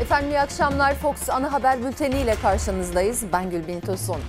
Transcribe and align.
Efendim 0.00 0.30
iyi 0.30 0.40
akşamlar. 0.40 0.94
Fox 0.94 1.30
ana 1.30 1.52
haber 1.52 1.84
bülteni 1.84 2.20
ile 2.20 2.34
karşınızdayız. 2.34 3.24
Ben 3.32 3.50
Gülbin 3.50 3.80
Tosun. 3.80 4.20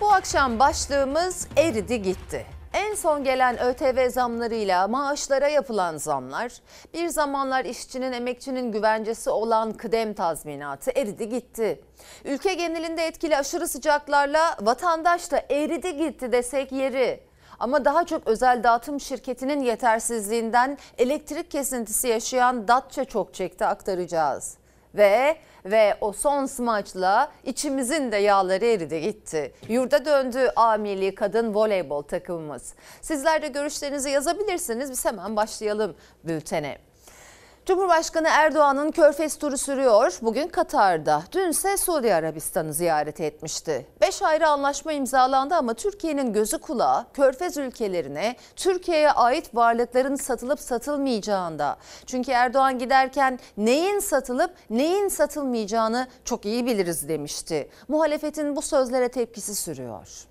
Bu 0.00 0.12
akşam 0.12 0.58
başlığımız 0.58 1.48
eridi 1.56 2.02
gitti. 2.02 2.46
En 2.72 2.94
son 2.94 3.24
gelen 3.24 3.62
ÖTV 3.62 4.10
zamlarıyla 4.10 4.88
maaşlara 4.88 5.48
yapılan 5.48 5.96
zamlar, 5.96 6.52
bir 6.94 7.08
zamanlar 7.08 7.64
işçinin, 7.64 8.12
emekçinin 8.12 8.72
güvencesi 8.72 9.30
olan 9.30 9.72
kıdem 9.72 10.14
tazminatı 10.14 10.90
eridi 10.90 11.28
gitti. 11.28 11.80
Ülke 12.24 12.54
genelinde 12.54 13.06
etkili 13.06 13.36
aşırı 13.36 13.68
sıcaklarla 13.68 14.56
vatandaş 14.60 15.32
da 15.32 15.42
eridi 15.50 15.96
gitti 15.96 16.32
desek 16.32 16.72
yeri. 16.72 17.20
Ama 17.58 17.84
daha 17.84 18.06
çok 18.06 18.26
özel 18.26 18.62
dağıtım 18.62 19.00
şirketinin 19.00 19.60
yetersizliğinden 19.60 20.78
elektrik 20.98 21.50
kesintisi 21.50 22.08
yaşayan 22.08 22.68
Datça 22.68 23.04
çok 23.04 23.34
çekti 23.34 23.66
aktaracağız. 23.66 24.63
Ve 24.94 25.36
ve 25.64 25.96
o 26.00 26.12
son 26.12 26.46
smaçla 26.46 27.32
içimizin 27.44 28.12
de 28.12 28.16
yağları 28.16 28.64
eridi 28.64 29.00
gitti. 29.00 29.54
Yurda 29.68 30.04
döndü 30.04 30.50
A 30.56 30.76
milli 30.76 31.14
kadın 31.14 31.54
voleybol 31.54 32.02
takımımız. 32.02 32.74
Sizler 33.02 33.42
de 33.42 33.48
görüşlerinizi 33.48 34.10
yazabilirsiniz. 34.10 34.90
Biz 34.90 35.04
hemen 35.04 35.36
başlayalım 35.36 35.96
bültene. 36.24 36.78
Cumhurbaşkanı 37.66 38.28
Erdoğan'ın 38.30 38.90
Körfez 38.90 39.38
turu 39.38 39.58
sürüyor. 39.58 40.18
Bugün 40.22 40.48
Katar'da. 40.48 41.22
Dünse 41.32 41.76
Suudi 41.76 42.14
Arabistan'ı 42.14 42.72
ziyaret 42.74 43.20
etmişti. 43.20 43.86
Beş 44.00 44.22
ayrı 44.22 44.48
anlaşma 44.48 44.92
imzalandı 44.92 45.54
ama 45.54 45.74
Türkiye'nin 45.74 46.32
gözü 46.32 46.58
kulağı 46.58 47.06
Körfez 47.12 47.56
ülkelerine 47.56 48.36
Türkiye'ye 48.56 49.10
ait 49.10 49.54
varlıkların 49.54 50.16
satılıp 50.16 50.60
satılmayacağında. 50.60 51.76
Çünkü 52.06 52.32
Erdoğan 52.32 52.78
giderken 52.78 53.38
neyin 53.56 53.98
satılıp 53.98 54.50
neyin 54.70 55.08
satılmayacağını 55.08 56.06
çok 56.24 56.44
iyi 56.44 56.66
biliriz 56.66 57.08
demişti. 57.08 57.70
Muhalefetin 57.88 58.56
bu 58.56 58.62
sözlere 58.62 59.08
tepkisi 59.08 59.54
sürüyor. 59.54 60.00
Hoş 60.00 60.26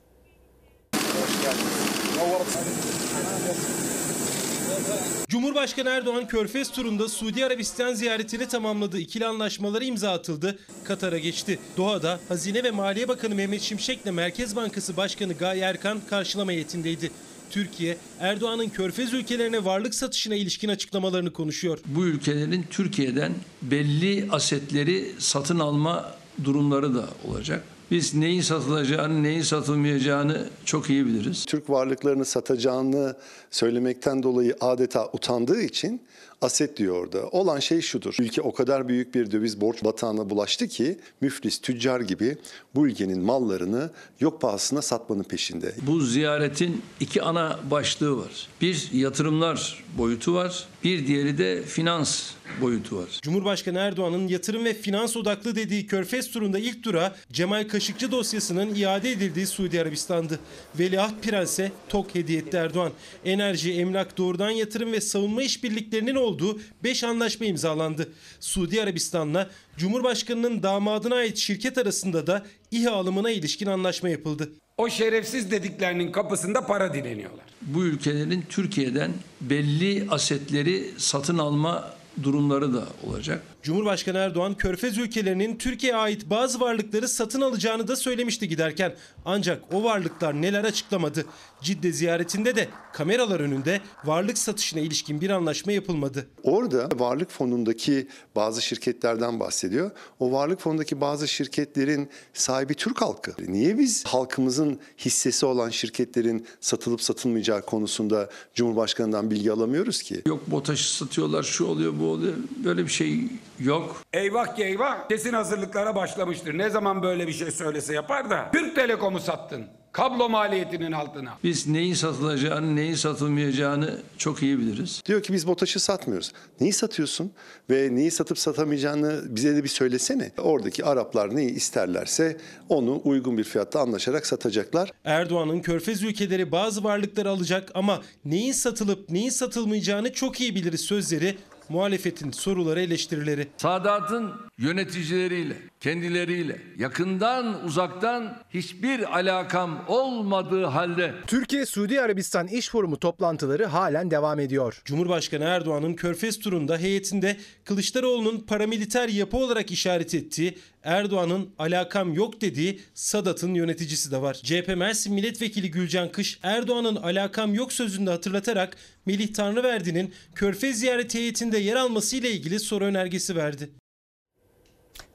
Cumhurbaşkanı 5.28 5.90
Erdoğan 5.90 6.28
Körfez 6.28 6.72
turunda 6.72 7.10
Suudi 7.10 7.46
Arabistan 7.46 7.94
ziyaretini 7.94 8.48
tamamladı. 8.48 9.00
İkili 9.00 9.26
anlaşmaları 9.26 9.86
imza 9.86 10.12
atıldı. 10.12 10.60
Katar'a 10.84 11.18
geçti. 11.18 11.60
Doha'da 11.78 12.20
Hazine 12.28 12.64
ve 12.64 12.72
Maliye 12.72 13.08
Bakanı 13.08 13.36
Mehmet 13.36 13.62
Şimşek'le 13.62 14.06
Merkez 14.06 14.56
Bankası 14.56 14.98
Başkanı 14.98 15.34
Gaye 15.34 15.62
Erkan 15.62 16.02
karşılama 16.10 16.52
yetindeydi. 16.52 17.12
Türkiye, 17.50 17.98
Erdoğan'ın 18.20 18.70
Körfez 18.70 19.14
ülkelerine 19.14 19.66
varlık 19.66 19.96
satışına 19.96 20.36
ilişkin 20.36 20.70
açıklamalarını 20.70 21.34
konuşuyor. 21.34 21.80
Bu 21.86 22.06
ülkelerin 22.06 22.66
Türkiye'den 22.70 23.34
belli 23.62 24.28
asetleri 24.32 25.12
satın 25.20 25.60
alma 25.60 26.16
durumları 26.44 26.96
da 26.96 27.06
olacak. 27.28 27.64
Biz 27.92 28.14
neyin 28.14 28.42
satılacağını, 28.42 29.24
neyin 29.24 29.42
satılmayacağını 29.42 30.50
çok 30.66 30.90
iyi 30.90 31.06
biliriz. 31.06 31.46
Türk 31.46 31.70
varlıklarını 31.70 32.26
satacağını 32.26 33.16
söylemekten 33.52 34.24
dolayı 34.24 34.56
adeta 34.62 35.10
utandığı 35.14 35.62
için 35.62 36.02
aset 36.42 36.78
diyor 36.78 36.96
orada. 36.96 37.28
Olan 37.28 37.60
şey 37.60 37.82
şudur. 37.82 38.16
Ülke 38.20 38.42
o 38.42 38.54
kadar 38.54 38.88
büyük 38.88 39.16
bir 39.16 39.32
döviz 39.32 39.62
borç 39.62 39.84
batağına 39.84 40.30
bulaştı 40.30 40.68
ki 40.68 41.00
müflis 41.22 41.62
tüccar 41.62 42.00
gibi 42.00 42.38
bu 42.76 42.88
ülkenin 42.88 43.24
mallarını 43.24 43.92
yok 44.20 44.42
pahasına 44.42 44.82
satmanın 44.82 45.24
peşinde. 45.24 45.76
Bu 45.82 46.00
ziyaretin 46.00 46.82
iki 47.00 47.22
ana 47.22 47.60
başlığı 47.72 48.18
var. 48.18 48.48
Bir 48.62 48.90
yatırımlar 48.94 49.84
boyutu 49.98 50.34
var. 50.34 50.68
Bir 50.84 51.08
diğeri 51.08 51.38
de 51.38 51.64
finans 51.64 52.32
boyutu 52.62 52.98
var. 52.98 53.20
Cumhurbaşkanı 53.22 53.80
Erdoğan'ın 53.80 54.28
yatırım 54.28 54.66
ve 54.66 54.74
finans 54.74 55.18
odaklı 55.18 55.56
dediği 55.56 55.88
Körfez 55.88 56.32
turunda 56.32 56.60
ilk 56.60 56.84
dura 56.84 57.16
Cemal 57.32 57.68
Kaşıkçı 57.68 58.12
dosyasının 58.12 58.76
iade 58.76 59.12
edildiği 59.12 59.48
Suudi 59.48 59.82
Arabistan'dı. 59.82 60.40
Veliaht 60.80 61.24
Prens'e 61.24 61.72
TOK 61.90 62.16
hediye 62.16 62.40
etti 62.40 62.58
Erdoğan. 62.58 62.92
Enerji, 63.26 63.74
emlak, 63.74 64.18
doğrudan 64.18 64.50
yatırım 64.50 64.92
ve 64.92 65.02
savunma 65.02 65.44
işbirliklerinin 65.44 66.16
olduğu 66.16 66.60
5 66.84 67.04
anlaşma 67.04 67.46
imzalandı. 67.46 68.14
Suudi 68.40 68.82
Arabistan'la 68.82 69.50
Cumhurbaşkanı'nın 69.78 70.64
damadına 70.64 71.16
ait 71.16 71.38
şirket 71.38 71.78
arasında 71.78 72.28
da 72.28 72.46
İHA 72.72 72.92
alımına 72.92 73.32
ilişkin 73.32 73.68
anlaşma 73.68 74.10
yapıldı. 74.10 74.52
O 74.78 74.90
şerefsiz 74.90 75.52
dediklerinin 75.52 76.12
kapısında 76.12 76.66
para 76.66 76.94
dileniyorlar. 76.94 77.46
Bu 77.62 77.84
ülkelerin 77.84 78.46
Türkiye'den 78.50 79.12
belli 79.42 80.08
asetleri 80.10 80.92
satın 80.98 81.38
alma 81.38 81.94
durumları 82.24 82.74
da 82.74 82.84
olacak. 83.04 83.42
Cumhurbaşkanı 83.64 84.18
Erdoğan 84.18 84.58
Körfez 84.58 84.98
ülkelerinin 84.98 85.58
Türkiye'ye 85.58 85.98
ait 85.98 86.30
bazı 86.30 86.60
varlıkları 86.60 87.08
satın 87.08 87.42
alacağını 87.42 87.88
da 87.88 87.96
söylemişti 87.96 88.48
giderken. 88.48 88.96
Ancak 89.26 89.74
o 89.74 89.84
varlıklar 89.84 90.42
neler 90.42 90.64
açıklamadı. 90.64 91.26
Cidde 91.62 91.92
ziyaretinde 91.92 92.56
de 92.56 92.68
kameralar 92.94 93.40
önünde 93.40 93.82
varlık 94.06 94.38
satışına 94.38 94.80
ilişkin 94.80 95.22
bir 95.22 95.30
anlaşma 95.30 95.72
yapılmadı. 95.72 96.28
Orada 96.44 96.90
varlık 96.96 97.32
fonundaki 97.32 98.08
bazı 98.36 98.62
şirketlerden 98.62 99.40
bahsediyor. 99.40 99.92
O 100.20 100.32
varlık 100.32 100.62
fonundaki 100.62 101.02
bazı 101.02 101.28
şirketlerin 101.28 102.10
sahibi 102.34 102.74
Türk 102.74 103.02
halkı. 103.02 103.34
Niye 103.48 103.78
biz 103.78 104.06
halkımızın 104.06 104.80
hissesi 104.98 105.46
olan 105.46 105.70
şirketlerin 105.70 106.46
satılıp 106.62 107.02
satılmayacağı 107.02 107.62
konusunda 107.62 108.30
Cumhurbaşkanı'ndan 108.56 109.32
bilgi 109.32 109.52
alamıyoruz 109.52 110.02
ki? 110.02 110.22
Yok 110.26 110.52
BOTAŞ'ı 110.52 110.94
satıyorlar, 110.94 111.44
şu 111.44 111.66
oluyor, 111.66 111.94
bu 112.00 112.06
oluyor. 112.06 112.34
Böyle 112.64 112.84
bir 112.86 112.92
şey 112.92 113.20
yok. 113.60 113.96
Eyvah 114.14 114.56
ki 114.56 114.64
eyvah 114.64 115.10
kesin 115.10 115.34
hazırlıklara 115.34 115.96
başlamıştır. 115.96 116.58
Ne 116.58 116.70
zaman 116.70 117.04
böyle 117.04 117.28
bir 117.28 117.34
şey 117.34 117.52
söylese 117.52 117.94
yapar 117.94 118.30
da. 118.30 118.50
Türk 118.54 118.76
Telekom'u 118.76 119.20
sattın. 119.20 119.66
Kablo 119.92 120.30
maliyetinin 120.30 120.92
altına. 120.92 121.38
Biz 121.44 121.68
neyin 121.68 121.94
satılacağını, 121.94 122.76
neyin 122.76 122.96
satılmayacağını 122.96 123.98
çok 124.18 124.44
iyi 124.44 124.60
biliriz. 124.60 125.02
Diyor 125.06 125.24
ki 125.24 125.34
biz 125.34 125.48
BOTAŞ'ı 125.48 125.80
satmıyoruz. 125.80 126.32
Neyi 126.62 126.74
satıyorsun 126.74 127.32
ve 127.70 127.96
neyi 127.96 128.12
satıp 128.12 128.40
satamayacağını 128.40 129.24
bize 129.36 129.56
de 129.56 129.64
bir 129.64 129.70
söylesene. 129.70 130.32
Oradaki 130.38 130.86
Araplar 130.86 131.36
neyi 131.36 131.52
isterlerse 131.52 132.38
onu 132.70 133.02
uygun 133.04 133.38
bir 133.38 133.44
fiyatta 133.44 133.80
anlaşarak 133.80 134.26
satacaklar. 134.26 134.92
Erdoğan'ın 135.06 135.60
Körfez 135.60 136.04
ülkeleri 136.04 136.52
bazı 136.52 136.84
varlıkları 136.84 137.30
alacak 137.30 137.72
ama 137.74 138.02
neyin 138.26 138.52
satılıp 138.52 139.10
neyin 139.10 139.30
satılmayacağını 139.30 140.14
çok 140.14 140.42
iyi 140.42 140.56
biliriz 140.56 140.82
sözleri 140.82 141.38
muhalefetin 141.70 142.32
soruları 142.32 142.82
eleştirileri. 142.82 143.48
Sadat'ın 143.58 144.32
yöneticileriyle, 144.64 145.58
kendileriyle 145.80 146.62
yakından 146.78 147.66
uzaktan 147.66 148.38
hiçbir 148.50 149.18
alakam 149.18 149.86
olmadığı 149.88 150.66
halde 150.66 151.14
Türkiye-Suudi 151.28 152.02
Arabistan 152.02 152.48
İş 152.48 152.70
Forumu 152.70 153.00
toplantıları 153.00 153.66
halen 153.66 154.12
devam 154.12 154.40
ediyor. 154.40 154.82
Cumhurbaşkanı 154.86 155.44
Erdoğan'ın 155.44 155.94
Körfez 155.94 156.40
turunda 156.40 156.78
heyetinde 156.78 157.38
Kılıçdaroğlu'nun 157.64 158.40
paramiliter 158.40 159.10
yapı 159.10 159.38
olarak 159.38 159.72
işaret 159.72 160.16
ettiği 160.16 160.58
Erdoğan'ın 160.84 161.50
alakam 161.60 162.14
yok 162.14 162.42
dediği 162.42 162.80
Sadat'ın 162.94 163.54
yöneticisi 163.54 164.12
de 164.12 164.22
var. 164.22 164.34
CHP 164.34 164.74
Mersin 164.78 165.14
Milletvekili 165.14 165.72
Gülcan 165.72 166.12
Kış 166.12 166.40
Erdoğan'ın 166.44 166.96
alakam 166.96 167.54
yok 167.54 167.74
sözünde 167.74 168.10
hatırlatarak 168.10 168.78
Melih 169.06 169.34
Tanrıverdi'nin 169.34 170.14
Körfez 170.36 170.80
ziyareti 170.80 171.18
heyetinde 171.18 171.58
yer 171.58 171.76
alması 171.76 172.16
ile 172.16 172.32
ilgili 172.32 172.60
soru 172.60 172.86
önergesi 172.86 173.36
verdi. 173.36 173.70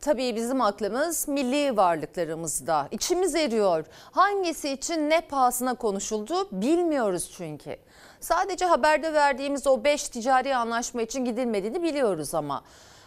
Tabii 0.01 0.37
bizim 0.37 0.61
aklımız 0.61 1.29
milli 1.29 1.77
varlıklarımızda. 1.77 2.89
İçimiz 2.91 3.35
eriyor. 3.35 3.85
Hangisi 4.13 4.71
için 4.71 5.11
ne 5.11 5.21
pahasına 5.21 5.75
konuşuldu 5.75 6.49
bilmiyoruz 6.53 7.35
çünkü. 7.37 7.77
Sadece 8.21 8.65
haberde 8.65 9.13
verdiğimiz 9.13 9.67
o 9.67 9.85
5 9.85 10.09
ticari 10.09 10.57
anlaşma 10.57 11.03
için 11.03 11.25
gidilmediğini 11.25 11.83
biliyoruz 11.83 12.35
ama. 12.35 12.63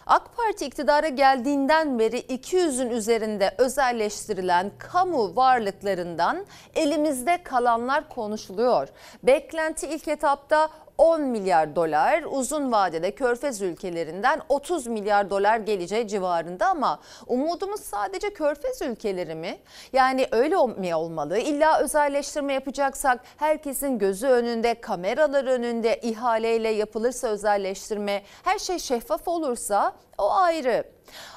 AK 0.06 0.36
Parti 0.36 0.66
iktidara 0.66 1.08
geldiğinden 1.08 1.98
beri 1.98 2.20
200'ün 2.20 2.90
üzerinde 2.90 3.54
özelleştirilen 3.58 4.72
kamu 4.78 5.36
varlıklarından 5.36 6.46
elimizde 6.74 7.42
kalanlar 7.42 8.08
konuşuluyor. 8.08 8.88
Beklenti 9.22 9.86
ilk 9.86 10.08
etapta 10.08 10.68
10 10.98 11.22
milyar 11.22 11.76
dolar, 11.76 12.22
uzun 12.30 12.72
vadede 12.72 13.14
Körfez 13.14 13.62
ülkelerinden 13.62 14.40
30 14.48 14.86
milyar 14.86 15.30
dolar 15.30 15.56
geleceği 15.56 16.08
civarında 16.08 16.66
ama 16.66 17.00
umudumuz 17.26 17.80
sadece 17.80 18.32
Körfez 18.32 18.82
ülkeleri 18.82 19.34
mi? 19.34 19.58
Yani 19.92 20.26
öyle 20.32 20.56
mi 20.56 20.94
olmalı? 20.94 21.38
İlla 21.38 21.80
özelleştirme 21.80 22.52
yapacaksak 22.52 23.20
herkesin 23.36 23.98
gözü 23.98 24.26
önünde, 24.26 24.80
kameralar 24.80 25.44
önünde 25.44 26.00
ihaleyle 26.00 26.68
yapılırsa 26.68 27.28
özelleştirme, 27.28 28.22
her 28.44 28.58
şey 28.58 28.78
şeffaf 28.78 29.28
olursa 29.28 29.92
o 30.18 30.30
ayrı. 30.32 30.84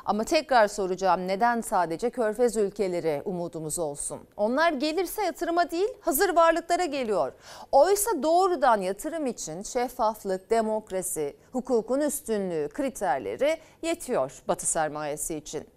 Ama 0.06 0.24
tekrar 0.24 0.68
soracağım 0.68 1.27
neden 1.27 1.62
sadece 1.62 2.10
körfez 2.10 2.57
ülkeleri 2.57 3.22
umudumuz 3.25 3.80
olsun? 3.80 4.19
Onlar 4.38 4.72
gelirse 4.72 5.24
yatırıma 5.24 5.72
değil 5.72 5.89
hazır 6.01 6.36
varlıklara 6.36 6.86
geliyor. 6.86 7.33
Oysa 7.72 8.24
doğrudan 8.24 8.81
yatırım 8.81 9.25
için 9.25 9.63
şeffaflık, 9.63 10.50
demokrasi, 10.50 11.36
hukukun 11.51 12.00
üstünlüğü 12.01 12.69
kriterleri 12.69 13.57
yetiyor 13.81 14.42
Batı 14.48 14.66
sermayesi 14.66 15.36
için. 15.36 15.68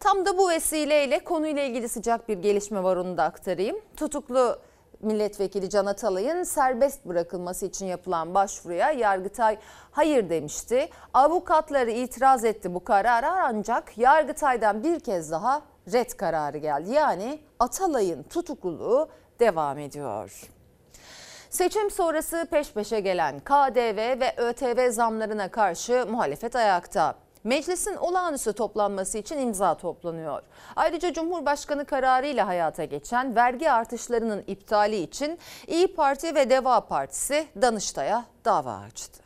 Tam 0.00 0.26
da 0.26 0.38
bu 0.38 0.48
vesileyle 0.48 1.24
konuyla 1.24 1.62
ilgili 1.62 1.88
sıcak 1.88 2.28
bir 2.28 2.38
gelişme 2.38 2.82
var 2.82 2.96
onu 2.96 3.16
da 3.16 3.24
aktarayım. 3.24 3.76
Tutuklu 3.96 4.58
Milletvekili 5.00 5.70
Can 5.70 5.86
Atalay'ın 5.86 6.42
serbest 6.42 7.04
bırakılması 7.04 7.66
için 7.66 7.86
yapılan 7.86 8.34
başvuruya 8.34 8.90
Yargıtay 8.90 9.58
hayır 9.90 10.30
demişti. 10.30 10.88
Avukatları 11.14 11.90
itiraz 11.90 12.44
etti 12.44 12.74
bu 12.74 12.84
karara 12.84 13.44
ancak 13.44 13.98
Yargıtay'dan 13.98 14.82
bir 14.82 15.00
kez 15.00 15.30
daha 15.30 15.62
red 15.92 16.10
kararı 16.10 16.58
geldi. 16.58 16.90
Yani 16.90 17.40
Atalay'ın 17.58 18.22
tutukluluğu 18.22 19.08
devam 19.40 19.78
ediyor. 19.78 20.50
Seçim 21.50 21.90
sonrası 21.90 22.46
peş 22.50 22.72
peşe 22.72 23.00
gelen 23.00 23.40
KDV 23.40 24.20
ve 24.20 24.34
ÖTV 24.36 24.90
zamlarına 24.90 25.50
karşı 25.50 26.06
muhalefet 26.10 26.56
ayakta. 26.56 27.25
Meclisin 27.46 27.96
olağanüstü 27.96 28.52
toplanması 28.52 29.18
için 29.18 29.38
imza 29.38 29.74
toplanıyor. 29.74 30.42
Ayrıca 30.76 31.12
Cumhurbaşkanı 31.12 31.84
kararıyla 31.84 32.46
hayata 32.46 32.84
geçen 32.84 33.36
vergi 33.36 33.70
artışlarının 33.70 34.44
iptali 34.46 34.96
için 34.96 35.38
İyi 35.66 35.94
Parti 35.94 36.34
ve 36.34 36.50
Deva 36.50 36.80
Partisi 36.80 37.46
Danıştay'a 37.62 38.24
dava 38.44 38.76
açtı. 38.76 39.22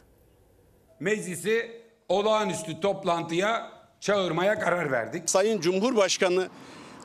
Meclisi 1.01 1.83
olağanüstü 2.09 2.81
toplantıya 2.81 3.73
çağırmaya 4.01 4.59
karar 4.59 4.93
verdik. 4.93 5.31
Sayın 5.31 5.61
Cumhurbaşkanı 5.61 6.49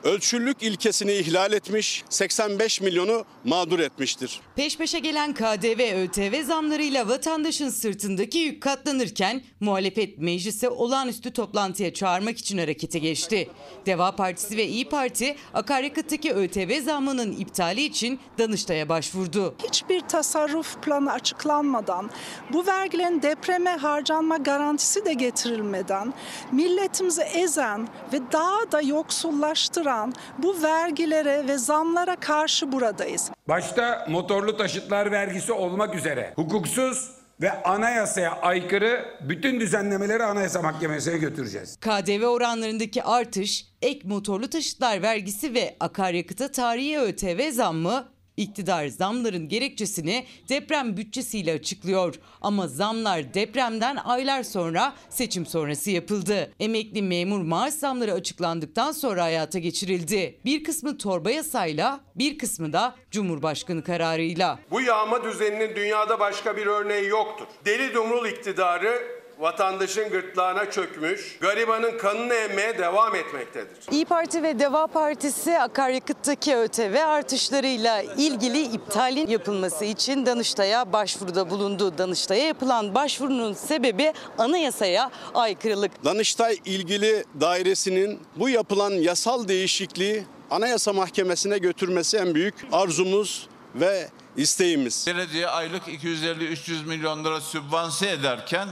ölçülük 0.04 0.62
ilkesini 0.62 1.12
ihlal 1.12 1.52
etmiş, 1.52 2.04
85 2.10 2.80
milyonu 2.80 3.24
mağdur 3.44 3.78
etmiştir. 3.78 4.40
Peş 4.56 4.78
peşe 4.78 4.98
gelen 4.98 5.34
KDV 5.34 6.02
ÖTV 6.02 6.44
zamlarıyla 6.44 7.08
vatandaşın 7.08 7.68
sırtındaki 7.68 8.38
yük 8.38 8.62
katlanırken 8.62 9.42
muhalefet 9.60 10.18
meclise 10.18 10.68
olağanüstü 10.68 11.32
toplantıya 11.32 11.94
çağırmak 11.94 12.38
için 12.38 12.58
harekete 12.58 12.98
geçti. 12.98 13.48
Deva 13.86 14.16
Partisi 14.16 14.56
ve 14.56 14.66
İyi 14.66 14.88
Parti 14.88 15.36
akaryakıttaki 15.54 16.32
ÖTV 16.32 16.82
zammının 16.84 17.32
iptali 17.32 17.84
için 17.84 18.20
Danıştay'a 18.38 18.88
başvurdu. 18.88 19.54
hiçbir 19.68 20.00
tasarruf 20.00 20.82
planı 20.82 21.12
açıklanmadan, 21.12 22.10
bu 22.52 22.66
vergilerin 22.66 23.22
depreme 23.22 23.70
harcanma 23.70 24.36
garantisi 24.36 25.04
de 25.04 25.12
getirilmeden, 25.12 26.14
milletimizi 26.52 27.22
ezen 27.22 27.88
ve 28.12 28.20
daha 28.32 28.72
da 28.72 28.80
yoksullaştıran 28.80 29.95
bu 30.38 30.62
vergilere 30.62 31.46
ve 31.48 31.58
zamlara 31.58 32.16
karşı 32.16 32.72
buradayız. 32.72 33.30
Başta 33.48 34.06
motorlu 34.08 34.56
taşıtlar 34.56 35.12
vergisi 35.12 35.52
olmak 35.52 35.94
üzere 35.94 36.32
hukuksuz 36.36 37.10
ve 37.40 37.62
anayasaya 37.62 38.32
aykırı 38.32 39.04
bütün 39.20 39.60
düzenlemeleri 39.60 40.24
Anayasa 40.24 40.62
Mahkemesi'ne 40.62 41.18
götüreceğiz. 41.18 41.76
KDV 41.76 42.24
oranlarındaki 42.24 43.02
artış, 43.02 43.66
ek 43.82 44.08
motorlu 44.08 44.50
taşıtlar 44.50 45.02
vergisi 45.02 45.54
ve 45.54 45.76
akaryakıta 45.80 46.48
tarihi 46.52 46.98
ÖTV 46.98 47.50
zammı 47.50 48.08
İktidar 48.36 48.86
zamların 48.86 49.48
gerekçesini 49.48 50.26
deprem 50.48 50.96
bütçesiyle 50.96 51.52
açıklıyor. 51.52 52.14
Ama 52.40 52.68
zamlar 52.68 53.34
depremden 53.34 53.96
aylar 53.96 54.42
sonra 54.42 54.94
seçim 55.10 55.46
sonrası 55.46 55.90
yapıldı. 55.90 56.52
Emekli 56.60 57.02
memur 57.02 57.42
maaş 57.42 57.74
zamları 57.74 58.12
açıklandıktan 58.12 58.92
sonra 58.92 59.22
hayata 59.22 59.58
geçirildi. 59.58 60.38
Bir 60.44 60.64
kısmı 60.64 60.98
torba 60.98 61.30
yasayla, 61.30 62.00
bir 62.14 62.38
kısmı 62.38 62.72
da 62.72 62.96
Cumhurbaşkanı 63.10 63.84
kararıyla. 63.84 64.58
Bu 64.70 64.80
yağma 64.80 65.24
düzeninin 65.24 65.76
dünyada 65.76 66.20
başka 66.20 66.56
bir 66.56 66.66
örneği 66.66 67.08
yoktur. 67.08 67.46
Deli 67.64 67.94
dumrul 67.94 68.26
iktidarı 68.26 69.15
vatandaşın 69.38 70.10
gırtlağına 70.10 70.70
çökmüş, 70.70 71.38
garibanın 71.40 71.98
kanını 71.98 72.34
emmeye 72.34 72.78
devam 72.78 73.14
etmektedir. 73.14 73.76
İyi 73.90 74.04
Parti 74.04 74.42
ve 74.42 74.58
Deva 74.58 74.86
Partisi 74.86 75.58
akaryakıttaki 75.58 76.56
ÖTV 76.56 76.96
artışlarıyla 77.06 78.02
ilgili 78.02 78.62
iptalin 78.62 79.26
yapılması 79.26 79.84
için 79.84 80.26
Danıştay'a 80.26 80.92
başvuruda 80.92 81.50
bulundu. 81.50 81.98
Danıştay'a 81.98 82.46
yapılan 82.46 82.94
başvurunun 82.94 83.52
sebebi 83.52 84.12
anayasaya 84.38 85.10
aykırılık. 85.34 86.04
Danıştay 86.04 86.58
ilgili 86.64 87.24
dairesinin 87.40 88.20
bu 88.36 88.48
yapılan 88.48 88.90
yasal 88.90 89.48
değişikliği 89.48 90.24
Anayasa 90.50 90.92
Mahkemesi'ne 90.92 91.58
götürmesi 91.58 92.16
en 92.16 92.34
büyük 92.34 92.54
arzumuz 92.72 93.48
ve 93.74 94.08
isteğimiz. 94.36 95.04
Belediye 95.06 95.48
aylık 95.48 95.82
250-300 95.88 96.86
milyon 96.86 97.24
lira 97.24 97.40
sübvanse 97.40 98.10
ederken 98.10 98.68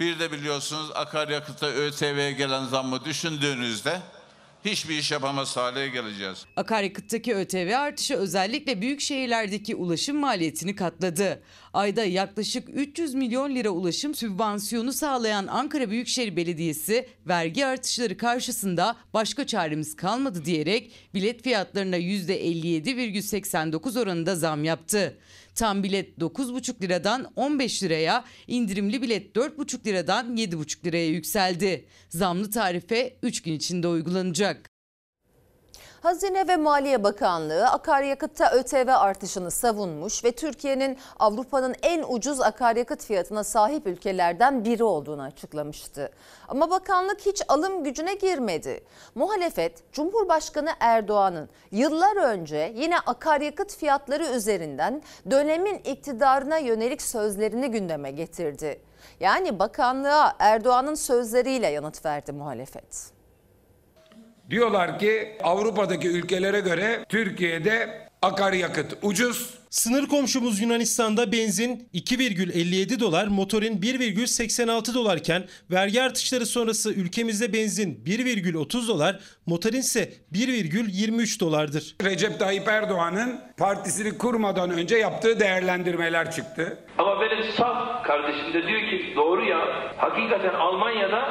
bir 0.00 0.18
de 0.18 0.32
biliyorsunuz 0.32 0.90
akaryakıta 0.94 1.66
ÖTV'ye 1.66 2.32
gelen 2.32 2.64
zammı 2.64 3.04
düşündüğünüzde 3.04 4.00
hiçbir 4.64 4.98
iş 4.98 5.12
yapamaz 5.12 5.56
hale 5.56 5.88
geleceğiz. 5.88 6.44
Akaryakıttaki 6.56 7.34
ÖTV 7.34 7.72
artışı 7.76 8.14
özellikle 8.14 8.80
büyük 8.80 9.00
şehirlerdeki 9.00 9.74
ulaşım 9.74 10.16
maliyetini 10.16 10.76
katladı. 10.76 11.42
Ayda 11.74 12.04
yaklaşık 12.04 12.68
300 12.72 13.14
milyon 13.14 13.54
lira 13.54 13.70
ulaşım 13.70 14.14
sübvansiyonu 14.14 14.92
sağlayan 14.92 15.46
Ankara 15.46 15.90
Büyükşehir 15.90 16.36
Belediyesi 16.36 17.08
vergi 17.26 17.66
artışları 17.66 18.16
karşısında 18.16 18.96
başka 19.14 19.46
çaremiz 19.46 19.96
kalmadı 19.96 20.44
diyerek 20.44 20.92
bilet 21.14 21.42
fiyatlarına 21.42 21.98
%57,89 21.98 24.00
oranında 24.00 24.36
zam 24.36 24.64
yaptı. 24.64 25.18
Tam 25.56 25.82
bilet 25.82 26.18
9,5 26.18 26.82
liradan 26.82 27.32
15 27.36 27.82
liraya, 27.82 28.24
indirimli 28.46 29.02
bilet 29.02 29.36
4,5 29.36 29.86
liradan 29.86 30.36
7,5 30.36 30.84
liraya 30.84 31.06
yükseldi. 31.06 31.88
Zamlı 32.08 32.50
tarife 32.50 33.16
3 33.22 33.42
gün 33.42 33.52
içinde 33.52 33.88
uygulanacak. 33.88 34.75
Hazine 36.06 36.48
ve 36.48 36.56
Maliye 36.56 37.04
Bakanlığı 37.04 37.68
akaryakıtta 37.68 38.50
ÖTV 38.50 38.88
artışını 38.88 39.50
savunmuş 39.50 40.24
ve 40.24 40.32
Türkiye'nin 40.32 40.98
Avrupa'nın 41.18 41.74
en 41.82 42.04
ucuz 42.08 42.40
akaryakıt 42.40 43.04
fiyatına 43.04 43.44
sahip 43.44 43.86
ülkelerden 43.86 44.64
biri 44.64 44.84
olduğunu 44.84 45.22
açıklamıştı. 45.22 46.10
Ama 46.48 46.70
bakanlık 46.70 47.20
hiç 47.20 47.42
alım 47.48 47.84
gücüne 47.84 48.14
girmedi. 48.14 48.84
Muhalefet 49.14 49.92
Cumhurbaşkanı 49.92 50.70
Erdoğan'ın 50.80 51.48
yıllar 51.70 52.16
önce 52.16 52.72
yine 52.76 52.98
akaryakıt 52.98 53.76
fiyatları 53.76 54.26
üzerinden 54.26 55.02
dönemin 55.30 55.78
iktidarına 55.78 56.58
yönelik 56.58 57.02
sözlerini 57.02 57.70
gündeme 57.70 58.10
getirdi. 58.10 58.80
Yani 59.20 59.58
bakanlığa 59.58 60.36
Erdoğan'ın 60.38 60.94
sözleriyle 60.94 61.66
yanıt 61.66 62.04
verdi 62.04 62.32
muhalefet. 62.32 63.15
Diyorlar 64.50 64.98
ki 64.98 65.36
Avrupa'daki 65.42 66.08
ülkelere 66.08 66.60
göre 66.60 67.04
Türkiye'de 67.08 68.06
akaryakıt 68.22 68.98
ucuz. 69.02 69.54
Sınır 69.70 70.08
komşumuz 70.08 70.60
Yunanistan'da 70.60 71.32
benzin 71.32 71.88
2,57 71.94 73.00
dolar, 73.00 73.26
motorin 73.26 73.78
1,86 73.78 74.94
dolarken 74.94 75.44
vergi 75.70 76.02
artışları 76.02 76.46
sonrası 76.46 76.92
ülkemizde 76.92 77.52
benzin 77.52 78.04
1,30 78.06 78.88
dolar, 78.88 79.20
motorin 79.46 79.78
ise 79.78 80.12
1,23 80.32 81.40
dolardır. 81.40 81.96
Recep 82.04 82.38
Tayyip 82.38 82.68
Erdoğan'ın 82.68 83.40
partisini 83.56 84.18
kurmadan 84.18 84.70
önce 84.70 84.96
yaptığı 84.96 85.40
değerlendirmeler 85.40 86.30
çıktı. 86.30 86.78
Ama 86.98 87.20
benim 87.20 87.52
saf 87.52 88.04
kardeşim 88.04 88.54
de 88.54 88.66
diyor 88.66 88.80
ki 88.80 89.12
doğru 89.16 89.44
ya 89.44 89.58
hakikaten 89.96 90.54
Almanya'da 90.54 91.22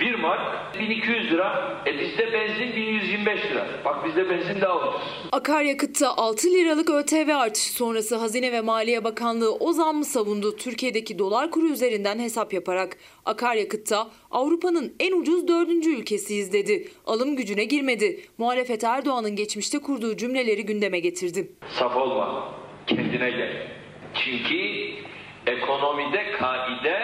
bir 0.00 0.14
mark 0.14 0.74
1200 0.78 1.30
lira. 1.32 1.82
E 1.86 1.98
bizde 1.98 2.32
benzin 2.32 2.76
1125 2.76 3.44
lira. 3.50 3.66
Bak 3.84 4.04
bizde 4.06 4.30
benzin 4.30 4.60
daha 4.60 4.78
ucuz. 4.78 5.00
Akaryakıtta 5.32 6.16
6 6.16 6.48
liralık 6.48 6.90
ÖTV 6.90 7.28
artışı 7.36 7.72
sonrası 7.72 8.16
Hazine 8.16 8.52
ve 8.52 8.60
Maliye 8.60 9.04
Bakanlığı 9.04 9.54
o 9.54 9.72
zammı 9.72 10.04
savundu. 10.04 10.56
Türkiye'deki 10.56 11.18
dolar 11.18 11.50
kuru 11.50 11.66
üzerinden 11.68 12.18
hesap 12.18 12.52
yaparak 12.52 12.96
akaryakıtta 13.24 14.10
Avrupa'nın 14.30 14.94
en 15.00 15.20
ucuz 15.20 15.48
dördüncü 15.48 15.90
ülkesiyiz 15.96 16.52
dedi. 16.52 16.88
Alım 17.06 17.36
gücüne 17.36 17.64
girmedi. 17.64 18.20
Muhalefet 18.38 18.84
Erdoğan'ın 18.84 19.36
geçmişte 19.36 19.78
kurduğu 19.78 20.16
cümleleri 20.16 20.66
gündeme 20.66 21.00
getirdi. 21.00 21.52
Saf 21.78 21.96
olma. 21.96 22.54
Kendine 22.86 23.30
gel. 23.30 23.66
Çünkü 24.14 24.56
ekonomide 25.46 26.32
kaide 26.38 26.98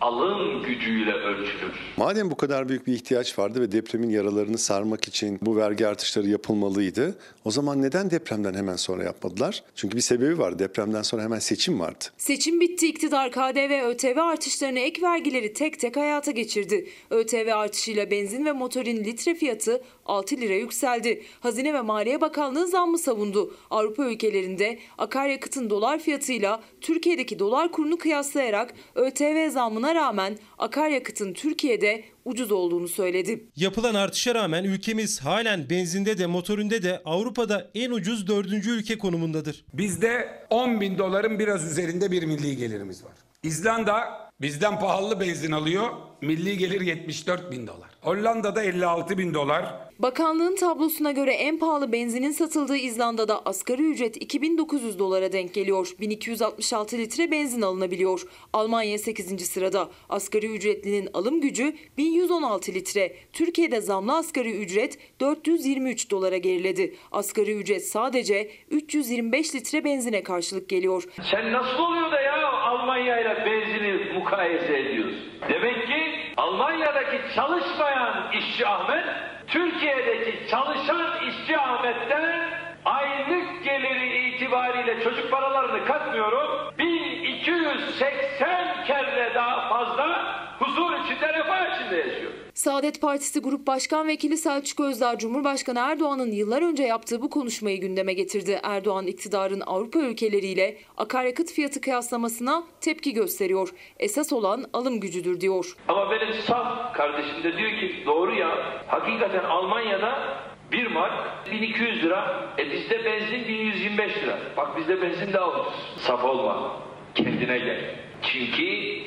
alım 0.00 0.62
gücüyle 0.62 1.12
ölçülür. 1.12 1.72
Madem 1.96 2.30
bu 2.30 2.36
kadar 2.36 2.68
büyük 2.68 2.86
bir 2.86 2.92
ihtiyaç 2.92 3.38
vardı 3.38 3.60
ve 3.60 3.72
depremin 3.72 4.10
yaralarını 4.10 4.58
sarmak 4.58 5.08
için 5.08 5.38
bu 5.42 5.56
vergi 5.56 5.86
artışları 5.86 6.28
yapılmalıydı, 6.28 7.18
o 7.44 7.50
zaman 7.50 7.82
neden 7.82 8.10
depremden 8.10 8.54
hemen 8.54 8.76
sonra 8.76 9.04
yapmadılar? 9.04 9.62
Çünkü 9.74 9.96
bir 9.96 10.02
sebebi 10.02 10.38
var. 10.38 10.58
Depremden 10.58 11.02
sonra 11.02 11.22
hemen 11.22 11.38
seçim 11.38 11.80
vardı. 11.80 12.04
Seçim 12.18 12.60
bitti 12.60 12.88
iktidar 12.88 13.32
KDV 13.32 13.88
ÖTV 13.88 14.18
artışlarını 14.18 14.78
ek 14.78 15.02
vergileri 15.02 15.52
tek 15.52 15.80
tek 15.80 15.96
hayata 15.96 16.30
geçirdi. 16.30 16.88
ÖTV 17.10 17.50
artışıyla 17.54 18.10
benzin 18.10 18.44
ve 18.44 18.52
motorin 18.52 19.04
litre 19.04 19.34
fiyatı 19.34 19.82
6 20.10 20.36
lira 20.36 20.54
yükseldi. 20.54 21.22
Hazine 21.40 21.74
ve 21.74 21.80
Maliye 21.80 22.20
Bakanlığı 22.20 22.68
zammı 22.68 22.98
savundu. 22.98 23.54
Avrupa 23.70 24.04
ülkelerinde 24.04 24.78
akaryakıtın 24.98 25.70
dolar 25.70 25.98
fiyatıyla 25.98 26.60
Türkiye'deki 26.80 27.38
dolar 27.38 27.72
kurunu 27.72 27.98
kıyaslayarak 27.98 28.74
ÖTV 28.94 29.50
zammına 29.50 29.94
rağmen 29.94 30.38
akaryakıtın 30.58 31.32
Türkiye'de 31.32 32.04
ucuz 32.24 32.52
olduğunu 32.52 32.88
söyledi. 32.88 33.48
Yapılan 33.56 33.94
artışa 33.94 34.34
rağmen 34.34 34.64
ülkemiz 34.64 35.20
halen 35.20 35.70
benzinde 35.70 36.18
de 36.18 36.26
motorinde 36.26 36.82
de 36.82 37.02
Avrupa'da 37.04 37.70
en 37.74 37.90
ucuz 37.90 38.26
dördüncü 38.26 38.70
ülke 38.70 38.98
konumundadır. 38.98 39.64
Bizde 39.74 40.28
10 40.50 40.80
bin 40.80 40.98
doların 40.98 41.38
biraz 41.38 41.70
üzerinde 41.70 42.10
bir 42.10 42.22
milli 42.22 42.56
gelirimiz 42.56 43.04
var. 43.04 43.12
İzlanda 43.42 44.30
bizden 44.40 44.78
pahalı 44.80 45.20
benzin 45.20 45.52
alıyor. 45.52 45.90
Milli 46.20 46.58
gelir 46.58 46.80
74 46.80 47.52
bin 47.52 47.66
dolar. 47.66 47.89
Hollanda'da 48.02 48.62
56 48.62 49.18
bin 49.18 49.34
dolar. 49.34 49.64
Bakanlığın 49.98 50.56
tablosuna 50.56 51.10
göre 51.10 51.32
en 51.32 51.58
pahalı 51.58 51.92
benzinin 51.92 52.30
satıldığı 52.30 52.76
İzlanda'da 52.76 53.42
asgari 53.46 53.82
ücret 53.82 54.16
2900 54.22 54.98
dolara 54.98 55.32
denk 55.32 55.54
geliyor. 55.54 55.88
1266 56.00 56.98
litre 56.98 57.30
benzin 57.30 57.62
alınabiliyor. 57.62 58.22
Almanya 58.52 58.98
8. 58.98 59.46
sırada. 59.46 59.88
Asgari 60.08 60.46
ücretlinin 60.46 61.08
alım 61.14 61.40
gücü 61.40 61.74
1116 61.98 62.72
litre. 62.72 63.12
Türkiye'de 63.32 63.80
zamlı 63.80 64.16
asgari 64.16 64.50
ücret 64.62 64.98
423 65.20 66.10
dolara 66.10 66.36
geriledi. 66.36 66.94
Asgari 67.12 67.52
ücret 67.52 67.88
sadece 67.88 68.50
325 68.70 69.54
litre 69.54 69.84
benzine 69.84 70.22
karşılık 70.22 70.68
geliyor. 70.68 71.04
Sen 71.30 71.52
nasıl 71.52 71.78
oluyor 71.82 72.12
da 72.12 72.20
ya 72.20 72.40
Almanya 72.52 73.20
ile 73.20 73.44
benzini 73.46 74.12
mukayese 74.18 74.78
ediyorsun? 74.78 75.18
Demek 75.48 75.86
ki 75.86 76.00
Almanya'daki 76.36 77.18
çalışmayan 77.34 78.32
işçi 78.32 78.66
Ahmet, 78.66 79.04
Türkiye'deki 79.46 80.48
çalışan 80.50 81.28
işçi 81.28 81.58
Ahmet'ten 81.58 82.48
aylık 82.84 83.64
geliri 83.64 84.28
itibariyle 84.28 85.04
çocuk 85.04 85.30
paralarını 85.30 85.84
katmıyorum. 85.84 86.74
1280 86.78 88.84
kere 88.86 89.34
daha 89.34 89.68
fazla 89.68 90.36
huzur 90.58 90.92
içinde, 91.04 91.32
refah 91.32 91.76
içinde 91.76 91.96
yaşıyor. 91.96 92.29
Saadet 92.60 93.00
Partisi 93.00 93.40
Grup 93.40 93.66
Başkan 93.66 94.08
Vekili 94.08 94.36
Selçuk 94.36 94.80
Özdağ, 94.80 95.18
Cumhurbaşkanı 95.18 95.78
Erdoğan'ın 95.78 96.30
yıllar 96.30 96.62
önce 96.62 96.82
yaptığı 96.82 97.22
bu 97.22 97.30
konuşmayı 97.30 97.80
gündeme 97.80 98.12
getirdi. 98.12 98.60
Erdoğan 98.62 99.06
iktidarın 99.06 99.62
Avrupa 99.66 99.98
ülkeleriyle 99.98 100.76
akaryakıt 100.96 101.52
fiyatı 101.52 101.80
kıyaslamasına 101.80 102.62
tepki 102.80 103.12
gösteriyor. 103.12 103.68
Esas 103.98 104.32
olan 104.32 104.64
alım 104.72 105.00
gücüdür 105.00 105.40
diyor. 105.40 105.76
Ama 105.88 106.10
benim 106.10 106.34
saf 106.34 106.94
kardeşim 106.94 107.44
de 107.44 107.56
diyor 107.56 107.70
ki 107.70 108.02
doğru 108.06 108.34
ya 108.34 108.82
hakikaten 108.86 109.44
Almanya'da 109.44 110.38
1 110.72 110.86
mark 110.86 111.46
1200 111.50 112.02
lira. 112.02 112.52
E 112.58 112.70
bizde 112.70 113.04
benzin 113.04 113.48
1125 113.48 114.16
lira. 114.16 114.38
Bak 114.56 114.76
bizde 114.76 115.02
benzin 115.02 115.32
daha 115.32 115.50
ucuz. 115.50 115.74
Saf 116.06 116.24
olma. 116.24 116.82
Kendine 117.14 117.58
gel. 117.58 118.09
Çünkü 118.22 118.64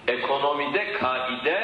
ekonomide 0.08 0.94
kaide 1.00 1.60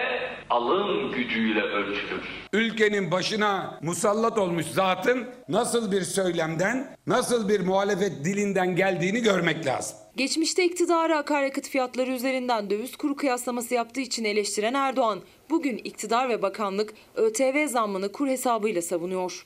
alım 0.49 1.11
gücüyle 1.11 1.61
ölçülür. 1.61 2.21
Ülkenin 2.53 3.11
başına 3.11 3.79
musallat 3.81 4.37
olmuş 4.37 4.65
zatın 4.65 5.27
nasıl 5.49 5.91
bir 5.91 6.01
söylemden, 6.01 6.97
nasıl 7.07 7.49
bir 7.49 7.59
muhalefet 7.59 8.25
dilinden 8.25 8.75
geldiğini 8.75 9.19
görmek 9.21 9.65
lazım. 9.65 9.97
Geçmişte 10.15 10.63
iktidarı 10.63 11.17
akaryakıt 11.17 11.69
fiyatları 11.69 12.11
üzerinden 12.11 12.69
döviz 12.69 12.95
kuru 12.95 13.15
kıyaslaması 13.15 13.73
yaptığı 13.73 14.01
için 14.01 14.25
eleştiren 14.25 14.73
Erdoğan, 14.73 15.19
bugün 15.49 15.77
iktidar 15.77 16.29
ve 16.29 16.41
bakanlık 16.41 16.93
ÖTV 17.15 17.67
zammını 17.67 18.11
kur 18.11 18.27
hesabıyla 18.27 18.81
savunuyor. 18.81 19.45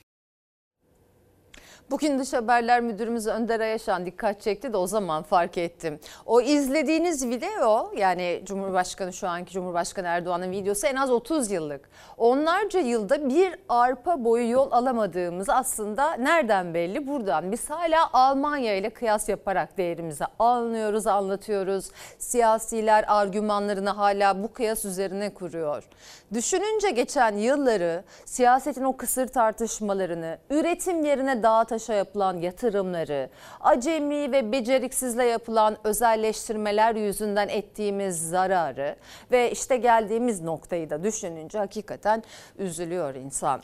Bugün 1.90 2.18
dış 2.18 2.32
haberler 2.32 2.80
müdürümüz 2.80 3.26
Önder 3.26 3.60
Ayaşan 3.60 4.06
dikkat 4.06 4.40
çekti 4.40 4.72
de 4.72 4.76
o 4.76 4.86
zaman 4.86 5.22
fark 5.22 5.58
ettim. 5.58 6.00
O 6.26 6.40
izlediğiniz 6.40 7.28
video 7.28 7.92
yani 7.96 8.42
Cumhurbaşkanı 8.44 9.12
şu 9.12 9.28
anki 9.28 9.52
Cumhurbaşkanı 9.52 10.06
Erdoğan'ın 10.06 10.50
videosu 10.50 10.86
en 10.86 10.96
az 10.96 11.10
30 11.10 11.50
yıllık. 11.50 11.88
Onlarca 12.16 12.80
yılda 12.80 13.28
bir 13.28 13.54
arpa 13.68 14.24
boyu 14.24 14.50
yol 14.50 14.72
alamadığımız 14.72 15.48
aslında 15.48 16.12
nereden 16.14 16.74
belli? 16.74 17.06
Buradan 17.06 17.52
biz 17.52 17.70
hala 17.70 18.12
Almanya 18.12 18.76
ile 18.76 18.90
kıyas 18.90 19.28
yaparak 19.28 19.78
değerimizi 19.78 20.24
anlıyoruz, 20.38 21.06
anlatıyoruz. 21.06 21.90
Siyasiler 22.18 23.04
argümanlarını 23.08 23.90
hala 23.90 24.42
bu 24.42 24.52
kıyas 24.52 24.84
üzerine 24.84 25.34
kuruyor. 25.34 25.88
Düşününce 26.34 26.90
geçen 26.90 27.36
yılları, 27.36 28.04
siyasetin 28.24 28.84
o 28.84 28.96
kısır 28.96 29.26
tartışmalarını, 29.28 30.38
üretim 30.50 31.04
yerine 31.04 31.42
dağ 31.42 31.64
taşa 31.64 31.94
yapılan 31.94 32.36
yatırımları, 32.36 33.30
acemi 33.60 34.32
ve 34.32 34.52
beceriksizle 34.52 35.24
yapılan 35.24 35.76
özelleştirmeler 35.84 36.94
yüzünden 36.94 37.48
ettiğimiz 37.48 38.28
zararı 38.28 38.96
ve 39.32 39.50
işte 39.50 39.76
geldiğimiz 39.76 40.40
noktayı 40.40 40.90
da 40.90 41.04
düşününce 41.04 41.58
hakikaten 41.58 42.22
üzülüyor 42.58 43.14
insan. 43.14 43.60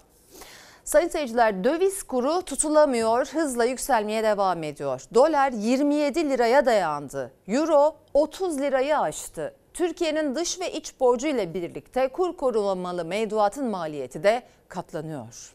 Sayın 0.84 1.08
seyirciler 1.08 1.64
döviz 1.64 2.02
kuru 2.02 2.42
tutulamıyor, 2.42 3.26
hızla 3.26 3.64
yükselmeye 3.64 4.22
devam 4.22 4.62
ediyor. 4.62 5.02
Dolar 5.14 5.52
27 5.52 6.30
liraya 6.30 6.66
dayandı. 6.66 7.32
Euro 7.48 7.96
30 8.14 8.60
lirayı 8.60 8.98
aştı. 8.98 9.54
Türkiye'nin 9.74 10.34
dış 10.34 10.60
ve 10.60 10.72
iç 10.72 11.00
borcu 11.00 11.26
ile 11.26 11.54
birlikte 11.54 12.08
kur 12.08 12.36
korumalı 12.36 13.04
mevduatın 13.04 13.66
maliyeti 13.66 14.22
de 14.22 14.42
katlanıyor. 14.68 15.54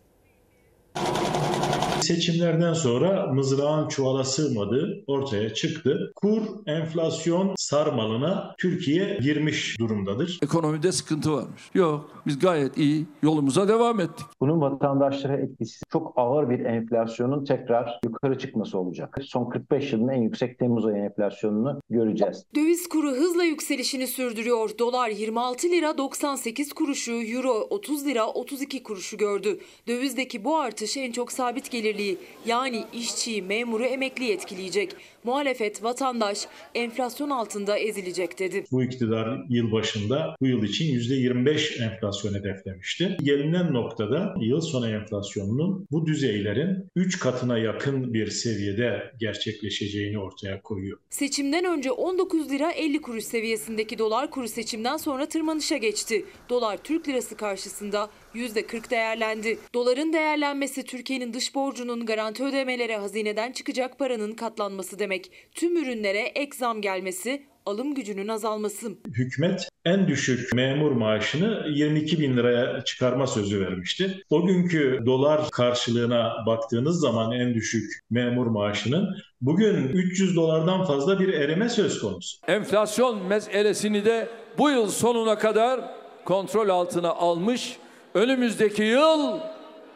Seçimlerden 2.05 2.73
sonra 2.73 3.27
mızrağın 3.33 3.87
çuvala 3.87 4.23
sığmadığı 4.23 5.03
ortaya 5.07 5.53
çıktı. 5.53 6.11
Kur 6.15 6.41
enflasyon 6.65 7.53
sarmalına 7.57 8.55
Türkiye 8.57 9.17
girmiş 9.21 9.79
durumdadır. 9.79 10.39
Ekonomide 10.43 10.91
sıkıntı 10.91 11.33
varmış. 11.33 11.71
Yok 11.73 12.09
biz 12.27 12.39
gayet 12.39 12.77
iyi 12.77 13.05
yolumuza 13.23 13.67
devam 13.67 13.99
ettik. 13.99 14.25
Bunun 14.41 14.61
vatandaşlara 14.61 15.37
etkisi 15.37 15.79
çok 15.91 16.13
ağır 16.15 16.49
bir 16.49 16.59
enflasyonun 16.59 17.45
tekrar 17.45 17.99
yukarı 18.03 18.39
çıkması 18.39 18.79
olacak. 18.79 19.17
Son 19.23 19.49
45 19.49 19.93
yılın 19.93 20.07
en 20.07 20.21
yüksek 20.21 20.59
Temmuz 20.59 20.85
ayı 20.85 20.97
enflasyonunu 20.97 21.81
göreceğiz. 21.89 22.43
Döviz 22.55 22.89
kuru 22.89 23.11
hızla 23.11 23.43
yükselişini 23.43 24.07
sürdürüyor. 24.07 24.69
Dolar 24.79 25.09
26 25.09 25.67
lira 25.67 25.97
98 25.97 26.73
kuruşu, 26.73 27.11
euro 27.11 27.67
30 27.69 28.05
lira 28.05 28.27
32 28.27 28.83
kuruşu 28.83 29.17
gördü. 29.17 29.59
Dövizdeki 29.87 30.45
bu 30.45 30.57
artış 30.57 30.85
en 30.98 31.12
çok 31.12 31.32
sabit 31.32 31.72
gelirliği 31.72 32.18
yani 32.46 32.84
işçiyi, 32.94 33.42
memuru, 33.42 33.84
emekliyi 33.86 34.32
etkileyecek. 34.32 34.96
Muhalefet, 35.24 35.84
vatandaş 35.84 36.48
enflasyon 36.75 37.30
altında 37.30 37.77
ezilecek 37.77 38.39
dedi. 38.39 38.63
Bu 38.72 38.84
iktidar 38.84 39.46
yıl 39.50 39.72
başında 39.72 40.36
bu 40.42 40.48
yıl 40.48 40.63
için 40.63 40.86
%25 40.86 41.84
enflasyon 41.84 42.34
hedeflemişti. 42.34 43.18
Gelinen 43.24 43.74
noktada 43.74 44.36
yıl 44.39 44.62
sonu 44.62 44.89
enflasyonunun 44.89 45.88
bu 45.92 46.06
düzeylerin 46.06 46.89
3 46.96 47.20
katına 47.20 47.58
yakın 47.58 48.13
bir 48.13 48.27
seviyede 48.27 49.12
gerçekleşeceğini 49.20 50.20
ortaya 50.20 50.62
koyuyor. 50.62 50.98
Seçimden 51.10 51.65
önce 51.65 51.92
19 51.92 52.51
lira 52.51 52.72
50 52.72 53.01
kuruş 53.01 53.24
seviyesindeki 53.24 53.98
dolar 53.98 54.32
kuru 54.32 54.48
seçimden 54.48 54.98
sonra 54.98 55.25
tırmanışa 55.25 55.77
geçti. 55.77 56.25
Dolar 56.50 56.77
Türk 56.77 57.08
lirası 57.08 57.38
karşısında 57.38 58.10
%40 58.36 58.89
değerlendi. 58.89 59.60
Doların 59.74 60.13
değerlenmesi 60.13 60.84
Türkiye'nin 60.84 61.34
dış 61.34 61.56
borcunun 61.56 62.06
garanti 62.06 62.44
ödemelere 62.44 62.98
hazineden 62.98 63.51
çıkacak 63.51 64.00
paranın 64.00 64.34
katlanması 64.34 65.00
demek. 65.00 65.32
Tüm 65.56 65.77
ürünlere 65.77 66.20
ek 66.20 66.58
zam 66.58 66.82
gelmesi 66.82 67.44
alım 67.65 67.96
gücünün 67.96 68.27
azalması. 68.27 68.92
Hükümet 69.08 69.70
en 69.86 70.08
düşük 70.08 70.54
memur 70.54 70.92
maaşını 70.92 71.65
22 71.70 72.20
bin 72.20 72.38
liraya 72.38 72.84
çıkarma 72.84 73.27
sözü 73.27 73.62
vermişti. 73.62 74.24
O 74.30 74.46
günkü 74.46 75.00
dolar 75.06 75.51
karşılığına 75.51 76.34
baktığınız 76.46 77.00
zaman 77.00 77.32
en 77.32 77.54
düşük 77.54 77.92
memur 78.10 78.48
maaşının 78.48 79.15
bugün 79.42 79.88
300 79.88 80.36
dolardan 80.36 80.86
fazla 80.86 81.20
bir 81.20 81.34
erime 81.34 81.70
söz 81.70 82.01
konusu. 82.01 82.38
Enflasyon 82.48 83.25
meselesini 83.25 84.06
de 84.06 84.30
bu 84.58 84.70
yıl 84.70 84.88
sonuna 84.88 85.38
kadar 85.38 85.80
kontrol 86.25 86.70
altına 86.70 87.10
almış. 87.10 87.77
Önümüzdeki 88.15 88.84
yıl 88.84 89.39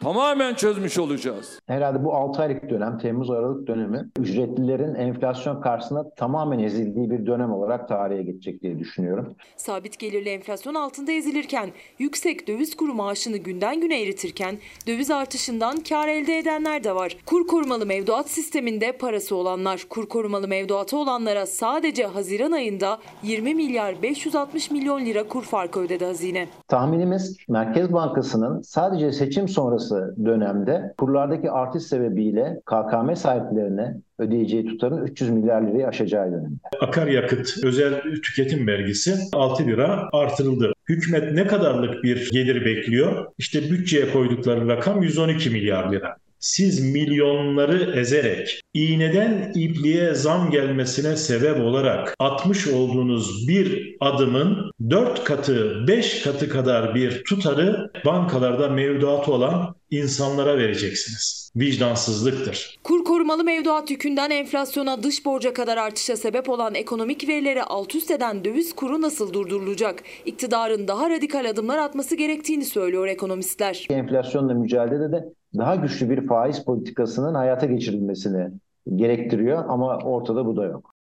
tamamen 0.00 0.54
çözmüş 0.54 0.98
olacağız. 0.98 1.60
Herhalde 1.66 2.04
bu 2.04 2.14
6 2.14 2.42
aylık 2.42 2.70
dönem, 2.70 2.98
Temmuz-Aralık 2.98 3.66
dönemi 3.66 4.08
ücretlilerin 4.18 4.94
enflasyon 4.94 5.60
karşısında 5.60 6.10
tamamen 6.16 6.58
ezildiği 6.58 7.10
bir 7.10 7.26
dönem 7.26 7.52
olarak 7.52 7.88
tarihe 7.88 8.22
geçecek 8.22 8.62
diye 8.62 8.78
düşünüyorum. 8.78 9.34
Sabit 9.56 9.98
gelirli 9.98 10.28
enflasyon 10.28 10.74
altında 10.74 11.12
ezilirken, 11.12 11.70
yüksek 11.98 12.48
döviz 12.48 12.76
kuru 12.76 12.94
maaşını 12.94 13.36
günden 13.36 13.80
güne 13.80 14.02
eritirken 14.02 14.58
döviz 14.86 15.10
artışından 15.10 15.76
kar 15.88 16.08
elde 16.08 16.38
edenler 16.38 16.84
de 16.84 16.94
var. 16.94 17.16
Kur 17.26 17.46
korumalı 17.46 17.86
mevduat 17.86 18.30
sisteminde 18.30 18.92
parası 18.92 19.36
olanlar, 19.36 19.86
kur 19.90 20.08
korumalı 20.08 20.48
mevduatı 20.48 20.96
olanlara 20.96 21.46
sadece 21.46 22.06
Haziran 22.06 22.52
ayında 22.52 22.98
20 23.22 23.54
milyar 23.54 24.02
560 24.02 24.70
milyon 24.70 25.04
lira 25.04 25.28
kur 25.28 25.42
farkı 25.42 25.80
ödedi 25.80 26.04
hazine. 26.04 26.48
Tahminimiz 26.68 27.36
Merkez 27.48 27.92
Bankası'nın 27.92 28.62
sadece 28.62 29.12
seçim 29.12 29.48
sonrası 29.48 29.89
dönemde 30.24 30.94
kurlardaki 30.98 31.50
artış 31.50 31.82
sebebiyle 31.82 32.60
KKM 32.66 33.14
sahiplerine 33.14 33.96
ödeyeceği 34.18 34.66
tutarın 34.66 35.02
300 35.06 35.30
milyar 35.30 35.62
lirayı 35.62 35.86
aşacağı 35.86 36.30
yönünde. 36.30 36.54
Akaryakıt 36.80 37.64
özel 37.64 38.02
tüketim 38.22 38.66
vergisi 38.66 39.14
6 39.32 39.66
lira 39.66 40.08
artırıldı. 40.12 40.72
Hükümet 40.88 41.32
ne 41.32 41.46
kadarlık 41.46 42.04
bir 42.04 42.30
gelir 42.32 42.64
bekliyor? 42.64 43.26
İşte 43.38 43.60
bütçeye 43.62 44.12
koydukları 44.12 44.68
rakam 44.68 45.02
112 45.02 45.50
milyar 45.50 45.92
lira. 45.92 46.16
Siz 46.40 46.80
milyonları 46.80 48.00
ezerek, 48.00 48.60
iğneden 48.74 49.52
ipliğe 49.54 50.14
zam 50.14 50.50
gelmesine 50.50 51.16
sebep 51.16 51.60
olarak 51.60 52.14
atmış 52.18 52.66
olduğunuz 52.66 53.48
bir 53.48 53.96
adımın 54.00 54.70
4 54.90 55.24
katı, 55.24 55.86
5 55.86 56.22
katı 56.22 56.48
kadar 56.48 56.94
bir 56.94 57.24
tutarı 57.24 57.90
bankalarda 58.04 58.68
mevduatı 58.68 59.32
olan 59.32 59.74
insanlara 59.90 60.58
vereceksiniz. 60.58 61.39
Vicdansızlıktır. 61.56 62.80
Kur 62.84 63.04
korumalı 63.04 63.44
mevduat 63.44 63.90
yükünden 63.90 64.30
enflasyona 64.30 65.02
dış 65.02 65.26
borca 65.26 65.52
kadar 65.52 65.76
artışa 65.76 66.16
sebep 66.16 66.48
olan 66.48 66.74
ekonomik 66.74 67.28
verileri 67.28 67.62
alt 67.62 67.94
üst 67.94 68.10
eden 68.10 68.44
döviz 68.44 68.74
kuru 68.74 69.00
nasıl 69.00 69.32
durdurulacak? 69.32 70.02
İktidarın 70.26 70.88
daha 70.88 71.10
radikal 71.10 71.50
adımlar 71.50 71.78
atması 71.78 72.16
gerektiğini 72.16 72.64
söylüyor 72.64 73.06
ekonomistler. 73.06 73.86
Enflasyonla 73.90 74.54
mücadelede 74.54 75.12
de 75.12 75.24
daha 75.58 75.74
güçlü 75.74 76.10
bir 76.10 76.26
faiz 76.26 76.64
politikasının 76.64 77.34
hayata 77.34 77.66
geçirilmesini 77.66 78.48
gerektiriyor 78.96 79.64
ama 79.68 79.98
ortada 79.98 80.46
bu 80.46 80.56
da 80.56 80.64
yok. 80.64 80.94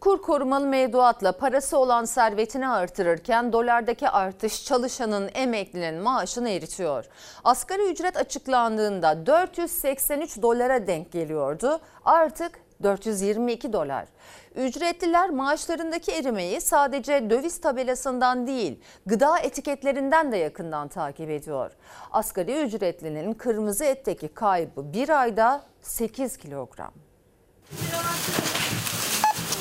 Kur 0.00 0.22
korumalı 0.22 0.66
mevduatla 0.66 1.32
parası 1.32 1.78
olan 1.78 2.04
servetini 2.04 2.68
artırırken 2.68 3.52
dolardaki 3.52 4.08
artış 4.08 4.64
çalışanın 4.64 5.30
emeklinin 5.34 6.02
maaşını 6.02 6.50
eritiyor. 6.50 7.04
Asgari 7.44 7.90
ücret 7.90 8.16
açıklandığında 8.16 9.26
483 9.26 10.42
dolara 10.42 10.86
denk 10.86 11.12
geliyordu. 11.12 11.80
Artık 12.04 12.60
422 12.82 13.72
dolar. 13.72 14.06
Ücretliler 14.54 15.30
maaşlarındaki 15.30 16.12
erimeyi 16.12 16.60
sadece 16.60 17.30
döviz 17.30 17.60
tabelasından 17.60 18.46
değil, 18.46 18.80
gıda 19.06 19.38
etiketlerinden 19.38 20.32
de 20.32 20.36
yakından 20.36 20.88
takip 20.88 21.30
ediyor. 21.30 21.70
Asgari 22.12 22.62
ücretlinin 22.62 23.34
kırmızı 23.34 23.84
etteki 23.84 24.28
kaybı 24.28 24.92
bir 24.92 25.08
ayda 25.08 25.62
8 25.82 26.36
kilogram. 26.36 26.92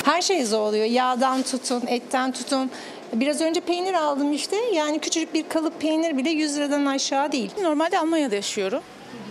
Her 0.06 0.22
şey 0.22 0.46
zor 0.46 0.60
oluyor. 0.60 0.86
Yağdan 0.86 1.44
tutun, 1.44 1.84
etten 1.88 2.32
tutun. 2.32 2.72
Biraz 3.14 3.42
önce 3.42 3.62
peynir 3.62 3.94
aldım 3.94 4.34
işte. 4.34 4.56
Yani 4.74 5.00
küçücük 5.00 5.34
bir 5.34 5.50
kalıp 5.50 5.82
peynir 5.82 6.18
bile 6.18 6.30
100 6.30 6.56
liradan 6.58 6.86
aşağı 6.86 7.32
değil. 7.32 7.52
Normalde 7.62 8.00
Almanya'da 8.00 8.36
yaşıyorum. 8.36 8.82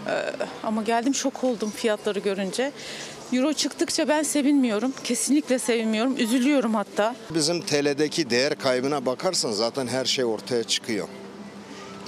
Ee, 0.07 0.11
ama 0.63 0.83
geldim 0.83 1.15
şok 1.15 1.45
oldum 1.45 1.71
fiyatları 1.77 2.19
görünce. 2.19 2.73
Euro 3.33 3.53
çıktıkça 3.53 4.09
ben 4.09 4.23
sevinmiyorum. 4.23 4.93
Kesinlikle 5.05 5.59
sevinmiyorum. 5.59 6.17
Üzülüyorum 6.19 6.75
hatta. 6.75 7.15
Bizim 7.31 7.61
TL'deki 7.61 8.31
değer 8.31 8.59
kaybına 8.59 9.07
bakarsan 9.07 9.53
zaten 9.53 9.87
her 9.87 10.05
şey 10.05 10.25
ortaya 10.25 10.65
çıkıyor. 10.65 11.09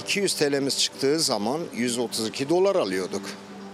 200 0.03 0.33
TL'miz 0.33 0.79
çıktığı 0.79 1.19
zaman 1.19 1.59
132 1.73 2.49
dolar 2.49 2.75
alıyorduk. 2.75 3.21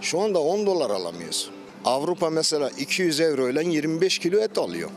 Şu 0.02 0.22
anda 0.22 0.40
10 0.40 0.66
dolar 0.66 0.90
alamıyoruz. 0.90 1.50
Avrupa 1.86 2.30
mesela 2.30 2.70
200 2.70 3.20
euro 3.20 3.50
ile 3.50 3.63
25 3.63 4.20
kilo 4.20 4.40
et 4.40 4.58
alıyor. 4.58 4.90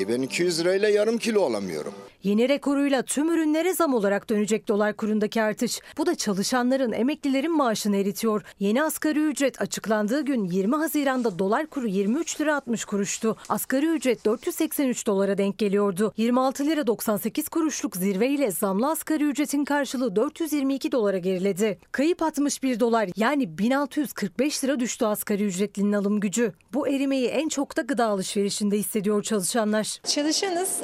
E 0.00 0.08
ben 0.08 0.22
200 0.22 0.60
lirayla 0.60 0.88
yarım 0.88 1.18
kilo 1.18 1.42
alamıyorum. 1.42 1.92
Yeni 2.22 2.48
rekoruyla 2.48 3.02
tüm 3.02 3.30
ürünlere 3.30 3.74
zam 3.74 3.94
olarak 3.94 4.30
dönecek 4.30 4.68
dolar 4.68 4.96
kurundaki 4.96 5.42
artış. 5.42 5.80
Bu 5.98 6.06
da 6.06 6.14
çalışanların, 6.14 6.92
emeklilerin 6.92 7.56
maaşını 7.56 7.96
eritiyor. 7.96 8.42
Yeni 8.58 8.82
asgari 8.82 9.20
ücret 9.20 9.62
açıklandığı 9.62 10.20
gün 10.24 10.44
20 10.44 10.76
Haziran'da 10.76 11.38
dolar 11.38 11.66
kuru 11.66 11.86
23 11.86 12.40
lira 12.40 12.56
60 12.56 12.84
kuruştu. 12.84 13.36
Asgari 13.48 13.86
ücret 13.86 14.24
483 14.24 15.06
dolara 15.06 15.38
denk 15.38 15.58
geliyordu. 15.58 16.12
26 16.16 16.66
lira 16.66 16.86
98 16.86 17.48
kuruşluk 17.48 17.96
zirveyle 17.96 18.50
zamlı 18.50 18.90
asgari 18.90 19.24
ücretin 19.24 19.64
karşılığı 19.64 20.16
422 20.16 20.92
dolara 20.92 21.18
geriledi. 21.18 21.78
Kayıp 21.92 22.22
61 22.22 22.80
dolar 22.80 23.08
yani 23.16 23.58
1645 23.58 24.64
lira 24.64 24.80
düştü 24.80 25.04
asgari 25.04 25.44
ücretlinin 25.44 25.92
alım 25.92 26.20
gücü. 26.20 26.52
Bu 26.74 26.88
erimeyi 26.88 27.26
en 27.26 27.48
çok 27.48 27.76
da 27.76 27.82
gıda 27.82 28.06
alışverişinde 28.06 28.78
hissediyor 28.78 29.22
çalışanlar. 29.22 30.00
Çalışanız 30.04 30.80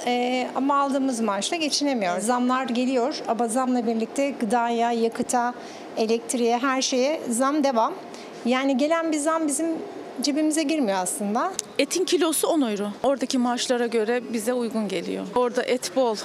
ama 0.54 0.80
aldığımız 0.80 1.23
maaşla 1.24 1.56
geçinemiyoruz. 1.56 2.24
Zamlar 2.24 2.64
geliyor 2.64 3.16
ama 3.28 3.48
zamla 3.48 3.86
birlikte 3.86 4.30
gıdaya, 4.30 4.92
yakıta, 4.92 5.54
elektriğe 5.96 6.58
her 6.58 6.82
şeye 6.82 7.20
zam 7.30 7.64
devam. 7.64 7.94
Yani 8.44 8.76
gelen 8.76 9.12
bir 9.12 9.18
zam 9.18 9.46
bizim 9.48 9.66
cebimize 10.22 10.62
girmiyor 10.62 10.98
aslında. 10.98 11.52
Etin 11.78 12.04
kilosu 12.04 12.48
10 12.48 12.60
euro. 12.60 12.88
Oradaki 13.02 13.38
maaşlara 13.38 13.86
göre 13.86 14.22
bize 14.32 14.52
uygun 14.52 14.88
geliyor. 14.88 15.24
Orada 15.34 15.62
et 15.62 15.96
bol. 15.96 16.16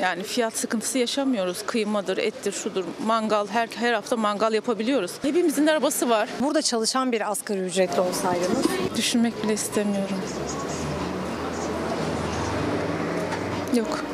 Yani 0.00 0.22
fiyat 0.22 0.56
sıkıntısı 0.56 0.98
yaşamıyoruz. 0.98 1.62
Kıymadır, 1.66 2.18
ettir, 2.18 2.52
şudur. 2.52 2.84
Mangal 3.06 3.46
her 3.46 3.68
her 3.68 3.92
hafta 3.92 4.16
mangal 4.16 4.54
yapabiliyoruz. 4.54 5.12
Hepimizin 5.22 5.66
arabası 5.66 6.10
var. 6.10 6.28
Burada 6.40 6.62
çalışan 6.62 7.12
bir 7.12 7.30
asgari 7.30 7.60
ücretli 7.60 8.00
olsaydınız 8.00 8.64
Düşünmek 8.96 9.44
bile 9.44 9.52
istemiyorum. 9.52 10.16
Yok. 13.74 14.09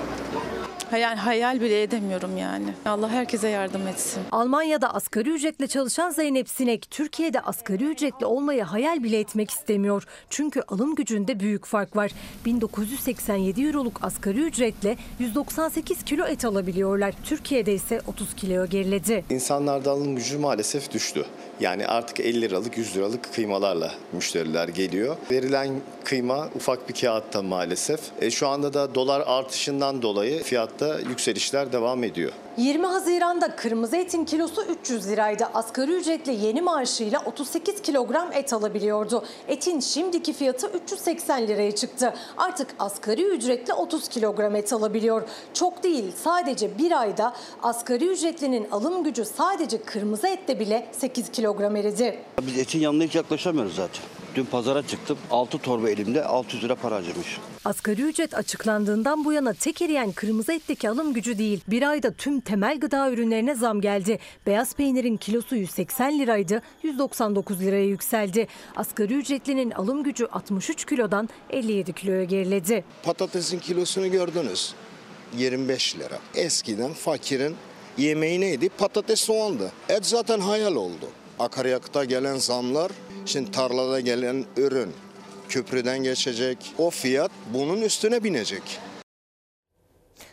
Yani 0.92 1.20
hayal 1.20 1.60
bile 1.60 1.82
edemiyorum 1.82 2.36
yani. 2.36 2.66
Allah 2.86 3.08
herkese 3.08 3.48
yardım 3.48 3.88
etsin. 3.88 4.22
Almanya'da 4.32 4.94
asgari 4.94 5.30
ücretle 5.30 5.66
çalışan 5.66 6.10
Zeynep 6.10 6.48
Sinek, 6.48 6.90
Türkiye'de 6.90 7.40
asgari 7.40 7.84
ücretli 7.84 8.26
olmayı 8.26 8.62
hayal 8.62 9.02
bile 9.02 9.20
etmek 9.20 9.50
istemiyor. 9.50 10.06
Çünkü 10.30 10.62
alım 10.68 10.94
gücünde 10.94 11.40
büyük 11.40 11.66
fark 11.66 11.96
var. 11.96 12.10
1987 12.44 13.66
euroluk 13.66 14.04
asgari 14.04 14.40
ücretle 14.40 14.96
198 15.18 16.02
kilo 16.02 16.26
et 16.26 16.44
alabiliyorlar. 16.44 17.14
Türkiye'de 17.24 17.74
ise 17.74 18.00
30 18.06 18.34
kiloya 18.34 18.66
geriledi. 18.66 19.24
İnsanlarda 19.30 19.90
alım 19.90 20.16
gücü 20.16 20.38
maalesef 20.38 20.92
düştü. 20.92 21.24
Yani 21.60 21.86
artık 21.86 22.20
50 22.20 22.40
liralık 22.40 22.78
100 22.78 22.96
liralık 22.96 23.34
kıymalarla 23.34 23.92
müşteriler 24.12 24.68
geliyor. 24.68 25.16
Verilen 25.30 25.80
kıyma 26.04 26.48
ufak 26.56 26.88
bir 26.88 26.94
kağıtta 26.94 27.42
maalesef. 27.42 28.00
E, 28.20 28.30
şu 28.30 28.48
anda 28.48 28.74
da 28.74 28.94
dolar 28.94 29.22
artışından 29.26 30.02
dolayı 30.02 30.42
fiyatta 30.78 31.08
yükselişler 31.08 31.72
devam 31.72 32.04
ediyor. 32.04 32.32
20 32.56 32.86
Haziran'da 32.86 33.56
kırmızı 33.56 33.96
etin 33.96 34.24
kilosu 34.24 34.62
300 34.82 35.08
liraydı. 35.08 35.44
Asgari 35.54 35.92
ücretle 35.92 36.32
yeni 36.32 36.60
maaşıyla 36.62 37.22
38 37.24 37.82
kilogram 37.82 38.32
et 38.32 38.52
alabiliyordu. 38.52 39.24
Etin 39.48 39.80
şimdiki 39.80 40.32
fiyatı 40.32 40.66
380 40.84 41.46
liraya 41.48 41.74
çıktı. 41.74 42.14
Artık 42.36 42.68
asgari 42.78 43.24
ücretle 43.24 43.74
30 43.74 44.08
kilogram 44.08 44.56
et 44.56 44.72
alabiliyor. 44.72 45.22
Çok 45.54 45.82
değil 45.82 46.12
sadece 46.24 46.78
bir 46.78 47.00
ayda 47.00 47.32
asgari 47.62 48.06
ücretlinin 48.06 48.68
alım 48.70 49.04
gücü 49.04 49.24
sadece 49.24 49.82
kırmızı 49.82 50.28
ette 50.28 50.60
bile 50.60 50.86
8 50.92 51.30
kilogram 51.30 51.76
eridi. 51.76 52.18
Biz 52.42 52.58
etin 52.58 52.80
yanına 52.80 53.04
hiç 53.04 53.14
yaklaşamıyoruz 53.14 53.74
zaten. 53.76 54.02
Dün 54.36 54.44
pazara 54.44 54.86
çıktım. 54.86 55.18
6 55.30 55.58
torba 55.58 55.90
elimde 55.90 56.24
600 56.24 56.64
lira 56.64 56.74
para 56.74 56.94
harcamışım. 56.94 57.42
Asgari 57.64 58.02
ücret 58.02 58.34
açıklandığından 58.34 59.24
bu 59.24 59.32
yana 59.32 59.52
tek 59.52 59.82
eriyen 59.82 60.12
kırmızı 60.12 60.52
etteki 60.52 60.88
alım 60.88 61.12
gücü 61.12 61.38
değil. 61.38 61.60
Bir 61.68 61.82
ayda 61.90 62.10
tüm 62.12 62.40
temel 62.40 62.80
gıda 62.80 63.10
ürünlerine 63.10 63.54
zam 63.54 63.80
geldi. 63.80 64.18
Beyaz 64.46 64.74
peynirin 64.74 65.16
kilosu 65.16 65.56
180 65.56 66.18
liraydı, 66.18 66.62
199 66.82 67.60
liraya 67.60 67.84
yükseldi. 67.84 68.46
Asgari 68.76 69.14
ücretlinin 69.14 69.70
alım 69.70 70.02
gücü 70.02 70.26
63 70.26 70.84
kilodan 70.84 71.28
57 71.50 71.92
kiloya 71.92 72.24
geriledi. 72.24 72.84
Patatesin 73.02 73.58
kilosunu 73.58 74.10
gördünüz. 74.10 74.74
25 75.36 75.96
lira. 75.96 76.18
Eskiden 76.34 76.92
fakirin 76.92 77.56
yemeği 77.98 78.40
neydi? 78.40 78.68
Patates 78.68 79.20
soğandı. 79.20 79.72
Et 79.88 80.06
zaten 80.06 80.40
hayal 80.40 80.74
oldu. 80.74 81.08
Akaryakıta 81.38 82.04
gelen 82.04 82.36
zamlar, 82.36 82.90
şimdi 83.26 83.50
tarlada 83.50 84.00
gelen 84.00 84.44
ürün 84.56 84.92
köprüden 85.48 85.98
geçecek. 86.02 86.74
O 86.78 86.90
fiyat 86.90 87.30
bunun 87.54 87.82
üstüne 87.82 88.24
binecek. 88.24 88.80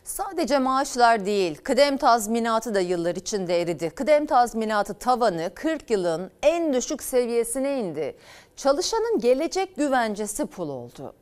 Sadece 0.04 0.60
maaşlar 0.60 1.26
değil, 1.26 1.58
kıdem 1.64 1.98
tazminatı 1.98 2.76
da 2.76 2.80
yıllar 2.80 3.16
içinde 3.16 3.62
eridi. 3.62 3.90
Kıdem 3.90 4.26
tazminatı 4.26 4.94
tavanı 4.94 5.52
40 5.56 5.90
yılın 5.90 6.32
en 6.44 6.74
düşük 6.74 7.04
seviyesine 7.04 7.80
indi. 7.80 8.16
Çalışanın 8.56 9.20
gelecek 9.20 9.76
güvencesi 9.76 10.46
pul 10.46 10.70
oldu. 10.70 11.14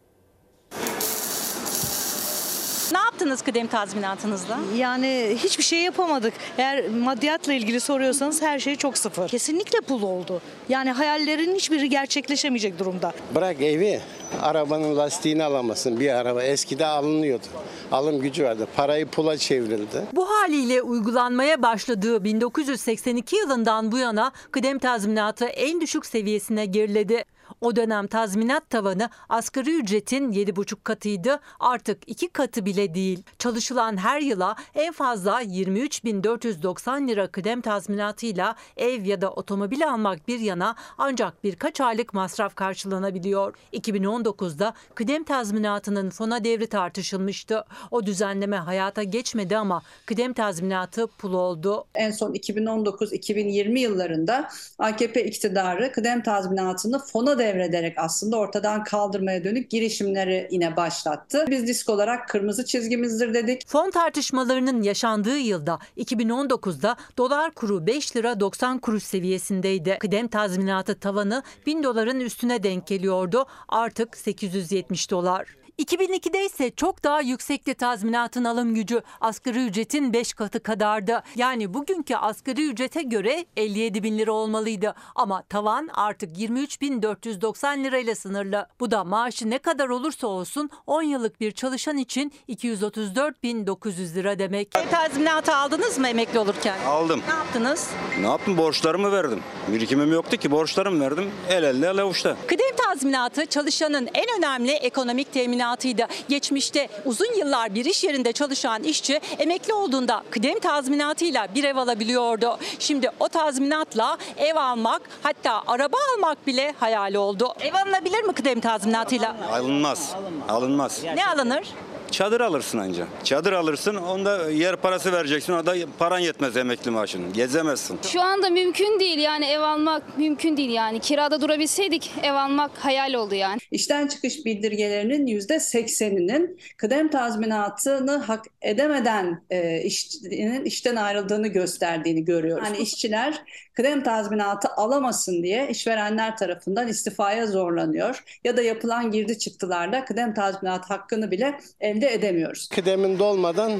Ne 2.91 2.97
yaptınız 2.99 3.41
kıdem 3.41 3.67
tazminatınızla? 3.67 4.59
Yani 4.75 5.37
hiçbir 5.43 5.63
şey 5.63 5.79
yapamadık. 5.79 6.33
Eğer 6.57 6.89
maddiyatla 6.89 7.53
ilgili 7.53 7.79
soruyorsanız 7.79 8.41
her 8.41 8.59
şey 8.59 8.75
çok 8.75 8.97
sıfır. 8.97 9.27
Kesinlikle 9.27 9.81
pul 9.81 10.03
oldu. 10.03 10.41
Yani 10.69 10.91
hayallerin 10.91 11.55
hiçbiri 11.55 11.89
gerçekleşemeyecek 11.89 12.79
durumda. 12.79 13.11
Bırak 13.35 13.61
evi, 13.61 13.99
arabanın 14.41 14.97
lastiğini 14.97 15.43
alamazsın. 15.43 15.99
Bir 15.99 16.09
araba 16.09 16.43
eskide 16.43 16.85
alınıyordu. 16.85 17.45
Alım 17.91 18.21
gücü 18.21 18.43
vardı. 18.43 18.67
Parayı 18.75 19.05
pula 19.07 19.37
çevrildi. 19.37 20.03
Bu 20.13 20.29
haliyle 20.29 20.81
uygulanmaya 20.81 21.61
başladığı 21.61 22.23
1982 22.23 23.35
yılından 23.35 23.91
bu 23.91 23.97
yana 23.97 24.31
kıdem 24.51 24.79
tazminatı 24.79 25.45
en 25.45 25.81
düşük 25.81 26.05
seviyesine 26.05 26.65
geriledi. 26.65 27.25
O 27.61 27.75
dönem 27.75 28.07
tazminat 28.07 28.69
tavanı 28.69 29.09
asgari 29.29 29.75
ücretin 29.75 30.31
7,5 30.31 30.75
katıydı. 30.83 31.39
Artık 31.59 32.09
2 32.09 32.29
katı 32.29 32.65
bile 32.65 32.93
değil. 32.93 33.23
Çalışılan 33.39 33.97
her 33.97 34.21
yıla 34.21 34.55
en 34.75 34.93
fazla 34.93 35.41
23.490 35.41 37.07
lira 37.07 37.27
kıdem 37.27 37.61
tazminatıyla 37.61 38.55
ev 38.77 39.05
ya 39.05 39.21
da 39.21 39.31
otomobil 39.31 39.89
almak 39.89 40.27
bir 40.27 40.39
yana 40.39 40.75
ancak 40.97 41.43
birkaç 41.43 41.81
aylık 41.81 42.13
masraf 42.13 42.55
karşılanabiliyor. 42.55 43.53
2019'da 43.73 44.73
kıdem 44.95 45.23
tazminatının 45.23 46.09
fona 46.09 46.43
devri 46.43 46.67
tartışılmıştı. 46.67 47.65
O 47.91 48.05
düzenleme 48.05 48.57
hayata 48.57 49.03
geçmedi 49.03 49.57
ama 49.57 49.81
kıdem 50.05 50.33
tazminatı 50.33 51.07
pul 51.07 51.33
oldu. 51.33 51.85
En 51.95 52.11
son 52.11 52.33
2019-2020 52.33 53.79
yıllarında 53.79 54.49
AKP 54.79 55.25
iktidarı 55.25 55.91
kıdem 55.91 56.23
tazminatını 56.23 56.99
fona 56.99 57.37
devrederek 57.41 57.93
aslında 57.97 58.37
ortadan 58.37 58.83
kaldırmaya 58.83 59.43
dönük 59.43 59.69
girişimleri 59.69 60.47
yine 60.51 60.75
başlattı. 60.75 61.45
Biz 61.49 61.67
disk 61.67 61.89
olarak 61.89 62.29
kırmızı 62.29 62.65
çizgimizdir 62.65 63.33
dedik. 63.33 63.67
Fon 63.67 63.91
tartışmalarının 63.91 64.81
yaşandığı 64.81 65.37
yılda 65.37 65.79
2019'da 65.97 66.95
dolar 67.17 67.51
kuru 67.51 67.87
5 67.87 68.15
lira 68.15 68.39
90 68.39 68.79
kuruş 68.79 69.03
seviyesindeydi. 69.03 69.97
Kıdem 69.99 70.27
tazminatı 70.27 70.99
tavanı 70.99 71.43
1000 71.65 71.83
doların 71.83 72.19
üstüne 72.19 72.63
denk 72.63 72.87
geliyordu. 72.87 73.45
Artık 73.69 74.17
870 74.17 75.11
dolar. 75.11 75.60
2002'de 75.79 76.45
ise 76.45 76.71
çok 76.75 77.03
daha 77.03 77.21
yüksekti 77.21 77.73
tazminatın 77.73 78.43
alım 78.43 78.75
gücü. 78.75 79.01
Asgari 79.21 79.65
ücretin 79.65 80.13
5 80.13 80.33
katı 80.33 80.63
kadardı. 80.63 81.23
Yani 81.35 81.73
bugünkü 81.73 82.15
asgari 82.15 82.69
ücrete 82.69 83.01
göre 83.01 83.45
57 83.57 84.03
bin 84.03 84.17
lira 84.17 84.31
olmalıydı. 84.31 84.95
Ama 85.15 85.43
tavan 85.43 85.89
artık 85.93 86.37
23.490 86.37 87.83
lirayla 87.83 88.15
sınırlı. 88.15 88.67
Bu 88.79 88.91
da 88.91 89.03
maaşı 89.03 89.49
ne 89.49 89.57
kadar 89.57 89.89
olursa 89.89 90.27
olsun 90.27 90.69
10 90.87 91.01
yıllık 91.03 91.41
bir 91.41 91.51
çalışan 91.51 91.97
için 91.97 92.33
234.900 92.49 94.15
lira 94.15 94.39
demek. 94.39 94.71
Kıdem 94.71 94.89
tazminatı 94.89 95.55
aldınız 95.55 95.97
mı 95.97 96.07
emekli 96.07 96.39
olurken? 96.39 96.77
Aldım. 96.87 97.21
Ne 97.27 97.33
yaptınız? 97.33 97.89
Ne 98.19 98.27
yaptım? 98.27 98.57
Borçlarımı 98.57 99.11
verdim. 99.11 99.39
Birikimim 99.67 100.11
yoktu 100.11 100.37
ki 100.37 100.51
borçlarımı 100.51 101.03
verdim. 101.05 101.31
El 101.49 101.63
elde 101.63 101.87
el 101.87 101.97
avuçta. 102.01 102.37
Kıdem 102.47 102.75
tazminatı 102.91 103.45
çalışanın 103.45 104.09
en 104.13 104.25
önemli 104.37 104.71
ekonomik 104.71 105.33
teminatıydı. 105.33 106.07
Geçmişte 106.29 106.89
uzun 107.05 107.33
yıllar 107.37 107.75
bir 107.75 107.85
iş 107.85 108.03
yerinde 108.03 108.31
çalışan 108.31 108.83
işçi 108.83 109.19
emekli 109.39 109.73
olduğunda 109.73 110.23
kıdem 110.31 110.59
tazminatıyla 110.59 111.47
bir 111.55 111.63
ev 111.63 111.75
alabiliyordu. 111.75 112.57
Şimdi 112.79 113.09
o 113.19 113.27
tazminatla 113.27 114.17
ev 114.37 114.55
almak 114.55 115.01
hatta 115.23 115.63
araba 115.67 115.97
almak 116.15 116.47
bile 116.47 116.73
hayal 116.79 117.13
oldu. 117.13 117.53
Ev 117.59 117.73
alınabilir 117.73 118.23
mi 118.23 118.33
kıdem 118.33 118.59
tazminatıyla? 118.59 119.35
Alınmaz. 119.51 120.15
Alınmaz. 120.49 121.03
Ne 121.15 121.27
alınır? 121.27 121.67
Çadır 122.11 122.41
alırsın 122.41 122.77
anca. 122.77 123.07
Çadır 123.23 123.53
alırsın 123.53 123.95
onda 123.95 124.51
yer 124.51 124.75
parası 124.75 125.11
vereceksin. 125.11 125.53
Orada 125.53 125.75
paran 125.99 126.19
yetmez 126.19 126.57
emekli 126.57 126.91
maaşının. 126.91 127.33
Gezemezsin. 127.33 127.99
Şu 128.07 128.21
anda 128.21 128.49
mümkün 128.49 128.99
değil 128.99 129.19
yani 129.19 129.45
ev 129.45 129.59
almak 129.59 130.17
mümkün 130.17 130.57
değil 130.57 130.69
yani. 130.69 130.99
Kirada 130.99 131.41
durabilseydik 131.41 132.11
ev 132.23 132.33
almak 132.33 132.71
hayal 132.77 133.13
oldu 133.13 133.35
yani. 133.35 133.59
İşten 133.71 134.07
çıkış 134.07 134.45
bildirgelerinin 134.45 135.27
%80'inin 135.27 136.59
kıdem 136.77 137.09
tazminatını 137.09 138.17
hak 138.17 138.45
edemeden 138.61 139.43
e, 139.49 139.81
işçinin 139.81 140.65
işten 140.65 140.95
ayrıldığını 140.95 141.47
gösterdiğini 141.47 142.25
görüyoruz. 142.25 142.67
Yani 142.67 142.77
işçiler 142.77 143.41
kıdem 143.73 144.03
tazminatı 144.03 144.67
alamasın 144.77 145.43
diye 145.43 145.67
işverenler 145.69 146.37
tarafından 146.37 146.87
istifaya 146.87 147.47
zorlanıyor 147.47 148.23
ya 148.43 148.57
da 148.57 148.61
yapılan 148.61 149.11
girdi 149.11 149.39
çıktılarda 149.39 150.05
kıdem 150.05 150.33
tazminat 150.33 150.89
hakkını 150.89 151.31
bile 151.31 151.59
elde 151.79 152.13
edemiyoruz. 152.13 152.69
Kıdemin 152.69 153.19
dolmadan 153.19 153.71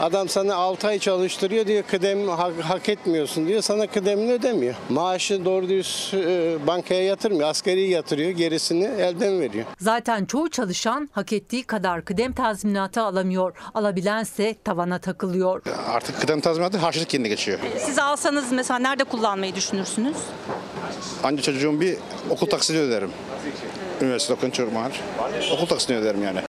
adam 0.00 0.28
sana 0.28 0.54
6 0.54 0.86
ay 0.88 0.98
çalıştırıyor 0.98 1.66
diyor 1.66 1.82
kıdem 1.82 2.28
hak, 2.28 2.60
hak 2.60 2.88
etmiyorsun 2.88 3.48
diyor. 3.48 3.62
Sana 3.62 3.86
kıdemini 3.86 4.32
ödemiyor. 4.32 4.74
Maaşı 4.88 5.44
doğru 5.44 5.68
düz 5.68 6.10
e, 6.14 6.56
bankaya 6.66 7.04
yatırmıyor. 7.04 7.48
Asgari 7.48 7.88
yatırıyor. 7.88 8.30
Gerisini 8.30 8.84
elden 8.84 9.40
veriyor. 9.40 9.64
Zaten 9.80 10.24
çoğu 10.24 10.50
çalışan 10.50 11.08
hak 11.12 11.32
ettiği 11.32 11.62
kadar 11.62 12.04
kıdem 12.04 12.32
tazminatı 12.32 13.02
alamıyor. 13.02 13.52
Alabilense 13.74 14.56
tavana 14.64 14.98
takılıyor. 14.98 15.62
Artık 15.88 16.20
kıdem 16.20 16.40
tazminatı 16.40 16.78
harçlık 16.78 17.14
yerine 17.14 17.28
geçiyor. 17.28 17.58
Siz 17.78 17.98
alsanız 17.98 18.52
mesela 18.52 18.78
nerede 18.78 19.04
kullanmayı 19.04 19.54
düşünürsünüz? 19.54 20.16
Anca 21.24 21.42
çocuğum 21.42 21.80
bir 21.80 21.96
okul 22.30 22.46
taksidi 22.46 22.78
öderim. 22.78 23.10
Üniversite 24.00 24.34
okuyun 24.34 24.52
çocuğum 24.52 24.74
var. 24.74 25.00
Okul 25.52 25.66
taksidi 25.66 25.94
öderim 25.94 26.22
yani. 26.22 26.47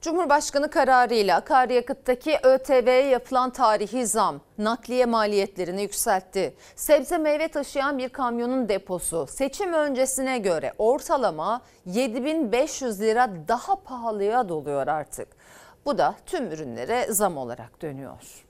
Cumhurbaşkanı 0.00 0.70
kararıyla 0.70 1.36
akaryakıttaki 1.36 2.38
ÖTV'ye 2.42 3.02
yapılan 3.08 3.50
tarihi 3.50 4.06
zam 4.06 4.40
nakliye 4.58 5.06
maliyetlerini 5.06 5.82
yükseltti. 5.82 6.54
Sebze 6.76 7.18
meyve 7.18 7.48
taşıyan 7.48 7.98
bir 7.98 8.08
kamyonun 8.08 8.68
deposu 8.68 9.26
seçim 9.26 9.72
öncesine 9.72 10.38
göre 10.38 10.72
ortalama 10.78 11.62
7500 11.86 13.00
lira 13.00 13.30
daha 13.48 13.76
pahalıya 13.76 14.48
doluyor 14.48 14.86
artık. 14.86 15.28
Bu 15.84 15.98
da 15.98 16.14
tüm 16.26 16.52
ürünlere 16.52 17.06
zam 17.12 17.36
olarak 17.36 17.82
dönüyor. 17.82 18.44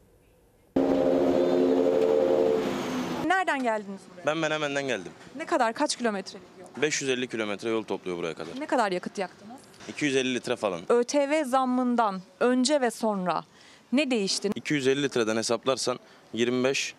Nereden 3.26 3.62
geldiniz 3.62 4.00
buraya? 4.12 4.26
Ben 4.26 4.36
Menemen'den 4.36 4.82
geldim. 4.86 5.12
Ne 5.36 5.46
kadar, 5.46 5.72
kaç 5.72 5.96
kilometre? 5.96 6.38
550 6.82 7.28
kilometre 7.28 7.68
yol 7.70 7.82
topluyor 7.82 8.18
buraya 8.18 8.34
kadar. 8.34 8.60
Ne 8.60 8.66
kadar 8.66 8.92
yakıt 8.92 9.18
yaktınız? 9.18 9.59
250 9.88 10.34
litre 10.34 10.56
falan. 10.56 10.80
ÖTV 10.88 11.44
zammından 11.44 12.22
önce 12.40 12.80
ve 12.80 12.90
sonra 12.90 13.44
ne 13.92 14.10
değişti? 14.10 14.50
250 14.54 15.02
litreden 15.02 15.36
hesaplarsan 15.36 15.98
25 16.32 16.94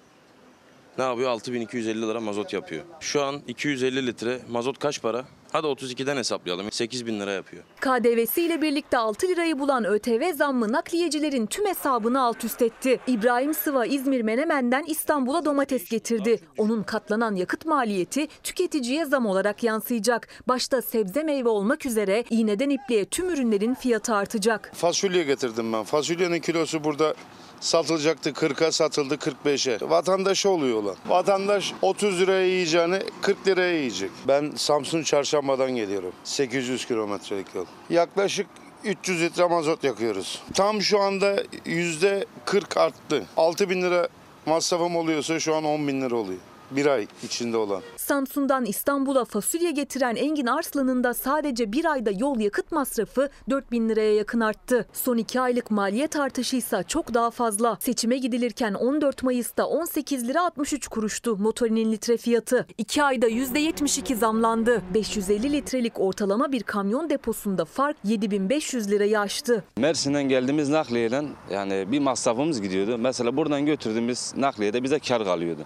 ne 0.97 1.03
yapıyor? 1.03 1.29
6250 1.29 2.01
lira 2.01 2.19
mazot 2.19 2.53
yapıyor. 2.53 2.83
Şu 2.99 3.23
an 3.23 3.41
250 3.47 4.07
litre 4.07 4.39
mazot 4.49 4.79
kaç 4.79 5.01
para? 5.01 5.25
Hadi 5.51 5.67
32'den 5.67 6.17
hesaplayalım. 6.17 6.71
8000 6.71 7.19
lira 7.19 7.31
yapıyor. 7.31 7.63
KDV'si 7.81 8.41
ile 8.41 8.61
birlikte 8.61 8.97
6 8.97 9.27
lirayı 9.27 9.59
bulan 9.59 9.85
ÖTV 9.85 10.33
zammı 10.33 10.71
nakliyecilerin 10.71 11.45
tüm 11.45 11.65
hesabını 11.65 12.21
alt 12.21 12.43
üst 12.43 12.61
etti. 12.61 12.99
İbrahim 13.07 13.53
Sıva 13.53 13.85
İzmir 13.85 14.21
Menemen'den 14.21 14.83
İstanbul'a 14.87 15.45
domates 15.45 15.89
getirdi. 15.89 16.39
Onun 16.57 16.83
katlanan 16.83 17.35
yakıt 17.35 17.65
maliyeti 17.65 18.27
tüketiciye 18.43 19.05
zam 19.05 19.25
olarak 19.25 19.63
yansıyacak. 19.63 20.27
Başta 20.47 20.81
sebze 20.81 21.23
meyve 21.23 21.49
olmak 21.49 21.85
üzere 21.85 22.23
iğneden 22.29 22.69
ipliğe 22.69 23.05
tüm 23.05 23.29
ürünlerin 23.29 23.73
fiyatı 23.73 24.15
artacak. 24.15 24.71
Fasulye 24.73 25.23
getirdim 25.23 25.73
ben. 25.73 25.83
Fasulyenin 25.83 26.39
kilosu 26.39 26.83
burada 26.83 27.13
satılacaktı 27.61 28.29
40'a 28.29 28.71
satıldı 28.71 29.15
45'e. 29.15 29.89
Vatandaş 29.89 30.45
oluyor 30.45 30.83
olan. 30.83 30.95
Vatandaş 31.07 31.73
30 31.81 32.19
liraya 32.19 32.47
yiyeceğini 32.47 32.99
40 33.21 33.47
liraya 33.47 33.77
yiyecek. 33.77 34.11
Ben 34.27 34.51
Samsun 34.55 35.03
Çarşamba'dan 35.03 35.71
geliyorum. 35.75 36.11
800 36.23 36.85
kilometrelik 36.85 37.55
yol. 37.55 37.65
Yaklaşık 37.89 38.47
300 38.83 39.21
litre 39.21 39.47
mazot 39.47 39.83
yakıyoruz. 39.83 40.41
Tam 40.53 40.81
şu 40.81 40.99
anda 40.99 41.43
yüzde 41.65 42.25
40 42.45 42.77
arttı. 42.77 43.25
6 43.37 43.69
bin 43.69 43.81
lira 43.81 44.07
masrafım 44.45 44.95
oluyorsa 44.95 45.39
şu 45.39 45.55
an 45.55 45.63
10 45.63 45.87
bin 45.87 46.01
lira 46.01 46.15
oluyor. 46.15 46.39
Bir 46.75 46.85
ay 46.85 47.07
içinde 47.23 47.57
olan. 47.57 47.81
Samsun'dan 47.97 48.65
İstanbul'a 48.65 49.25
fasulye 49.25 49.71
getiren 49.71 50.15
Engin 50.15 50.45
Arslan'ın 50.45 51.03
da 51.03 51.13
sadece 51.13 51.71
bir 51.71 51.85
ayda 51.85 52.11
yol 52.11 52.39
yakıt 52.39 52.71
masrafı 52.71 53.29
4 53.49 53.71
bin 53.71 53.89
liraya 53.89 54.15
yakın 54.15 54.39
arttı. 54.39 54.85
Son 54.93 55.17
iki 55.17 55.41
aylık 55.41 55.71
maliyet 55.71 56.15
artışı 56.15 56.55
ise 56.55 56.83
çok 56.87 57.13
daha 57.13 57.31
fazla. 57.31 57.77
Seçime 57.79 58.17
gidilirken 58.17 58.73
14 58.73 59.23
Mayıs'ta 59.23 59.65
18 59.65 60.27
lira 60.27 60.41
63 60.45 60.87
kuruştu 60.87 61.37
motorinin 61.37 61.91
litre 61.91 62.17
fiyatı. 62.17 62.67
2 62.77 63.03
ayda 63.03 63.29
%72 63.29 64.15
zamlandı. 64.15 64.81
550 64.93 65.51
litrelik 65.51 65.99
ortalama 65.99 66.51
bir 66.51 66.63
kamyon 66.63 67.09
deposunda 67.09 67.65
fark 67.65 67.97
7500 68.03 68.91
lirayı 68.91 69.19
aştı. 69.19 69.63
Mersin'den 69.77 70.23
geldiğimiz 70.23 70.69
nakliyeyle 70.69 71.23
yani 71.51 71.91
bir 71.91 71.99
masrafımız 71.99 72.61
gidiyordu. 72.61 72.97
Mesela 72.97 73.37
buradan 73.37 73.65
götürdüğümüz 73.65 74.31
nakliyede 74.35 74.83
bize 74.83 74.99
kar 74.99 75.23
kalıyordu. 75.23 75.61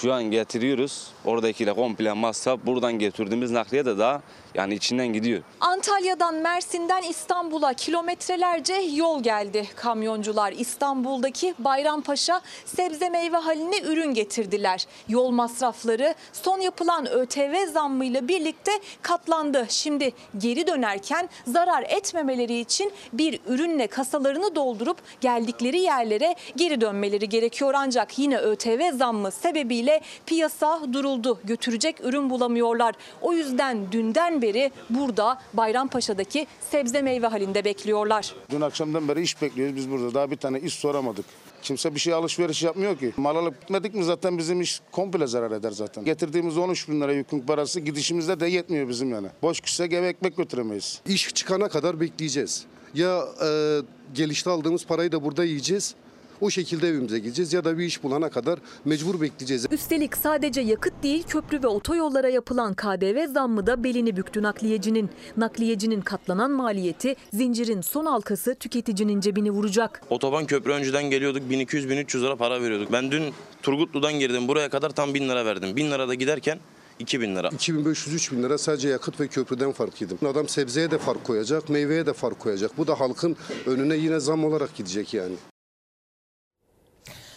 Şu 0.00 0.12
an 0.12 0.24
getiriyoruz. 0.24 1.08
Oradakiyle 1.24 1.72
komple 1.72 2.12
masraf. 2.12 2.60
Buradan 2.66 2.92
getirdiğimiz 2.92 3.50
nakliye 3.50 3.86
de 3.86 3.98
daha 3.98 4.22
yani 4.54 4.74
içinden 4.74 5.06
gidiyor. 5.06 5.42
Antalya'dan 5.60 6.34
Mersin'den 6.34 7.02
İstanbul'a 7.02 7.74
kilometrelerce 7.74 8.74
yol 8.74 9.22
geldi. 9.22 9.68
Kamyoncular 9.76 10.52
İstanbul'daki 10.52 11.54
Bayrampaşa 11.58 12.40
sebze 12.64 13.08
meyve 13.08 13.36
haline 13.36 13.80
ürün 13.80 14.14
getirdiler. 14.14 14.86
Yol 15.08 15.30
masrafları 15.30 16.14
son 16.32 16.60
yapılan 16.60 17.06
ÖTV 17.12 17.66
zammıyla 17.72 18.28
birlikte 18.28 18.72
katlandı. 19.02 19.66
Şimdi 19.68 20.12
geri 20.38 20.66
dönerken 20.66 21.28
zarar 21.46 21.82
etmemeleri 21.88 22.58
için 22.58 22.92
bir 23.12 23.40
ürünle 23.46 23.86
kasalarını 23.86 24.54
doldurup 24.54 24.96
geldikleri 25.20 25.80
yerlere 25.80 26.34
geri 26.56 26.80
dönmeleri 26.80 27.28
gerekiyor. 27.28 27.74
Ancak 27.76 28.18
yine 28.18 28.36
ÖTV 28.38 28.92
zammı 28.92 29.30
sebebiyle 29.30 30.00
piyasa 30.26 30.80
duruldu. 30.92 31.40
Götürecek 31.44 32.00
ürün 32.04 32.30
bulamıyorlar. 32.30 32.94
O 33.20 33.32
yüzden 33.32 33.92
dünden 33.92 34.41
beri 34.42 34.70
burada 34.90 35.38
Bayrampaşa'daki 35.54 36.46
sebze 36.70 37.02
meyve 37.02 37.26
halinde 37.26 37.64
bekliyorlar. 37.64 38.34
Dün 38.50 38.60
akşamdan 38.60 39.08
beri 39.08 39.22
iş 39.22 39.42
bekliyoruz 39.42 39.76
biz 39.76 39.90
burada. 39.90 40.14
Daha 40.14 40.30
bir 40.30 40.36
tane 40.36 40.60
iş 40.60 40.74
soramadık. 40.74 41.24
Kimse 41.62 41.94
bir 41.94 42.00
şey 42.00 42.12
alışveriş 42.14 42.62
yapmıyor 42.62 42.98
ki. 42.98 43.12
Mal 43.16 43.36
alıp 43.36 43.60
gitmedik 43.60 43.94
mi 43.94 44.04
zaten 44.04 44.38
bizim 44.38 44.60
iş 44.60 44.80
komple 44.92 45.26
zarar 45.26 45.50
eder 45.50 45.70
zaten. 45.70 46.04
Getirdiğimiz 46.04 46.58
13 46.58 46.88
bin 46.88 47.00
lira 47.00 47.12
yükün 47.12 47.40
parası 47.40 47.80
gidişimizde 47.80 48.40
de 48.40 48.46
yetmiyor 48.46 48.88
bizim 48.88 49.10
yani. 49.10 49.28
Boş 49.42 49.60
gitsek 49.60 49.92
eve 49.92 50.08
ekmek 50.08 50.36
götüremeyiz. 50.36 51.00
İş 51.06 51.34
çıkana 51.34 51.68
kadar 51.68 52.00
bekleyeceğiz. 52.00 52.64
Ya 52.94 53.24
e, 53.44 53.78
gelişte 54.14 54.50
aldığımız 54.50 54.86
parayı 54.86 55.12
da 55.12 55.24
burada 55.24 55.44
yiyeceğiz. 55.44 55.94
O 56.42 56.50
şekilde 56.50 56.88
evimize 56.88 57.18
gideceğiz 57.18 57.52
ya 57.52 57.64
da 57.64 57.78
bir 57.78 57.84
iş 57.84 58.02
bulana 58.02 58.30
kadar 58.30 58.58
mecbur 58.84 59.20
bekleyeceğiz. 59.20 59.66
Üstelik 59.70 60.16
sadece 60.16 60.60
yakıt 60.60 61.02
değil 61.02 61.22
köprü 61.22 61.62
ve 61.62 61.66
otoyollara 61.66 62.28
yapılan 62.28 62.74
KDV 62.74 63.32
zammı 63.32 63.66
da 63.66 63.84
belini 63.84 64.16
büktü 64.16 64.42
nakliyecinin. 64.42 65.10
Nakliyecinin 65.36 66.00
katlanan 66.00 66.50
maliyeti 66.50 67.16
zincirin 67.32 67.80
son 67.80 68.06
halkası 68.06 68.54
tüketicinin 68.54 69.20
cebini 69.20 69.50
vuracak. 69.50 70.02
Otoban 70.10 70.46
köprü 70.46 70.72
önceden 70.72 71.04
geliyorduk 71.04 71.42
1200-1300 71.50 72.20
lira 72.20 72.36
para 72.36 72.62
veriyorduk. 72.62 72.92
Ben 72.92 73.10
dün 73.10 73.24
Turgutlu'dan 73.62 74.12
girdim 74.12 74.48
buraya 74.48 74.68
kadar 74.68 74.90
tam 74.90 75.14
1000 75.14 75.28
lira 75.28 75.44
verdim. 75.44 75.76
1000 75.76 75.90
lirada 75.90 76.14
giderken 76.14 76.58
2000 76.98 77.36
lira. 77.36 77.48
2500-3000 77.48 78.42
lira 78.42 78.58
sadece 78.58 78.88
yakıt 78.88 79.20
ve 79.20 79.28
köprüden 79.28 79.72
fark 79.72 80.00
yedim. 80.00 80.18
Adam 80.26 80.48
sebzeye 80.48 80.90
de 80.90 80.98
fark 80.98 81.24
koyacak, 81.24 81.68
meyveye 81.68 82.06
de 82.06 82.12
fark 82.12 82.38
koyacak. 82.38 82.78
Bu 82.78 82.86
da 82.86 83.00
halkın 83.00 83.36
önüne 83.66 83.96
yine 83.96 84.20
zam 84.20 84.44
olarak 84.44 84.74
gidecek 84.76 85.14
yani. 85.14 85.34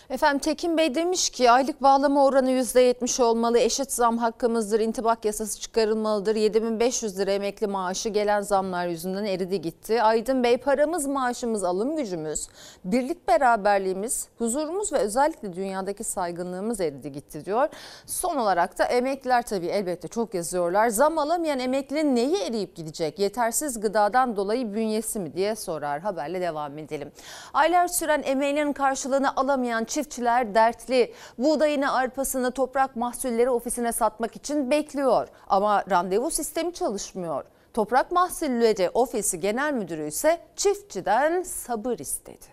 Efendim 0.10 0.40
Tekin 0.40 0.78
Bey 0.78 0.96
demiş 0.96 1.30
ki 1.30 1.52
aylık 1.52 1.82
bağlama 1.82 2.26
oranı 2.26 2.52
%70 2.52 3.24
olmalı, 3.24 3.60
eşit 3.60 3.92
zam 3.92 4.18
hakkımızdır, 4.18 4.80
intibak 4.80 5.26
yasası 5.26 5.60
çıkarılmalıdır. 5.60 6.36
7500 6.36 7.20
lira 7.20 7.32
emekli 7.32 7.68
maaşı 7.68 8.10
gelen 8.10 8.42
zamlar 8.42 8.88
yüzünden 8.88 9.26
eridi 9.26 9.62
gitti. 9.62 10.02
Aydın 10.02 10.44
Bey 10.44 10.58
paramız, 10.58 11.08
maaşımız, 11.08 11.64
alım 11.64 11.96
gücümüz, 11.96 12.48
birlik 12.84 13.28
beraberliğimiz, 13.28 14.28
huzurumuz 14.38 14.94
ve 14.94 14.98
özellikle 14.98 15.54
dünyadaki 15.54 16.04
saygınlığımız 16.04 16.82
eridi 16.82 17.12
gitti 17.12 17.46
diyor. 17.46 17.70
Son 18.06 18.38
olarak 18.38 18.80
da 18.80 18.86
emekliler 18.86 19.42
tabii 19.42 19.68
elbette 19.68 20.08
çok 20.08 20.34
yazıyorlar. 20.34 20.90
Zam 20.90 21.18
alamayan 21.18 21.60
emeklinin 21.60 22.16
neyi 22.16 22.38
eriyip 22.38 22.76
gidecek? 22.76 23.20
Yetersiz 23.20 23.80
gıdadan 23.80 24.36
dolayı 24.36 24.74
bünyesi 24.74 25.20
mi 25.20 25.34
diye 25.34 25.56
sorar. 25.56 26.00
Haberle 26.00 26.42
devam 26.42 26.78
edelim. 26.78 27.12
Aylar 27.54 27.88
süren 27.88 28.24
emeğinin 28.26 28.74
karşılığını 28.74 29.36
alamayan 29.36 29.86
çiftçiler 29.96 30.56
dertli. 30.56 31.12
Buğdayını, 31.38 31.94
arpasını 31.94 32.52
Toprak 32.52 32.96
Mahsulleri 32.96 33.50
Ofisi'ne 33.50 33.92
satmak 33.92 34.36
için 34.36 34.72
bekliyor. 34.72 35.28
Ama 35.48 35.84
randevu 35.92 36.32
sistemi 36.32 36.74
çalışmıyor. 36.74 37.44
Toprak 37.74 38.12
Mahsulleri 38.12 38.90
Ofisi 38.94 39.40
Genel 39.40 39.74
Müdürü 39.74 40.08
ise 40.08 40.38
çiftçiden 40.56 41.42
sabır 41.42 42.00
istedi. 42.00 42.46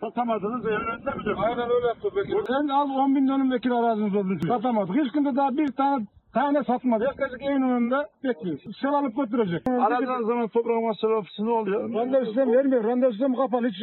Satamadınız 0.00 0.66
evrenizde 0.66 1.10
mi 1.10 1.24
diyorsun? 1.24 1.42
Aynen 1.42 1.70
öyle 1.70 1.86
yaptık. 1.86 2.12
Sen 2.46 2.68
al 2.68 2.90
10 2.90 3.16
bin 3.16 3.28
dönüm 3.28 3.52
vekil 3.52 3.72
araziniz 3.72 4.36
için. 4.36 4.48
Satamadık. 4.48 4.96
Hiç 4.96 5.12
kimde 5.12 5.36
daha 5.36 5.50
bir 5.56 5.72
tane 5.72 6.06
tane 6.34 6.64
satmadı. 6.64 7.04
Yaklaşık 7.04 7.42
evin 7.42 7.62
önünde 7.62 7.96
bekliyor. 8.24 8.58
Sıra 8.80 8.98
alıp 8.98 9.16
götürecek. 9.16 9.68
Aradığınız 9.68 10.26
zaman 10.26 10.48
toprak 10.48 10.82
mahsulü 10.82 11.14
ofisi 11.14 11.44
ne 11.44 11.50
oluyor? 11.50 11.94
Randevu 11.94 12.26
sistemi 12.26 12.56
vermiyor. 12.56 12.84
Randevu 12.84 13.10
sistemi 13.10 13.36
kapalı. 13.36 13.68
Hiç. 13.68 13.82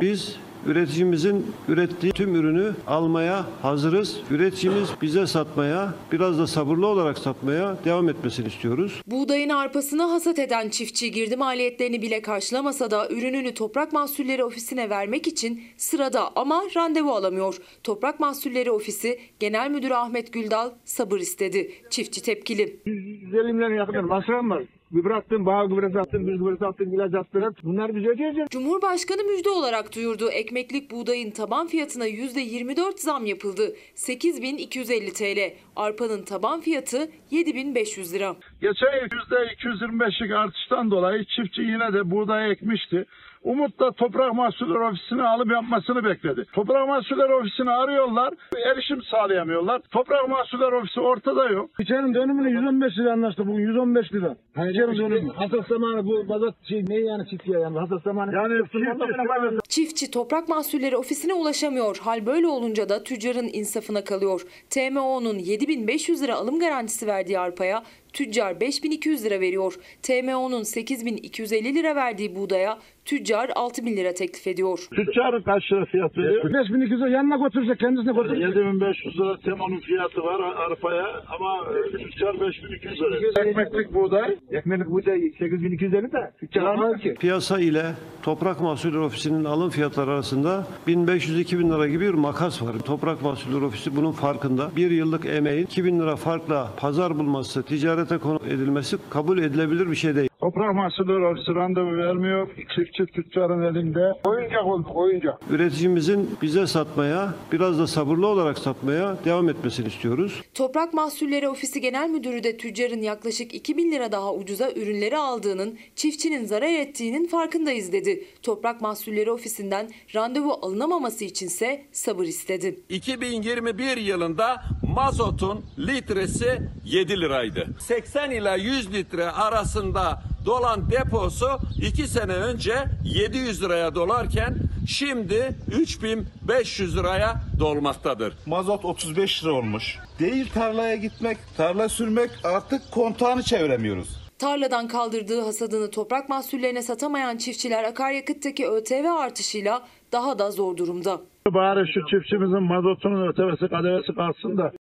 Biz 0.00 0.36
üreticimizin 0.66 1.46
ürettiği 1.68 2.12
tüm 2.12 2.34
ürünü 2.34 2.72
almaya 2.86 3.46
hazırız. 3.62 4.20
Üreticimiz 4.30 4.90
bize 5.02 5.26
satmaya, 5.26 5.94
biraz 6.12 6.38
da 6.38 6.46
sabırlı 6.46 6.86
olarak 6.86 7.18
satmaya 7.18 7.76
devam 7.84 8.08
etmesini 8.08 8.46
istiyoruz. 8.46 9.02
Buğdayın 9.06 9.48
arpasını 9.48 10.02
hasat 10.02 10.38
eden 10.38 10.68
çiftçi 10.68 11.10
girdi 11.10 11.36
maliyetlerini 11.36 12.02
bile 12.02 12.22
karşılamasa 12.22 12.90
da 12.90 13.08
ürününü 13.08 13.54
Toprak 13.54 13.92
Mahsulleri 13.92 14.44
Ofisi'ne 14.44 14.90
vermek 14.90 15.26
için 15.26 15.62
sırada 15.76 16.30
ama 16.36 16.62
randevu 16.76 17.10
alamıyor. 17.10 17.56
Toprak 17.84 18.20
Mahsulleri 18.20 18.70
Ofisi 18.70 19.18
Genel 19.40 19.70
Müdürü 19.70 19.94
Ahmet 19.94 20.32
Güldal 20.32 20.70
sabır 20.84 21.20
istedi. 21.20 21.72
Çiftçi 21.90 22.22
tepkili. 22.22 22.76
Elimlerin 22.86 23.74
yakın 23.74 24.06
masrafım 24.06 24.50
var. 24.50 24.62
Gübre 24.92 25.14
attın, 25.14 25.46
bağ 25.46 25.64
gübresi 25.64 25.98
attın, 26.00 26.26
düz 26.26 26.38
gübresi 26.38 26.66
attın, 26.66 26.90
ilaç 26.90 27.14
attın. 27.14 27.56
Bunlar 27.62 27.96
biz 27.96 28.06
ödeyeceğiz. 28.06 28.48
Cumhurbaşkanı 28.50 29.24
müjde 29.24 29.50
olarak 29.50 29.94
duyurdu. 29.96 30.30
Ekmeklik 30.30 30.90
buğdayın 30.90 31.30
taban 31.30 31.66
fiyatına 31.66 32.08
%24 32.08 32.98
zam 32.98 33.26
yapıldı. 33.26 33.62
8250 33.94 35.12
TL. 35.12 35.54
Arpanın 35.76 36.22
taban 36.24 36.60
fiyatı 36.60 37.08
7500 37.30 38.14
lira. 38.14 38.36
Geçen 38.60 38.92
yıl 38.92 39.08
%225'lik 39.08 40.32
artıştan 40.32 40.90
dolayı 40.90 41.24
çiftçi 41.24 41.62
yine 41.62 41.92
de 41.92 42.10
buğday 42.10 42.52
ekmişti. 42.52 43.06
Umut'la 43.42 43.92
Toprak 43.92 44.34
Mahsulleri 44.34 44.78
Ofisi'ni 44.78 45.22
alıp 45.22 45.50
yapmasını 45.50 46.04
bekledi. 46.04 46.44
Toprak 46.52 46.88
Mahsulleri 46.88 47.34
Ofisi'ni 47.34 47.70
arıyorlar, 47.70 48.34
erişim 48.66 49.02
sağlayamıyorlar. 49.02 49.80
Toprak 49.90 50.28
Mahsulleri 50.28 50.74
Ofisi 50.74 51.00
ortada 51.00 51.48
yok. 51.48 51.70
İçerinin 51.78 52.14
dönümünü 52.14 52.50
115 52.50 52.98
lira 52.98 53.12
anlaştı 53.12 53.46
bugün, 53.46 53.62
115 53.66 54.12
lira. 54.12 54.36
Dönümü. 54.56 55.32
Hasat 55.32 55.68
zamanı 55.68 56.06
bu 56.06 56.28
bazat 56.28 56.54
şey 56.68 56.84
ne 56.88 56.96
yani 56.96 57.78
hasat 57.78 58.02
zamanı. 58.02 58.34
Yani 58.34 58.62
çiftçi, 58.72 59.68
Çiftçi 59.68 60.10
Toprak 60.10 60.48
Mahsulleri 60.48 60.96
Ofisi'ne 60.96 61.34
ulaşamıyor. 61.34 61.96
Hal 61.96 62.26
böyle 62.26 62.46
olunca 62.46 62.88
da 62.88 63.02
tüccarın 63.02 63.50
insafına 63.52 64.04
kalıyor. 64.04 64.46
TMO'nun 64.70 65.38
7500 65.38 66.22
lira 66.22 66.34
alım 66.34 66.58
garantisi 66.58 67.06
verdiği 67.06 67.38
arpaya 67.38 67.82
tüccar 68.12 68.60
5200 68.60 69.24
lira 69.24 69.40
veriyor. 69.40 69.74
TMO'nun 70.02 70.62
8250 70.62 71.74
lira 71.74 71.94
verdiği 71.96 72.36
buğdaya 72.36 72.78
tüccar 73.04 73.50
6000 73.54 73.96
lira 73.96 74.14
teklif 74.14 74.46
ediyor. 74.46 74.78
Tüccarın 74.94 75.42
kaç 75.42 75.72
lira 75.72 75.84
fiyatı 75.84 76.20
veriyor? 76.22 76.44
5200 76.54 77.00
lira 77.00 77.08
yanına 77.08 77.36
götürecek 77.46 77.78
kendisine 77.78 78.12
götürecek. 78.12 78.56
7500 78.56 79.18
lira 79.20 79.36
temonun 79.44 79.80
fiyatı 79.80 80.22
var 80.22 80.40
arpaya 80.70 81.06
ama 81.38 81.72
tüccar 81.92 82.40
5200 82.40 83.00
lira. 83.00 83.44
Ekmeklik 83.48 83.94
buğday. 83.94 84.36
Ekmeklik 84.50 84.90
buğday 84.90 85.20
8250 85.38 86.12
de 86.12 86.32
tüccar 86.40 86.62
almaz 86.62 87.00
ki. 87.00 87.14
Piyasa 87.20 87.60
ile 87.60 87.84
Toprak 88.22 88.60
Mahsulleri 88.60 88.98
Ofisi'nin 88.98 89.44
alım 89.44 89.70
fiyatları 89.70 90.10
arasında 90.10 90.66
1500-2000 90.86 91.74
lira 91.74 91.88
gibi 91.88 92.08
bir 92.08 92.14
makas 92.14 92.62
var. 92.62 92.72
Toprak 92.84 93.22
Mahsulleri 93.22 93.64
Ofisi 93.64 93.96
bunun 93.96 94.12
farkında. 94.12 94.70
Bir 94.76 94.90
yıllık 94.90 95.26
emeğin 95.26 95.62
2000 95.64 96.00
lira 96.00 96.16
farkla 96.16 96.70
pazar 96.76 97.18
bulması, 97.18 97.62
ticarete 98.04 98.18
konu 98.18 98.40
edilmesi 98.46 98.98
kabul 99.10 99.38
edilebilir 99.38 99.90
bir 99.90 99.96
şey 99.96 100.14
değil. 100.14 100.29
Toprak 100.40 100.74
Mahsulleri 100.74 101.26
Ofisi 101.26 101.54
randevu 101.54 101.96
vermiyor. 101.96 102.48
Çiftçi 102.74 103.06
tüccarın 103.06 103.62
elinde. 103.62 104.12
Oyuncak 104.24 104.66
olduk 104.66 104.96
oyuncak. 104.96 105.40
Üreticimizin 105.50 106.30
bize 106.42 106.66
satmaya, 106.66 107.34
biraz 107.52 107.78
da 107.78 107.86
sabırlı 107.86 108.26
olarak 108.26 108.58
satmaya 108.58 109.16
devam 109.24 109.48
etmesini 109.48 109.88
istiyoruz. 109.88 110.42
Toprak 110.54 110.94
Mahsulleri 110.94 111.48
Ofisi 111.48 111.80
Genel 111.80 112.08
Müdürü 112.08 112.44
de 112.44 112.56
tüccarın 112.56 113.02
yaklaşık 113.02 113.54
2000 113.54 113.92
lira 113.92 114.12
daha 114.12 114.34
ucuza 114.34 114.70
ürünleri 114.70 115.16
aldığının, 115.18 115.78
çiftçinin 115.96 116.44
zarar 116.44 116.80
ettiğinin 116.80 117.26
farkındayız 117.26 117.92
dedi. 117.92 118.24
Toprak 118.42 118.80
Mahsulleri 118.80 119.30
Ofisi'nden 119.30 119.90
randevu 120.14 120.52
alınamaması 120.62 121.24
içinse 121.24 121.84
sabır 121.92 122.24
istedi. 122.24 122.80
2021 122.88 123.96
yılında 123.96 124.62
mazotun 124.94 125.64
litresi 125.78 126.58
7 126.84 127.20
liraydı. 127.20 127.66
80 127.78 128.30
ila 128.30 128.56
100 128.56 128.92
litre 128.92 129.30
arasında 129.30 130.29
dolan 130.46 130.90
deposu 130.90 131.46
2 131.82 132.08
sene 132.08 132.32
önce 132.32 132.74
700 133.04 133.62
liraya 133.62 133.94
dolarken 133.94 134.54
şimdi 134.88 135.56
3500 135.72 136.96
liraya 136.96 137.34
dolmaktadır. 137.58 138.34
Mazot 138.46 138.84
35 138.84 139.44
lira 139.44 139.52
olmuş. 139.52 139.98
Değil 140.18 140.50
tarlaya 140.54 140.96
gitmek, 140.96 141.38
tarla 141.56 141.88
sürmek 141.88 142.30
artık 142.44 142.90
kontağını 142.90 143.42
çeviremiyoruz. 143.42 144.20
Tarladan 144.38 144.88
kaldırdığı 144.88 145.40
hasadını 145.40 145.90
toprak 145.90 146.28
mahsullerine 146.28 146.82
satamayan 146.82 147.36
çiftçiler 147.36 147.84
akaryakıttaki 147.84 148.68
ÖTV 148.68 149.04
artışıyla 149.20 149.82
daha 150.12 150.38
da 150.38 150.50
zor 150.50 150.76
durumda. 150.76 151.20
Bari 151.48 151.92
şu 151.92 152.00
çiftçimizin 152.10 152.62
mazotunun 152.62 153.28
ötevesi 153.28 153.68
kadevesi 153.68 154.14
kalsın 154.14 154.58
da 154.58 154.72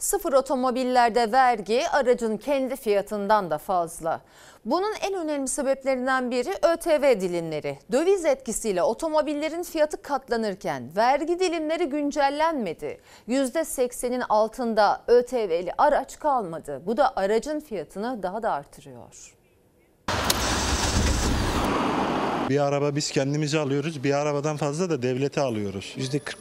Sıfır 0.00 0.32
otomobillerde 0.32 1.32
vergi 1.32 1.88
aracın 1.88 2.36
kendi 2.36 2.76
fiyatından 2.76 3.50
da 3.50 3.58
fazla. 3.58 4.20
Bunun 4.64 4.94
en 5.00 5.14
önemli 5.14 5.48
sebeplerinden 5.48 6.30
biri 6.30 6.50
ÖTV 6.62 7.20
dilimleri. 7.20 7.78
Döviz 7.92 8.24
etkisiyle 8.24 8.82
otomobillerin 8.82 9.62
fiyatı 9.62 10.02
katlanırken 10.02 10.96
vergi 10.96 11.40
dilimleri 11.40 11.84
güncellenmedi. 11.84 13.00
%80'in 13.28 14.22
altında 14.28 15.02
ÖTV'li 15.08 15.72
araç 15.78 16.18
kalmadı. 16.18 16.82
Bu 16.86 16.96
da 16.96 17.16
aracın 17.16 17.60
fiyatını 17.60 18.22
daha 18.22 18.42
da 18.42 18.52
artırıyor. 18.52 19.39
Bir 22.50 22.58
araba 22.66 22.96
biz 22.96 23.10
kendimize 23.10 23.58
alıyoruz. 23.58 24.04
Bir 24.04 24.12
arabadan 24.12 24.56
fazla 24.56 24.90
da 24.90 25.02
devlete 25.02 25.40
alıyoruz. 25.40 25.94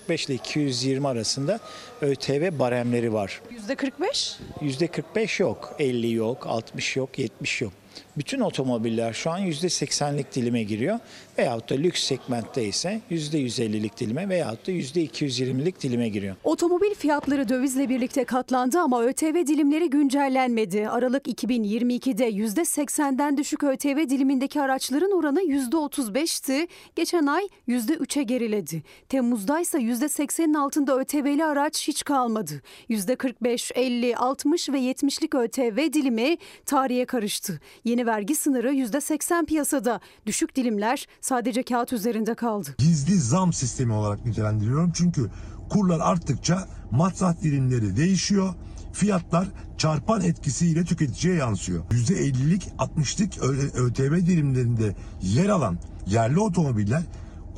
%45 0.08 0.28
ile 0.28 0.34
220 0.34 1.08
arasında 1.08 1.60
ÖTV 2.02 2.60
baremleri 2.60 3.14
var. 3.14 3.42
%45? 3.70 4.36
%45 4.62 5.42
yok, 5.42 5.76
50 5.80 6.14
yok, 6.14 6.48
60 6.48 6.96
yok, 6.96 7.20
70 7.20 7.62
yok. 7.62 7.74
Bütün 8.18 8.40
otomobiller 8.40 9.14
şu 9.14 9.32
an 9.32 9.42
%80'lik 9.42 10.36
dilime 10.36 10.64
giriyor. 10.64 11.00
Veyahut 11.38 11.70
da 11.70 11.76
lüks 11.76 12.04
segmentte 12.04 12.66
ise 12.66 13.02
%150'lik 13.12 14.00
dilime 14.00 14.30
veyahut 14.30 14.68
da 14.68 14.72
%220'lik 14.72 15.82
dilime 15.82 16.10
giriyor. 16.10 16.36
Otomobil 16.44 16.94
fiyatları 16.94 17.50
dövizle 17.50 17.90
birlikte 17.90 18.24
katlandı 18.24 18.80
ama 18.80 19.04
ÖTV 19.04 19.48
dilimleri 19.48 19.90
güncellenmedi. 19.90 20.90
Aralık 20.90 21.28
2022'de 21.28 22.30
%80'den 22.30 23.38
düşük 23.38 23.64
ÖTV 23.64 24.10
dilimindeki 24.10 24.62
araçların 24.62 25.12
oranı 25.12 25.42
%35'ti. 25.42 26.68
Geçen 26.96 27.26
ay 27.26 27.48
%3'e 27.68 28.24
geriledi. 28.24 28.84
Temmuz'da 29.10 29.60
ise 29.60 29.78
%80'in 29.78 30.54
altında 30.54 31.00
ÖTV'li 31.00 31.46
araç 31.46 31.88
hiç 31.88 32.04
kalmadı. 32.04 32.62
%45, 32.90 33.74
50, 33.74 34.18
60 34.18 34.70
ve 34.70 34.80
70'lik 34.80 35.36
ÖTV 35.36 35.94
dilimi 35.94 36.38
tarihe 36.66 37.06
karıştı. 37.06 37.60
Yeni 37.84 37.99
vergi 38.06 38.36
sınırı 38.36 38.74
%80 38.74 39.46
piyasada. 39.46 40.00
Düşük 40.26 40.56
dilimler 40.56 41.08
sadece 41.22 41.64
kağıt 41.64 41.94
üzerinde 41.94 42.36
kaldı. 42.36 42.76
Gizli 42.78 43.16
zam 43.16 43.54
sistemi 43.54 43.94
olarak 43.94 44.26
nitelendiriyorum 44.26 44.92
çünkü 44.96 45.30
kurlar 45.70 46.00
arttıkça 46.00 46.68
matrah 46.92 47.42
dilimleri 47.42 47.98
değişiyor. 47.98 48.54
Fiyatlar 48.94 49.48
çarpan 49.78 50.22
etkisiyle 50.22 50.86
tüketiciye 50.86 51.36
yansıyor. 51.36 51.84
%50'lik 51.92 52.68
60'lık 52.78 53.44
ÖTV 53.76 54.16
dilimlerinde 54.26 54.96
yer 55.22 55.50
alan 55.50 55.78
yerli 56.08 56.40
otomobiller 56.40 57.04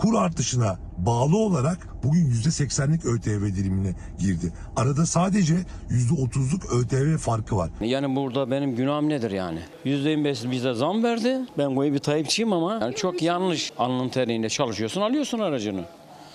kur 0.01 0.15
artışına 0.15 0.79
bağlı 0.97 1.37
olarak 1.37 1.77
bugün 2.03 2.31
%80'lik 2.31 3.05
ÖTV 3.05 3.55
dilimine 3.55 3.95
girdi. 4.19 4.53
Arada 4.75 5.05
sadece 5.05 5.55
%30'luk 5.89 6.79
ÖTV 6.79 7.17
farkı 7.17 7.57
var. 7.57 7.69
Yani 7.81 8.15
burada 8.15 8.51
benim 8.51 8.75
günahım 8.75 9.09
nedir 9.09 9.31
yani? 9.31 9.59
%25 9.85 10.51
bize 10.51 10.73
zam 10.73 11.03
verdi. 11.03 11.39
Ben 11.57 11.75
koyu 11.75 11.93
bir 11.93 11.99
Tayyipçiyim 11.99 12.53
ama 12.53 12.79
yani 12.81 12.95
çok 12.95 13.21
yanlış 13.21 13.71
alnın 13.77 14.09
teriyle 14.09 14.49
çalışıyorsun 14.49 15.01
alıyorsun 15.01 15.39
aracını. 15.39 15.81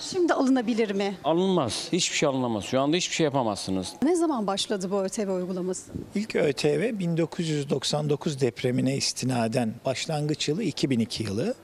Şimdi 0.00 0.32
alınabilir 0.32 0.90
mi? 0.90 1.14
Alınmaz. 1.24 1.88
Hiçbir 1.92 2.16
şey 2.16 2.28
alınamaz. 2.28 2.64
Şu 2.64 2.80
anda 2.80 2.96
hiçbir 2.96 3.14
şey 3.14 3.24
yapamazsınız. 3.24 3.92
Ne 4.02 4.16
zaman 4.16 4.46
başladı 4.46 4.90
bu 4.90 5.02
ÖTV 5.02 5.30
uygulaması? 5.30 5.92
İlk 6.14 6.36
ÖTV 6.36 6.98
1999 6.98 8.40
depremine 8.40 8.96
istinaden 8.96 9.74
başlangıç 9.84 10.48
yılı 10.48 10.62
2002 10.62 11.22
yılı. 11.22 11.54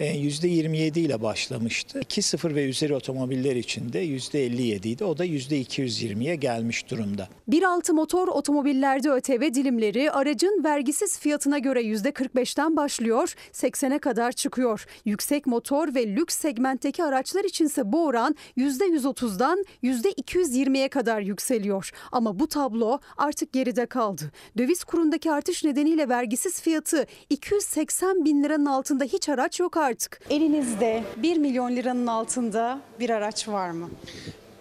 %27 0.00 0.98
ile 0.98 1.22
başlamıştı. 1.22 2.00
2.0 2.00 2.54
ve 2.54 2.68
üzeri 2.68 2.94
otomobiller 2.94 3.56
için 3.56 3.92
de 3.92 4.04
%57 4.04 4.88
idi. 4.88 5.04
O 5.04 5.18
da 5.18 5.26
%220'ye 5.26 6.34
gelmiş 6.34 6.90
durumda. 6.90 7.28
1.6 7.48 7.92
motor 7.92 8.28
otomobillerde 8.28 9.10
ÖTV 9.10 9.54
dilimleri 9.54 10.10
aracın 10.10 10.64
vergisiz 10.64 11.18
fiyatına 11.18 11.58
göre 11.58 11.82
%45'ten 11.82 12.76
başlıyor, 12.76 13.34
80'e 13.52 13.98
kadar 13.98 14.32
çıkıyor. 14.32 14.86
Yüksek 15.04 15.46
motor 15.46 15.94
ve 15.94 16.06
lüks 16.06 16.36
segmentteki 16.36 17.04
araçlar 17.04 17.44
içinse 17.44 17.92
bu 17.92 18.04
oran 18.04 18.36
%130'dan 18.56 19.64
%220'ye 19.82 20.88
kadar 20.88 21.20
yükseliyor. 21.20 21.90
Ama 22.12 22.38
bu 22.38 22.48
tablo 22.48 22.98
artık 23.16 23.52
geride 23.52 23.86
kaldı. 23.86 24.32
Döviz 24.58 24.84
kurundaki 24.84 25.32
artış 25.32 25.64
nedeniyle 25.64 26.08
vergisiz 26.08 26.60
fiyatı 26.62 27.06
280 27.30 28.24
bin 28.24 28.42
liranın 28.42 28.66
altında 28.66 29.04
hiç 29.04 29.28
araç 29.28 29.60
yok 29.60 29.76
artık 29.76 29.89
artık. 29.90 30.20
Elinizde 30.30 31.04
1 31.16 31.36
milyon 31.36 31.76
liranın 31.76 32.06
altında 32.06 32.80
bir 33.00 33.10
araç 33.10 33.48
var 33.48 33.70
mı? 33.70 33.90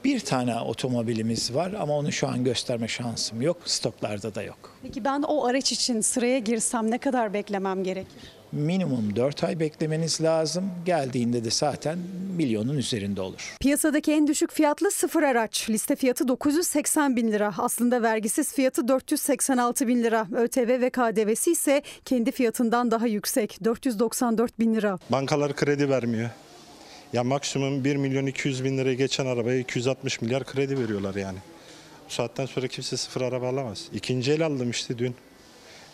Bir 0.03 0.19
tane 0.19 0.59
otomobilimiz 0.59 1.55
var 1.55 1.73
ama 1.79 1.97
onu 1.97 2.11
şu 2.11 2.27
an 2.27 2.43
gösterme 2.43 2.87
şansım 2.87 3.41
yok. 3.41 3.57
Stoklarda 3.65 4.35
da 4.35 4.43
yok. 4.43 4.57
Peki 4.83 5.05
ben 5.05 5.21
o 5.21 5.45
araç 5.45 5.71
için 5.71 6.01
sıraya 6.01 6.39
girsem 6.39 6.91
ne 6.91 6.97
kadar 6.97 7.33
beklemem 7.33 7.83
gerekir? 7.83 8.21
minimum 8.51 9.15
4 9.15 9.43
ay 9.43 9.59
beklemeniz 9.59 10.21
lazım. 10.21 10.69
Geldiğinde 10.85 11.43
de 11.43 11.51
zaten 11.51 11.97
milyonun 12.37 12.77
üzerinde 12.77 13.21
olur. 13.21 13.55
Piyasadaki 13.61 14.11
en 14.13 14.27
düşük 14.27 14.51
fiyatlı 14.51 14.91
sıfır 14.91 15.23
araç. 15.23 15.69
Liste 15.69 15.95
fiyatı 15.95 16.27
980 16.27 17.15
bin 17.15 17.31
lira. 17.31 17.53
Aslında 17.57 18.01
vergisiz 18.01 18.53
fiyatı 18.53 18.87
486 18.87 19.87
bin 19.87 20.03
lira. 20.03 20.27
ÖTV 20.35 20.81
ve 20.81 20.89
KDV'si 20.89 21.51
ise 21.51 21.81
kendi 22.05 22.31
fiyatından 22.31 22.91
daha 22.91 23.07
yüksek. 23.07 23.63
494 23.63 24.59
bin 24.59 24.75
lira. 24.75 24.99
Bankalar 25.09 25.55
kredi 25.55 25.89
vermiyor. 25.89 26.29
Ya 27.13 27.23
maksimum 27.23 27.83
1 27.83 27.95
milyon 27.95 28.25
200 28.25 28.63
bin 28.63 28.77
liraya 28.77 28.93
geçen 28.93 29.25
arabaya 29.25 29.59
260 29.59 30.21
milyar 30.21 30.43
kredi 30.43 30.79
veriyorlar 30.79 31.15
yani. 31.15 31.37
Bu 32.09 32.13
saatten 32.13 32.45
sonra 32.45 32.67
kimse 32.67 32.97
sıfır 32.97 33.21
araba 33.21 33.47
alamaz. 33.47 33.85
İkinci 33.93 34.31
el 34.31 34.45
aldım 34.45 34.69
işte 34.69 34.97
dün. 34.97 35.15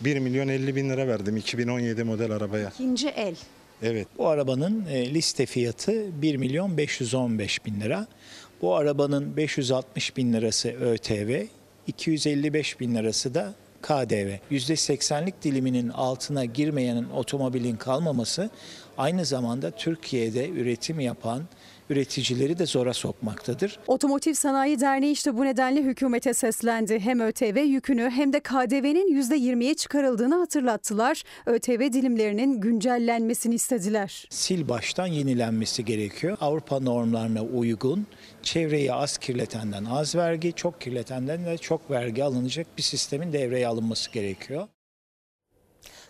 1 0.01 0.19
milyon 0.19 0.47
50 0.47 0.75
bin 0.75 0.89
lira 0.89 1.07
verdim 1.07 1.37
2017 1.37 2.03
model 2.03 2.31
arabaya. 2.31 2.69
İkinci 2.69 3.07
el. 3.07 3.35
Evet. 3.83 4.07
Bu 4.17 4.27
arabanın 4.27 4.85
e, 4.85 5.13
liste 5.13 5.45
fiyatı 5.45 6.21
1 6.21 6.35
milyon 6.35 6.77
515 6.77 7.65
bin 7.65 7.81
lira. 7.81 8.07
Bu 8.61 8.75
arabanın 8.75 9.37
560 9.37 10.17
bin 10.17 10.33
lirası 10.33 10.69
ÖTV, 10.69 11.45
255 11.87 12.79
bin 12.79 12.95
lirası 12.95 13.33
da 13.33 13.53
KDV. 13.81 14.37
%80'lik 14.51 15.43
diliminin 15.43 15.89
altına 15.89 16.45
girmeyen 16.45 17.05
otomobilin 17.15 17.75
kalmaması 17.75 18.49
aynı 18.97 19.25
zamanda 19.25 19.71
Türkiye'de 19.71 20.49
üretim 20.49 20.99
yapan 20.99 21.43
üreticileri 21.89 22.59
de 22.59 22.65
zora 22.65 22.93
sokmaktadır. 22.93 23.79
Otomotiv 23.87 24.33
Sanayi 24.33 24.79
Derneği 24.79 25.11
işte 25.11 25.37
bu 25.37 25.45
nedenle 25.45 25.83
hükümete 25.83 26.33
seslendi. 26.33 26.99
Hem 26.99 27.19
ÖTV 27.19 27.57
yükünü 27.59 28.09
hem 28.09 28.33
de 28.33 28.39
KDV'nin 28.39 29.21
%20'ye 29.21 29.73
çıkarıldığını 29.73 30.35
hatırlattılar. 30.35 31.23
ÖTV 31.45 31.93
dilimlerinin 31.93 32.61
güncellenmesini 32.61 33.55
istediler. 33.55 34.27
Sil 34.41 34.61
baştan 34.69 35.07
yenilenmesi 35.07 35.85
gerekiyor. 35.85 36.37
Avrupa 36.41 36.79
normlarına 36.79 37.43
uygun, 37.43 38.07
çevreyi 38.43 38.93
az 38.93 39.17
kirletenden 39.17 39.85
az 39.85 40.15
vergi, 40.15 40.53
çok 40.53 40.81
kirletenden 40.81 41.45
de 41.45 41.57
çok 41.57 41.91
vergi 41.91 42.23
alınacak 42.23 42.67
bir 42.77 42.83
sistemin 42.83 43.33
devreye 43.33 43.67
alınması 43.67 44.11
gerekiyor. 44.11 44.67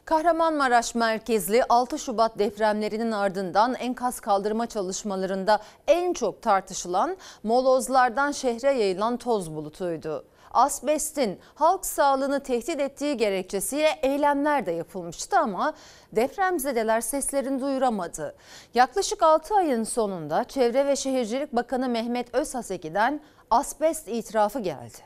Kahramanmaraş 0.05 0.95
merkezli 0.95 1.63
6 1.69 1.99
Şubat 1.99 2.39
depremlerinin 2.39 3.11
ardından 3.11 3.73
enkaz 3.73 4.19
kaldırma 4.19 4.67
çalışmalarında 4.67 5.59
en 5.87 6.13
çok 6.13 6.41
tartışılan 6.41 7.17
molozlardan 7.43 8.31
şehre 8.31 8.71
yayılan 8.71 9.17
toz 9.17 9.55
bulutuydu. 9.55 10.25
asbestin 10.51 11.39
halk 11.55 11.85
sağlığını 11.85 12.43
tehdit 12.43 12.79
ettiği 12.79 13.17
gerekçesiyle 13.17 13.99
eylemler 14.01 14.65
de 14.65 14.71
yapılmıştı 14.71 15.39
ama 15.39 15.73
depremzedeler 16.11 17.01
seslerini 17.01 17.61
duyuramadı. 17.61 18.35
Yaklaşık 18.73 19.23
6 19.23 19.55
ayın 19.55 19.83
sonunda 19.83 20.43
Çevre 20.43 20.87
ve 20.87 20.95
Şehircilik 20.95 21.53
Bakanı 21.53 21.89
Mehmet 21.89 22.35
Özhaseki'den 22.35 23.21
asbest 23.51 24.07
itirafı 24.07 24.59
geldi. 24.59 24.97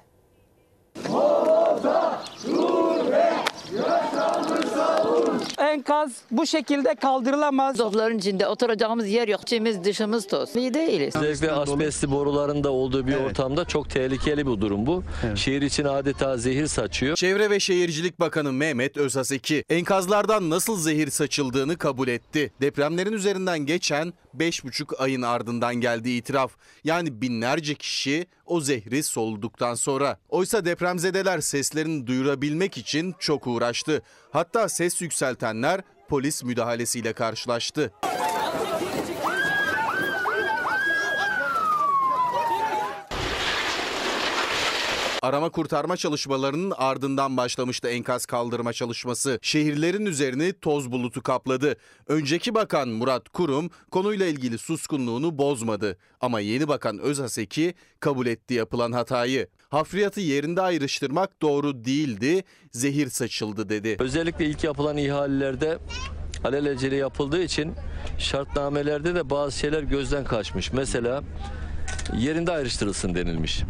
Enkaz 5.60 6.12
bu 6.32 6.46
şekilde 6.46 6.96
kaldırılamaz. 6.96 7.78
Zofların 7.78 8.18
içinde 8.18 8.48
oturacağımız 8.48 9.08
yer 9.08 9.28
yok. 9.28 9.42
İçimiz 9.42 9.84
dışımız 9.84 10.28
toz. 10.28 10.56
İyi 10.56 10.74
değiliz. 10.74 11.16
Özellikle 11.16 11.52
asbestli 11.52 12.12
boruların 12.12 12.64
da 12.64 12.72
olduğu 12.72 13.08
bir 13.08 13.16
ortamda 13.16 13.66
çok 13.66 13.90
tehlikeli 13.90 14.48
bir 14.48 14.62
durum 14.62 14.86
bu. 14.86 15.04
Şehir 15.36 15.62
için 15.62 15.84
adeta 15.84 16.38
zehir 16.38 16.68
saçıyor. 16.68 17.16
Çevre 17.16 17.50
ve 17.50 17.60
Şehircilik 17.60 18.20
Bakanı 18.20 18.54
Mehmet 18.54 18.98
Özaseki 18.98 19.64
enkazlardan 19.70 20.50
nasıl 20.50 20.78
zehir 20.80 21.10
saçıldığını 21.10 21.78
kabul 21.78 22.08
etti. 22.08 22.52
Depremlerin 22.62 23.14
üzerinden 23.14 23.60
geçen 23.60 24.14
5,5 24.38 24.96
ayın 24.96 25.22
ardından 25.22 25.76
geldiği 25.76 26.20
itiraf. 26.20 26.52
Yani 26.84 27.22
binlerce 27.22 27.76
kişi 27.76 28.28
o 28.46 28.62
zehri 28.62 29.04
soluduktan 29.04 29.76
sonra. 29.76 30.18
Oysa 30.30 30.66
depremzedeler 30.66 31.40
seslerini 31.40 32.08
duyurabilmek 32.08 32.78
için 32.78 33.16
çok 33.20 33.48
uğraştı. 33.48 34.02
Hatta 34.32 34.70
ses 34.70 35.02
yükseltenler 35.02 35.82
polis 36.10 36.44
müdahalesiyle 36.44 37.14
karşılaştı. 37.14 37.94
Arama 45.22 45.50
kurtarma 45.50 45.98
çalışmalarının 45.98 46.74
ardından 46.78 47.38
başlamıştı 47.38 47.88
enkaz 47.88 48.26
kaldırma 48.26 48.74
çalışması. 48.74 49.40
Şehirlerin 49.42 50.06
üzerini 50.06 50.54
toz 50.54 50.92
bulutu 50.92 51.24
kapladı. 51.24 51.76
Önceki 52.08 52.56
bakan 52.56 52.90
Murat 52.90 53.30
Kurum 53.30 53.70
konuyla 53.92 54.26
ilgili 54.26 54.58
suskunluğunu 54.58 55.38
bozmadı. 55.38 55.98
Ama 56.22 56.40
yeni 56.40 56.68
bakan 56.68 57.00
Özhaseki 57.00 57.74
kabul 58.00 58.28
etti 58.28 58.54
yapılan 58.54 58.92
hatayı. 58.92 59.48
Hafriyatı 59.70 60.22
yerinde 60.22 60.62
ayrıştırmak 60.62 61.42
doğru 61.42 61.86
değildi, 61.86 62.44
zehir 62.72 63.10
saçıldı 63.10 63.70
dedi. 63.70 63.98
Özellikle 64.00 64.46
ilk 64.46 64.64
yapılan 64.64 64.98
ihalelerde 64.98 65.78
alelacele 66.44 66.96
yapıldığı 66.96 67.44
için 67.44 67.74
şartnamelerde 68.18 69.16
de 69.16 69.30
bazı 69.30 69.58
şeyler 69.58 69.84
gözden 69.84 70.26
kaçmış. 70.26 70.74
Mesela 70.74 71.24
yerinde 72.18 72.52
ayrıştırılsın 72.52 73.16
denilmiş. 73.16 73.64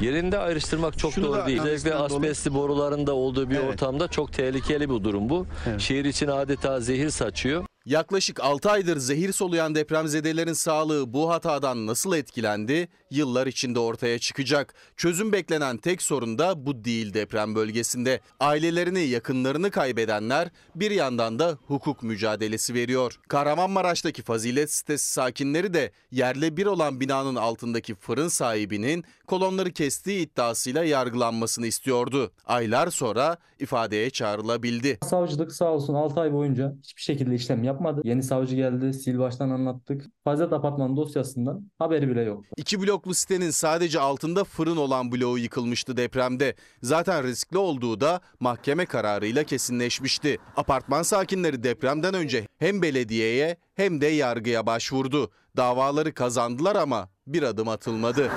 Yerinde 0.00 0.38
ayrıştırmak 0.38 0.98
çok 0.98 1.12
Şunu 1.12 1.26
doğru 1.26 1.32
da 1.36 1.46
değil. 1.46 1.60
Özellikle 1.62 1.90
dolu- 1.90 2.02
asbestli 2.04 2.54
boruların 2.54 3.06
da 3.06 3.14
olduğu 3.14 3.50
bir 3.50 3.58
ortamda 3.58 4.08
çok 4.08 4.32
tehlikeli 4.32 4.90
bir 4.90 5.04
durum 5.04 5.28
bu. 5.28 5.46
Şehir 5.78 6.04
için 6.04 6.28
adeta 6.28 6.80
zehir 6.80 7.10
saçıyor. 7.10 7.64
Yaklaşık 7.88 8.40
6 8.40 8.70
aydır 8.70 8.96
zehir 8.96 9.32
soluyan 9.32 9.74
depremzedelerin 9.74 10.52
sağlığı 10.52 11.12
bu 11.12 11.30
hatadan 11.30 11.86
nasıl 11.86 12.16
etkilendi? 12.16 12.88
Yıllar 13.10 13.46
içinde 13.46 13.78
ortaya 13.78 14.18
çıkacak. 14.18 14.74
Çözüm 14.96 15.32
beklenen 15.32 15.76
tek 15.76 16.02
sorun 16.02 16.38
da 16.38 16.66
bu 16.66 16.84
değil 16.84 17.14
deprem 17.14 17.54
bölgesinde. 17.54 18.20
Ailelerini, 18.40 19.00
yakınlarını 19.00 19.70
kaybedenler 19.70 20.48
bir 20.74 20.90
yandan 20.90 21.38
da 21.38 21.58
hukuk 21.66 22.02
mücadelesi 22.02 22.74
veriyor. 22.74 23.20
Kahramanmaraş'taki 23.28 24.22
Fazilet 24.22 24.72
sitesi 24.72 25.12
sakinleri 25.12 25.74
de 25.74 25.92
yerle 26.12 26.56
bir 26.56 26.66
olan 26.66 27.00
binanın 27.00 27.36
altındaki 27.36 27.94
fırın 27.94 28.28
sahibinin 28.28 29.04
kolonları 29.26 29.72
kestiği 29.72 30.26
iddiasıyla 30.26 30.84
yargılanmasını 30.84 31.66
istiyordu. 31.66 32.32
Aylar 32.46 32.90
sonra 32.90 33.36
ifadeye 33.58 34.10
çağrılabildi. 34.10 34.98
Savcılık 35.02 35.52
sağ 35.52 35.70
olsun 35.70 35.94
6 35.94 36.20
ay 36.20 36.32
boyunca 36.32 36.74
hiçbir 36.82 37.02
şekilde 37.02 37.34
işlem 37.34 37.64
yapmadı. 37.78 38.00
Yeni 38.04 38.22
savcı 38.22 38.56
geldi, 38.56 38.94
sil 39.00 39.16
baştan 39.18 39.50
anlattık. 39.50 40.04
Fazilet 40.24 40.52
Apartman 40.52 40.96
dosyasından 40.96 41.70
haberi 41.78 42.08
bile 42.08 42.22
yok. 42.22 42.44
İki 42.56 42.82
bloklu 42.82 43.14
sitenin 43.14 43.50
sadece 43.50 44.00
altında 44.00 44.44
fırın 44.44 44.76
olan 44.76 45.12
bloğu 45.12 45.38
yıkılmıştı 45.38 45.96
depremde. 45.96 46.54
Zaten 46.82 47.22
riskli 47.24 47.58
olduğu 47.58 48.00
da 48.00 48.20
mahkeme 48.40 48.86
kararıyla 48.86 49.44
kesinleşmişti. 49.44 50.38
Apartman 50.56 51.02
sakinleri 51.02 51.62
depremden 51.62 52.14
önce 52.14 52.46
hem 52.58 52.82
belediyeye 52.82 53.56
hem 53.74 54.00
de 54.00 54.06
yargıya 54.06 54.66
başvurdu. 54.66 55.30
Davaları 55.56 56.14
kazandılar 56.14 56.76
ama 56.76 57.08
bir 57.26 57.42
adım 57.42 57.68
atılmadı. 57.68 58.30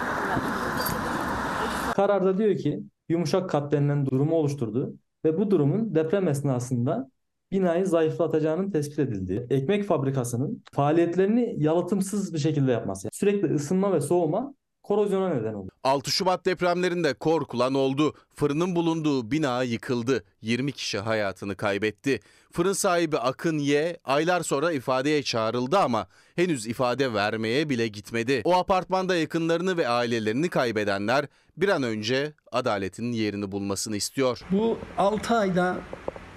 Kararda 1.96 2.38
diyor 2.38 2.58
ki 2.58 2.80
yumuşak 3.10 3.50
kat 3.50 3.72
denilen 3.72 4.06
durumu 4.06 4.36
oluşturdu 4.36 4.94
ve 5.26 5.38
bu 5.38 5.52
durumun 5.52 5.96
deprem 5.96 6.28
esnasında 6.28 7.12
binayı 7.52 7.86
zayıflatacağının 7.86 8.72
tespit 8.72 9.00
edildiği, 9.00 9.46
ekmek 9.50 9.86
fabrikasının 9.86 10.64
faaliyetlerini 10.74 11.56
yalıtımsız 11.58 12.34
bir 12.34 12.40
şekilde 12.40 12.72
yapması. 12.72 13.08
Yani 13.08 13.14
sürekli 13.14 13.56
ısınma 13.56 13.94
ve 13.94 14.02
soğuma 14.02 14.54
korozyona 14.84 15.30
neden 15.30 15.54
oluyor. 15.54 15.72
6 15.84 16.12
Şubat 16.12 16.46
depremlerinde 16.46 17.14
korkulan 17.14 17.74
oldu. 17.74 18.14
Fırının 18.36 18.76
bulunduğu 18.76 19.32
bina 19.32 19.64
yıkıldı. 19.64 20.24
20 20.42 20.72
kişi 20.72 21.00
hayatını 21.00 21.56
kaybetti. 21.56 22.20
Fırın 22.52 22.74
sahibi 22.74 23.18
Akın 23.18 23.58
Y 23.58 23.98
aylar 24.04 24.42
sonra 24.42 24.72
ifadeye 24.72 25.24
çağrıldı 25.24 25.78
ama 25.78 26.08
henüz 26.36 26.68
ifade 26.68 27.14
vermeye 27.14 27.70
bile 27.70 27.88
gitmedi. 27.88 28.42
O 28.46 28.54
apartmanda 28.54 29.16
yakınlarını 29.16 29.78
ve 29.78 29.88
ailelerini 29.88 30.50
kaybedenler 30.50 31.26
bir 31.58 31.70
an 31.70 31.84
önce 31.84 32.34
adaletin 32.52 33.12
yerini 33.12 33.52
bulmasını 33.52 33.96
istiyor. 33.96 34.42
Bu 34.52 34.78
6 34.98 35.36
ayda 35.36 35.78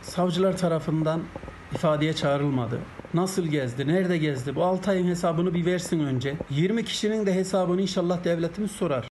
savcılar 0.04 0.56
tarafından 0.56 1.22
ifadeye 1.72 2.12
çağrılmadı. 2.12 2.80
Nasıl 3.14 3.42
gezdi, 3.42 3.88
nerede 3.88 4.18
gezdi? 4.18 4.56
Bu 4.56 4.64
6 4.64 4.90
ayın 4.90 5.06
hesabını 5.06 5.54
bir 5.54 5.66
versin 5.66 6.00
önce. 6.00 6.36
20 6.50 6.84
kişinin 6.84 7.26
de 7.26 7.34
hesabını 7.34 7.80
inşallah 7.80 8.24
devletimiz 8.24 8.70
sorar. 8.70 9.08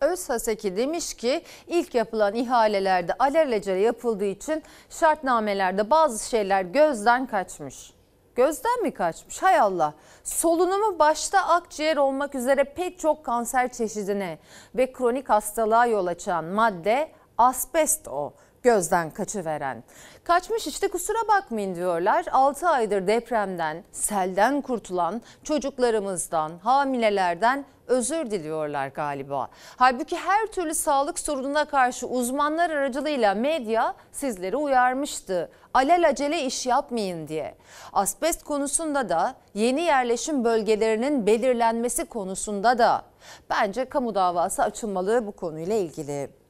Özhaseki 0.00 0.76
demiş 0.76 1.14
ki 1.14 1.42
ilk 1.66 1.94
yapılan 1.94 2.34
ihalelerde 2.34 3.14
alelacele 3.18 3.80
yapıldığı 3.80 4.24
için 4.24 4.62
şartnamelerde 4.90 5.90
bazı 5.90 6.28
şeyler 6.30 6.62
gözden 6.62 7.26
kaçmış. 7.26 7.92
Gözden 8.34 8.82
mi 8.82 8.94
kaçmış? 8.94 9.42
Hay 9.42 9.58
Allah. 9.58 9.94
Solunumu 10.24 10.98
başta 10.98 11.38
akciğer 11.38 11.96
olmak 11.96 12.34
üzere 12.34 12.64
pek 12.64 12.98
çok 12.98 13.24
kanser 13.24 13.72
çeşidine 13.72 14.38
ve 14.74 14.92
kronik 14.92 15.28
hastalığa 15.28 15.86
yol 15.86 16.06
açan 16.06 16.44
madde 16.44 17.12
asbest 17.38 18.08
o 18.08 18.34
gözden 18.62 19.10
kaçıveren. 19.10 19.84
Kaçmış 20.24 20.66
işte 20.66 20.88
kusura 20.88 21.28
bakmayın 21.28 21.74
diyorlar. 21.74 22.24
6 22.32 22.68
aydır 22.68 23.06
depremden, 23.06 23.84
selden 23.92 24.60
kurtulan 24.60 25.22
çocuklarımızdan, 25.44 26.52
hamilelerden 26.62 27.64
özür 27.86 28.30
diliyorlar 28.30 28.88
galiba. 28.88 29.48
Halbuki 29.76 30.16
her 30.16 30.46
türlü 30.46 30.74
sağlık 30.74 31.18
sorununa 31.18 31.64
karşı 31.64 32.06
uzmanlar 32.06 32.70
aracılığıyla 32.70 33.34
medya 33.34 33.94
sizleri 34.12 34.56
uyarmıştı. 34.56 35.50
Alelacele 35.74 36.42
iş 36.42 36.66
yapmayın 36.66 37.28
diye. 37.28 37.54
Asbest 37.92 38.44
konusunda 38.44 39.08
da 39.08 39.34
yeni 39.54 39.80
yerleşim 39.80 40.44
bölgelerinin 40.44 41.26
belirlenmesi 41.26 42.04
konusunda 42.04 42.78
da 42.78 43.02
bence 43.50 43.84
kamu 43.84 44.14
davası 44.14 44.62
açılmalı 44.62 45.26
bu 45.26 45.32
konuyla 45.32 45.76
ilgili. 45.76 46.41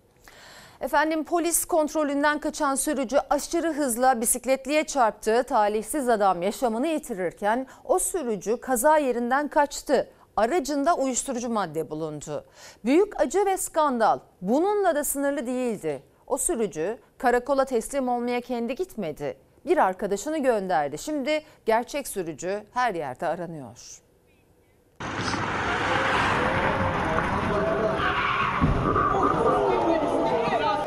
Efendim 0.83 1.25
polis 1.25 1.65
kontrolünden 1.65 2.39
kaçan 2.39 2.75
sürücü 2.75 3.17
aşırı 3.31 3.73
hızla 3.73 4.21
bisikletliye 4.21 4.85
çarptığı 4.85 5.43
talihsiz 5.43 6.09
adam 6.09 6.43
yaşamını 6.43 6.87
yitirirken 6.87 7.67
o 7.85 7.99
sürücü 7.99 8.61
kaza 8.61 8.99
yerinden 8.99 9.49
kaçtı. 9.49 10.11
Aracında 10.37 10.95
uyuşturucu 10.95 11.49
madde 11.49 11.91
bulundu. 11.91 12.45
Büyük 12.85 13.21
acı 13.21 13.47
ve 13.47 13.57
skandal 13.57 14.19
bununla 14.41 14.95
da 14.95 15.05
sınırlı 15.05 15.47
değildi. 15.47 16.03
O 16.27 16.39
sürücü 16.39 16.99
karakola 17.19 17.65
teslim 17.65 18.09
olmaya 18.09 18.41
kendi 18.41 18.75
gitmedi. 18.75 19.37
Bir 19.67 19.77
arkadaşını 19.77 20.39
gönderdi. 20.39 20.99
Şimdi 20.99 21.43
gerçek 21.67 22.09
sürücü 22.09 22.63
her 22.75 22.95
yerde 22.95 23.27
aranıyor. 23.27 24.03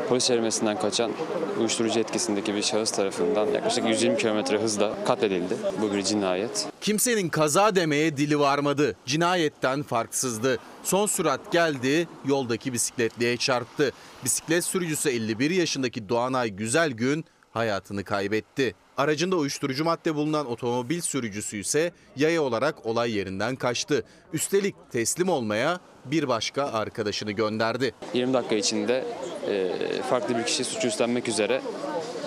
Polis 0.08 0.26
çevirmesinden 0.26 0.78
kaçan 0.78 1.12
uyuşturucu 1.58 2.00
etkisindeki 2.00 2.54
bir 2.54 2.62
şahıs 2.62 2.90
tarafından 2.90 3.46
yaklaşık 3.46 3.84
120 3.84 4.16
km 4.16 4.54
hızla 4.54 5.04
katledildi. 5.04 5.56
Bu 5.80 5.92
bir 5.92 6.02
cinayet. 6.02 6.68
Kimsenin 6.80 7.28
kaza 7.28 7.74
demeye 7.74 8.16
dili 8.16 8.38
varmadı. 8.38 8.96
Cinayetten 9.06 9.82
farksızdı. 9.82 10.58
Son 10.82 11.06
sürat 11.06 11.52
geldi, 11.52 12.08
yoldaki 12.26 12.72
bisikletliye 12.72 13.36
çarptı. 13.36 13.92
Bisiklet 14.24 14.64
sürücüsü 14.64 15.10
51 15.10 15.50
yaşındaki 15.50 16.08
Doğanay 16.08 16.50
Güzelgün 16.50 17.24
hayatını 17.52 18.04
kaybetti. 18.04 18.74
Aracında 18.96 19.36
uyuşturucu 19.36 19.84
madde 19.84 20.14
bulunan 20.14 20.46
otomobil 20.46 21.00
sürücüsü 21.00 21.56
ise 21.56 21.92
yaya 22.16 22.42
olarak 22.42 22.86
olay 22.86 23.16
yerinden 23.16 23.56
kaçtı. 23.56 24.04
Üstelik 24.32 24.74
teslim 24.90 25.28
olmaya 25.28 25.80
bir 26.04 26.28
başka 26.28 26.64
arkadaşını 26.72 27.32
gönderdi. 27.32 27.94
20 28.14 28.32
dakika 28.32 28.54
içinde 28.54 29.04
e, 29.48 30.02
farklı 30.02 30.38
bir 30.38 30.44
kişi 30.44 30.64
suçu 30.64 30.88
üstlenmek 30.88 31.28
üzere 31.28 31.62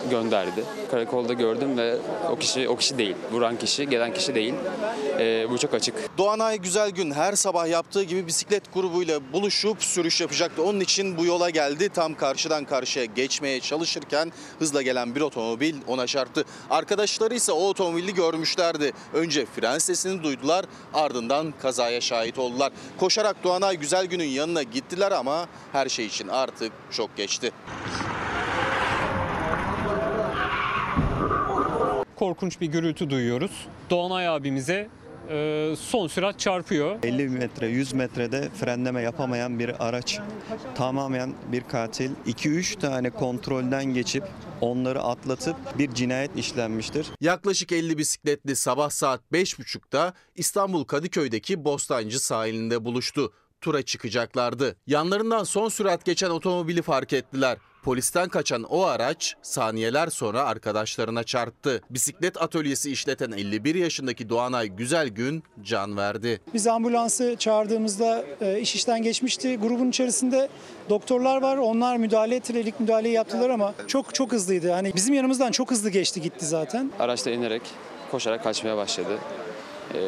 gönderdi. 0.09 0.63
Karakolda 0.91 1.33
gördüm 1.33 1.77
ve 1.77 1.97
o 2.31 2.35
kişi 2.35 2.69
o 2.69 2.75
kişi 2.75 2.97
değil. 2.97 3.15
Vuran 3.31 3.57
kişi, 3.57 3.89
gelen 3.89 4.13
kişi 4.13 4.35
değil. 4.35 4.53
E, 5.19 5.49
bu 5.49 5.57
çok 5.57 5.73
açık. 5.73 6.17
Doğanay 6.17 6.59
Güzelgün 6.59 7.11
her 7.11 7.33
sabah 7.33 7.67
yaptığı 7.67 8.03
gibi 8.03 8.27
bisiklet 8.27 8.73
grubuyla 8.73 9.33
buluşup 9.33 9.83
sürüş 9.83 10.21
yapacaktı. 10.21 10.63
Onun 10.63 10.79
için 10.79 11.17
bu 11.17 11.25
yola 11.25 11.49
geldi. 11.49 11.89
Tam 11.89 12.15
karşıdan 12.15 12.65
karşıya 12.65 13.05
geçmeye 13.05 13.59
çalışırken 13.59 14.31
hızla 14.59 14.81
gelen 14.81 15.15
bir 15.15 15.21
otomobil 15.21 15.75
ona 15.87 16.07
çarptı. 16.07 16.45
Arkadaşları 16.69 17.35
ise 17.35 17.51
o 17.51 17.67
otomobili 17.67 18.13
görmüşlerdi. 18.13 18.91
Önce 19.13 19.45
fren 19.45 19.77
sesini 19.77 20.23
duydular 20.23 20.65
ardından 20.93 21.53
kazaya 21.61 22.01
şahit 22.01 22.39
oldular. 22.39 22.71
Koşarak 22.99 23.43
Doğanay 23.43 23.77
Güzelgün'ün 23.77 24.23
yanına 24.23 24.63
gittiler 24.63 25.11
ama 25.11 25.47
her 25.71 25.89
şey 25.89 26.05
için 26.05 26.27
artık 26.27 26.71
çok 26.91 27.17
geçti. 27.17 27.51
Korkunç 32.19 32.61
bir 32.61 32.67
gürültü 32.67 33.09
duyuyoruz. 33.09 33.67
Doğanay 33.89 34.27
abimize 34.27 34.89
e, 35.29 35.75
son 35.79 36.07
sürat 36.07 36.39
çarpıyor. 36.39 37.03
50 37.03 37.29
metre 37.29 37.67
100 37.67 37.93
metrede 37.93 38.49
frenleme 38.49 39.01
yapamayan 39.01 39.59
bir 39.59 39.87
araç 39.87 40.19
tamamen 40.75 41.33
bir 41.51 41.63
katil 41.63 42.11
2-3 42.27 42.79
tane 42.79 43.09
kontrolden 43.09 43.85
geçip 43.85 44.23
onları 44.61 45.01
atlatıp 45.01 45.55
bir 45.77 45.93
cinayet 45.93 46.35
işlenmiştir. 46.35 47.07
Yaklaşık 47.21 47.71
50 47.71 47.97
bisikletli 47.97 48.55
sabah 48.55 48.89
saat 48.89 49.21
5.30'da 49.33 50.13
İstanbul 50.35 50.83
Kadıköy'deki 50.83 51.63
Bostancı 51.63 52.19
sahilinde 52.25 52.85
buluştu. 52.85 53.33
Tura 53.61 53.81
çıkacaklardı. 53.81 54.75
Yanlarından 54.87 55.43
son 55.43 55.69
sürat 55.69 56.05
geçen 56.05 56.29
otomobili 56.29 56.81
fark 56.81 57.13
ettiler. 57.13 57.57
Polisten 57.83 58.29
kaçan 58.29 58.63
o 58.63 58.83
araç 58.83 59.35
saniyeler 59.41 60.07
sonra 60.07 60.43
arkadaşlarına 60.43 61.23
çarptı. 61.23 61.81
Bisiklet 61.89 62.41
atölyesi 62.41 62.91
işleten 62.91 63.31
51 63.31 63.75
yaşındaki 63.75 64.29
Doğanay 64.29 64.67
Güzelgün 64.67 65.43
can 65.63 65.97
verdi. 65.97 66.41
Biz 66.53 66.67
ambulansı 66.67 67.35
çağırdığımızda 67.39 68.25
e, 68.41 68.59
iş 68.59 68.75
işten 68.75 69.01
geçmişti. 69.01 69.57
Grubun 69.57 69.89
içerisinde 69.89 70.49
doktorlar 70.89 71.41
var. 71.41 71.57
Onlar 71.57 71.97
müdahale 71.97 72.35
ettiler, 72.35 72.65
ilk 72.65 72.79
müdahaleyi 72.79 73.13
yaptılar 73.13 73.49
ama 73.49 73.73
çok 73.87 74.15
çok 74.15 74.31
hızlıydı. 74.31 74.71
Hani 74.71 74.95
bizim 74.95 75.13
yanımızdan 75.13 75.51
çok 75.51 75.71
hızlı 75.71 75.89
geçti 75.89 76.21
gitti 76.21 76.45
zaten. 76.45 76.91
Araçta 76.99 77.31
inerek 77.31 77.61
koşarak 78.11 78.43
kaçmaya 78.43 78.77
başladı. 78.77 79.17
E, 79.93 79.99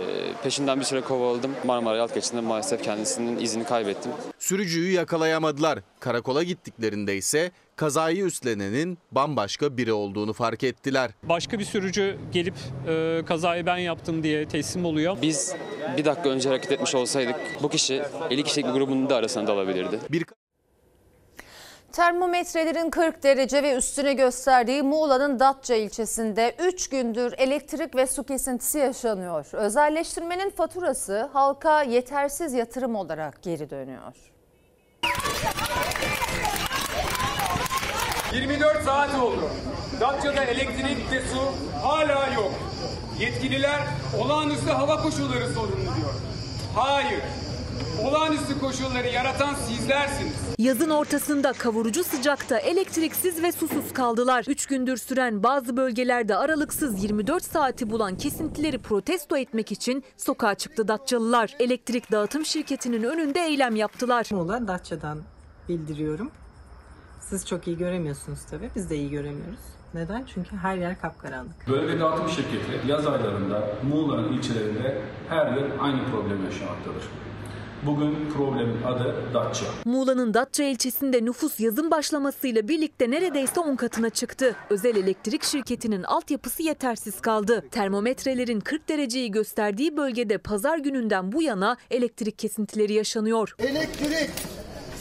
peşinden 0.44 0.80
bir 0.80 0.86
süre 0.86 1.02
kovaladım. 1.02 1.52
Marmara 1.66 1.98
Yalt 1.98 2.14
geçtiğinde 2.14 2.48
maalesef 2.48 2.84
kendisinin 2.84 3.40
izini 3.40 3.64
kaybettim. 3.64 4.12
Sürücüyü 4.40 4.92
yakalayamadılar. 4.92 5.80
Karakola 6.00 6.44
gittiklerinde 6.44 7.18
ise 7.18 7.52
kazayı 7.76 8.26
üstlenenin 8.26 8.98
bambaşka 9.12 9.78
biri 9.78 9.94
olduğunu 9.94 10.34
fark 10.34 10.64
ettiler. 10.64 11.12
Başka 11.24 11.60
bir 11.60 11.66
sürücü 11.66 12.18
gelip 12.32 12.56
e, 12.88 13.22
kazayı 13.26 13.66
ben 13.66 13.78
yaptım 13.78 14.24
diye 14.24 14.48
teslim 14.48 14.86
oluyor. 14.86 15.18
Biz 15.22 15.56
bir 15.98 16.06
dakika 16.06 16.30
önce 16.30 16.50
hareket 16.50 16.72
etmiş 16.72 16.96
olsaydık 16.96 17.36
bu 17.64 17.70
kişi 17.70 18.04
50 18.30 18.44
kişilik 18.44 18.68
bir 18.68 18.72
grubun 18.72 19.10
da 19.10 19.16
arasına 19.16 19.48
dalabilirdi. 19.48 20.00
Bir 20.10 20.26
Termometrelerin 21.92 22.89
40 22.89 23.24
derece 23.24 23.64
ve 23.64 23.76
üstüne 23.76 24.14
gösterdiği 24.14 24.84
Muğla'nın 24.84 25.39
Datça 25.39 25.76
ilçesinde 25.76 26.56
3 26.60 26.89
gündür 26.89 27.34
elektrik 27.38 27.96
ve 27.96 28.08
su 28.08 28.24
kesintisi 28.24 28.78
yaşanıyor. 28.78 29.46
Özelleştirmenin 29.54 30.50
faturası 30.50 31.30
halka 31.34 31.84
yetersiz 31.84 32.54
yatırım 32.54 32.96
olarak 32.96 33.44
geri 33.44 33.70
dönüyor. 33.70 34.14
24 38.34 38.84
saat 38.84 39.16
oldu. 39.16 39.50
Datça'da 40.02 40.44
elektrik 40.44 41.12
ve 41.12 41.22
su 41.22 41.42
hala 41.84 42.34
yok. 42.34 42.52
Yetkililer 43.20 43.80
olağanüstü 44.22 44.70
hava 44.70 45.02
koşulları 45.02 45.54
sorunlu 45.54 45.76
diyor. 45.76 46.14
Hayır. 46.76 47.22
Olağanüstü 48.06 48.60
koşulları 48.60 49.08
yaratan 49.08 49.56
sizlersiniz. 49.56 50.51
Yazın 50.62 50.89
ortasında 50.89 51.53
kavurucu 51.53 52.03
sıcakta 52.03 52.57
elektriksiz 52.57 53.43
ve 53.43 53.51
susuz 53.51 53.93
kaldılar. 53.93 54.45
3 54.47 54.66
gündür 54.66 54.97
süren 54.97 55.43
bazı 55.43 55.78
bölgelerde 55.78 56.36
aralıksız 56.36 57.03
24 57.03 57.43
saati 57.43 57.89
bulan 57.89 58.18
kesintileri 58.18 58.78
protesto 58.78 59.38
etmek 59.38 59.72
için 59.72 60.03
sokağa 60.18 60.55
çıktı 60.55 60.88
Datçalılar. 60.88 61.55
Elektrik 61.59 62.12
dağıtım 62.12 62.45
şirketinin 62.45 63.03
önünde 63.03 63.39
eylem 63.39 63.76
yaptılar. 63.76 64.28
Muğla 64.32 64.68
Datça'dan 64.68 65.20
bildiriyorum. 65.70 66.32
Siz 67.20 67.47
çok 67.47 67.68
iyi 67.68 67.78
göremiyorsunuz 67.78 68.39
tabii. 68.49 68.70
Biz 68.76 68.89
de 68.89 68.95
iyi 68.95 69.09
göremiyoruz. 69.09 69.59
Neden? 69.93 70.26
Çünkü 70.34 70.55
her 70.55 70.76
yer 70.78 71.01
kapkaranlık. 71.01 71.68
Bölge 71.68 71.99
dağıtım 71.99 72.30
şirketi 72.30 72.88
yaz 72.88 73.07
aylarında 73.07 73.68
Muğla'nın 73.89 74.34
ilçelerinde 74.34 75.01
her 75.30 75.51
yıl 75.51 75.66
aynı 75.80 76.12
problemi 76.12 76.45
yaşamaktadır. 76.45 77.03
Bugün 77.86 78.30
problemin 78.38 78.84
adı 78.84 79.16
Datça. 79.34 79.66
Muğla'nın 79.86 80.34
Datça 80.34 80.64
ilçesinde 80.64 81.26
nüfus 81.26 81.60
yazın 81.60 81.92
başlamasıyla 81.92 82.68
birlikte 82.68 83.12
neredeyse 83.12 83.60
10 83.60 83.76
katına 83.76 84.10
çıktı. 84.10 84.56
Özel 84.70 84.96
elektrik 84.96 85.44
şirketinin 85.44 86.04
altyapısı 86.04 86.64
yetersiz 86.64 87.22
kaldı. 87.22 87.66
Termometrelerin 87.72 88.60
40 88.60 88.90
dereceyi 88.90 89.32
gösterdiği 89.32 89.98
bölgede 89.98 90.38
pazar 90.38 90.78
gününden 90.78 91.32
bu 91.32 91.42
yana 91.42 91.78
elektrik 91.92 92.40
kesintileri 92.40 92.94
yaşanıyor. 92.94 93.56
Elektrik, 93.60 94.30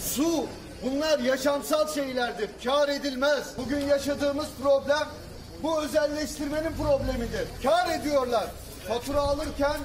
su 0.01 0.47
bunlar 0.85 1.19
yaşamsal 1.19 1.89
şeylerdir. 1.89 2.49
Kar 2.65 2.89
edilmez. 2.89 3.55
Bugün 3.59 3.81
yaşadığımız 3.81 4.49
problem 4.63 5.09
bu 5.63 5.83
özelleştirmenin 5.83 6.73
problemidir. 6.73 7.47
Kar 7.63 8.01
ediyorlar. 8.01 8.47
Fatura 8.89 9.21
alırken 9.21 9.77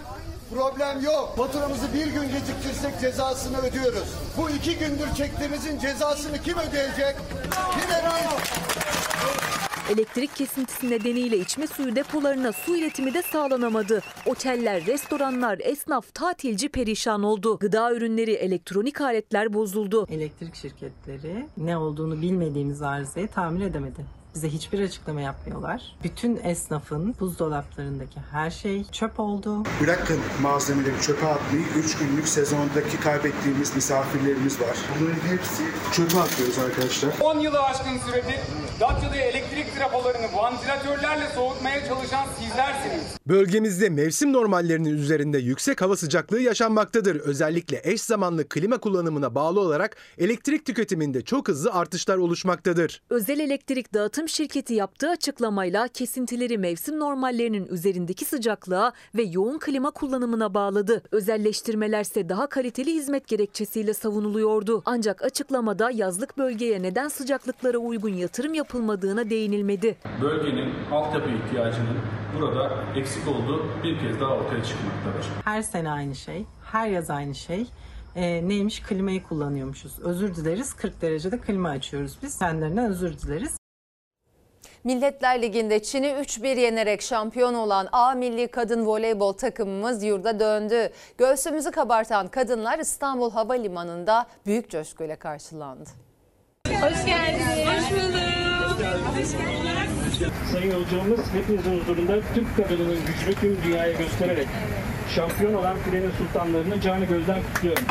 problem 0.54 1.04
yok. 1.04 1.34
Faturamızı 1.38 1.94
bir 1.94 2.06
gün 2.08 2.24
geciktirsek 2.30 3.00
cezasını 3.02 3.58
ödüyoruz. 3.58 4.14
Bu 4.38 4.50
iki 4.50 4.78
gündür 4.78 5.14
çektiğimizin 5.18 5.80
cezasını 5.80 6.42
kim 6.42 6.58
ödeyecek? 6.58 7.16
Kim 7.52 7.90
ödeyecek? 7.90 8.42
Elektrik 9.90 10.36
kesintisi 10.36 10.90
nedeniyle 10.90 11.38
içme 11.38 11.68
suyu 11.68 11.96
depolarına 11.96 12.52
su 12.52 12.76
iletimi 12.78 13.14
de 13.14 13.22
sağlanamadı. 13.22 14.02
Oteller, 14.26 14.86
restoranlar, 14.86 15.60
esnaf, 15.60 16.14
tatilci 16.14 16.70
perişan 16.70 17.24
oldu. 17.24 17.58
Gıda 17.60 17.94
ürünleri, 17.94 18.32
elektronik 18.34 19.02
aletler 19.02 19.54
bozuldu. 19.54 20.08
Elektrik 20.10 20.56
şirketleri 20.56 21.48
ne 21.58 21.78
olduğunu 21.78 22.22
bilmediğimiz 22.22 22.82
arızayı 22.82 23.28
tamir 23.28 23.66
edemedi. 23.66 24.06
Bize 24.36 24.50
hiçbir 24.50 24.80
açıklama 24.80 25.22
yapmıyorlar. 25.22 25.82
Bütün 26.04 26.40
esnafın 26.44 27.16
buzdolaplarındaki 27.20 28.20
her 28.32 28.52
şey 28.52 28.84
çöp 28.84 29.20
oldu. 29.20 29.64
Bırakın 29.82 30.20
malzemeleri 30.42 31.02
çöpe 31.02 31.28
atmayı 31.28 31.64
3 31.80 31.98
günlük 31.98 32.28
sezondaki 32.28 33.00
kaybettiğimiz 33.00 33.76
misafirlerimiz 33.76 34.62
var. 34.62 34.78
Bunların 35.00 35.20
hepsi 35.20 35.64
çöpe 35.94 36.20
atıyoruz 36.20 36.60
arkadaşlar. 36.60 37.14
10 37.22 37.40
yılı 37.40 37.60
aşkın 37.60 37.98
süredir 37.98 38.40
Datça'da 38.80 39.16
elektrik 39.16 39.76
trafolarını 39.76 40.38
vantilatörlerle 40.38 41.30
soğutmaya 41.36 41.88
çalışan 41.88 42.28
sizlersiniz. 42.40 43.04
Bölgemizde 43.28 43.90
mevsim 43.90 44.34
normallerinin 44.34 44.98
üzerinde 44.98 45.38
yüksek 45.38 45.82
hava 45.82 45.98
sıcaklığı 45.98 46.42
yaşanmaktadır. 46.42 47.16
Özellikle 47.16 47.82
eş 47.84 48.02
zamanlı 48.02 48.50
klima 48.50 48.78
kullanımına 48.78 49.36
bağlı 49.36 49.60
olarak 49.60 49.98
elektrik 50.18 50.66
tüketiminde 50.66 51.22
çok 51.22 51.48
hızlı 51.48 51.72
artışlar 51.74 52.18
oluşmaktadır. 52.18 53.02
Özel 53.10 53.40
elektrik 53.40 53.94
dağıtım 53.94 54.25
şirketi 54.30 54.74
yaptığı 54.74 55.10
açıklamayla 55.10 55.88
kesintileri 55.88 56.58
mevsim 56.58 57.00
normallerinin 57.00 57.68
üzerindeki 57.68 58.26
sıcaklığa 58.26 58.94
ve 59.16 59.24
yoğun 59.24 59.60
klima 59.60 59.92
kullanımına 59.92 60.54
bağladı. 60.54 61.04
Özelleştirmelerse 61.12 62.30
daha 62.30 62.48
kaliteli 62.48 62.94
hizmet 62.94 63.28
gerekçesiyle 63.28 63.94
savunuluyordu. 63.94 64.82
Ancak 64.86 65.24
açıklamada 65.24 65.92
yazlık 65.92 66.38
bölgeye 66.38 66.82
neden 66.82 67.08
sıcaklıklara 67.08 67.78
uygun 67.78 68.14
yatırım 68.14 68.54
yapılmadığına 68.54 69.30
değinilmedi. 69.30 69.98
Bölgenin 70.22 70.74
altyapı 70.92 71.30
ihtiyacının 71.30 71.98
burada 72.40 72.84
eksik 72.96 73.28
olduğu 73.28 73.66
bir 73.84 74.00
kez 74.00 74.20
daha 74.22 74.34
ortaya 74.34 74.64
çıkmaktadır. 74.64 75.26
Her 75.46 75.62
sene 75.62 75.90
aynı 75.92 76.16
şey, 76.16 76.46
her 76.72 76.88
yaz 76.88 77.10
aynı 77.10 77.36
şey. 77.36 77.68
Ee, 78.16 78.50
neymiş 78.50 78.82
klimayı 78.82 79.24
kullanıyormuşuz. 79.24 80.00
Özür 80.00 80.36
dileriz 80.36 80.74
40 80.74 81.02
derecede 81.02 81.38
klima 81.40 81.70
açıyoruz 81.70 82.18
biz. 82.24 82.40
Kendilerinden 82.40 82.92
özür 82.92 83.18
dileriz. 83.18 83.58
Milletler 84.86 85.42
Ligi'nde 85.42 85.84
Çin'i 85.84 86.08
3-1 86.08 86.60
yenerek 86.60 87.02
şampiyon 87.02 87.54
olan 87.54 87.88
A 87.92 88.14
milli 88.14 88.48
kadın 88.48 88.86
voleybol 88.86 89.34
takımımız 89.34 90.04
yurda 90.04 90.40
döndü. 90.40 90.90
Göğsümüzü 91.18 91.72
kabartan 91.72 92.28
kadınlar 92.28 92.80
İstanbul 92.80 93.32
Havalimanı'nda 93.32 94.28
büyük 94.46 94.70
coşkuyla 94.70 95.16
karşılandı. 95.16 95.90
Hoş 96.68 97.06
geldiniz. 97.06 97.68
Hoş 97.68 97.92
bulduk. 97.92 98.20
Hoş 98.68 99.32
geldiniz. 99.32 99.36
Sayın 100.52 100.72
yolcularımız 100.72 101.20
hepinizin 101.34 101.80
huzurunda 101.80 102.14
Türk 102.36 102.58
kadınının 102.58 103.00
gücünü 103.06 103.36
tüm 103.36 103.64
dünyaya 103.64 103.94
göstererek 103.94 104.48
şampiyon 105.16 105.54
olan 105.54 105.78
filenin 105.78 106.12
sultanlarını 106.12 106.82
canı 106.82 107.06
gözden 107.06 107.40
kutluyorum. 107.44 107.84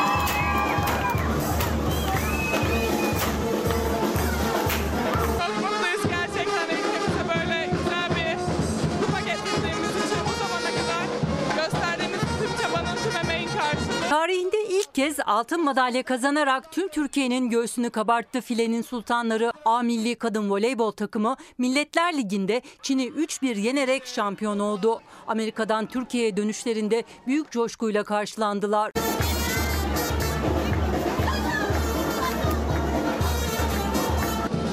Altın 15.25 15.63
madalya 15.63 16.03
kazanarak 16.03 16.71
tüm 16.71 16.87
Türkiye'nin 16.87 17.49
göğsünü 17.49 17.89
kabarttı 17.89 18.41
filenin 18.41 18.81
sultanları 18.81 19.51
A 19.65 19.81
Milli 19.81 20.15
Kadın 20.15 20.49
Voleybol 20.49 20.91
takımı 20.91 21.35
Milletler 21.57 22.17
Ligi'nde 22.17 22.61
Çin'i 22.81 23.07
3-1 23.07 23.59
yenerek 23.59 24.05
şampiyon 24.05 24.59
oldu. 24.59 25.01
Amerika'dan 25.27 25.85
Türkiye'ye 25.85 26.37
dönüşlerinde 26.37 27.03
büyük 27.27 27.51
coşkuyla 27.51 28.03
karşılandılar. 28.03 28.91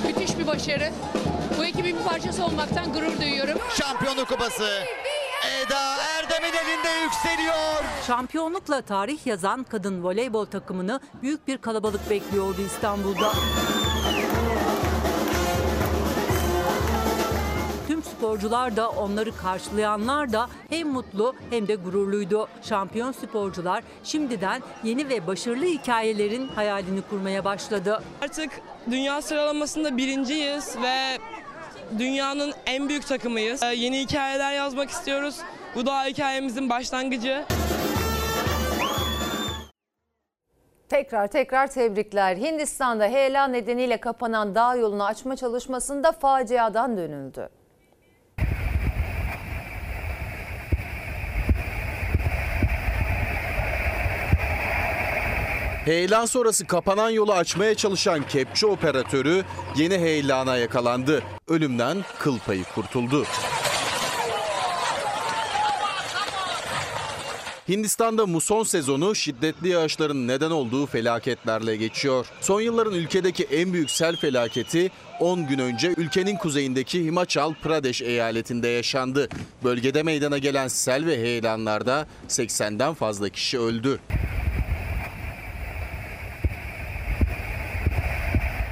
Müthiş 0.06 0.38
bir 0.38 0.46
başarı. 0.46 0.90
Bu 1.58 1.64
ekibin 1.64 1.96
bir 1.98 2.04
parçası 2.04 2.44
olmaktan 2.44 2.92
gurur 2.92 3.20
duyuyorum. 3.20 3.58
Şampiyonluk 3.78 4.28
kupası 4.28 4.68
Eda 5.72 6.02
Erdem'in 6.18 6.52
elinde 6.52 6.88
yükseliyor. 7.04 7.84
Şampiyonlukla 8.06 8.82
tarih 8.82 9.26
yazan 9.26 9.64
kadın 9.64 10.04
voleybol 10.04 10.44
takımını 10.44 11.00
büyük 11.22 11.48
bir 11.48 11.58
kalabalık 11.58 12.10
bekliyordu 12.10 12.60
İstanbul'da. 12.66 13.32
Tüm 17.88 18.02
sporcular 18.02 18.76
da 18.76 18.90
onları 18.90 19.36
karşılayanlar 19.36 20.32
da 20.32 20.48
hem 20.70 20.88
mutlu 20.88 21.34
hem 21.50 21.68
de 21.68 21.74
gururluydu. 21.74 22.48
Şampiyon 22.62 23.12
sporcular 23.12 23.82
şimdiden 24.04 24.62
yeni 24.84 25.08
ve 25.08 25.26
başarılı 25.26 25.64
hikayelerin 25.64 26.48
hayalini 26.48 27.02
kurmaya 27.10 27.44
başladı. 27.44 28.02
Artık 28.22 28.50
dünya 28.90 29.22
sıralamasında 29.22 29.96
birinciyiz 29.96 30.76
ve 30.82 31.18
dünyanın 31.98 32.54
en 32.66 32.88
büyük 32.88 33.06
takımıyız. 33.06 33.62
Ee, 33.62 33.66
Yeni 33.66 34.00
hikayeler 34.00 34.52
yazmak 34.52 34.90
istiyoruz. 34.90 35.36
Bu 35.74 35.86
da 35.86 36.04
hikayemizin 36.04 36.70
başlangıcı. 36.70 37.44
Tekrar 40.88 41.28
tekrar 41.28 41.66
tebrikler. 41.66 42.36
Hindistan'da 42.36 43.04
heyelan 43.04 43.52
nedeniyle 43.52 43.96
kapanan 43.96 44.54
dağ 44.54 44.74
yolunu 44.74 45.04
açma 45.04 45.36
çalışmasında 45.36 46.12
faciadan 46.12 46.96
dönüldü. 46.96 47.48
Heyelan 55.84 56.24
sonrası 56.26 56.66
kapanan 56.66 57.10
yolu 57.10 57.32
açmaya 57.32 57.74
çalışan 57.74 58.26
kepçe 58.26 58.66
operatörü 58.66 59.44
yeni 59.76 59.98
heyelana 59.98 60.56
yakalandı. 60.56 61.22
Ölümden 61.48 61.98
kıl 62.18 62.38
payı 62.38 62.64
kurtuldu. 62.74 63.24
Hindistan'da 67.68 68.26
muson 68.26 68.62
sezonu 68.62 69.14
şiddetli 69.14 69.68
yağışların 69.68 70.28
neden 70.28 70.50
olduğu 70.50 70.86
felaketlerle 70.86 71.76
geçiyor. 71.76 72.26
Son 72.40 72.60
yılların 72.60 72.94
ülkedeki 72.94 73.44
en 73.44 73.72
büyük 73.72 73.90
sel 73.90 74.16
felaketi 74.16 74.90
10 75.20 75.46
gün 75.46 75.58
önce 75.58 75.94
ülkenin 75.96 76.36
kuzeyindeki 76.36 77.04
Himachal 77.04 77.54
Pradesh 77.54 78.02
eyaletinde 78.02 78.68
yaşandı. 78.68 79.28
Bölgede 79.64 80.02
meydana 80.02 80.38
gelen 80.38 80.68
sel 80.68 81.06
ve 81.06 81.16
heyelanlarda 81.16 82.06
80'den 82.28 82.94
fazla 82.94 83.28
kişi 83.28 83.58
öldü. 83.58 84.00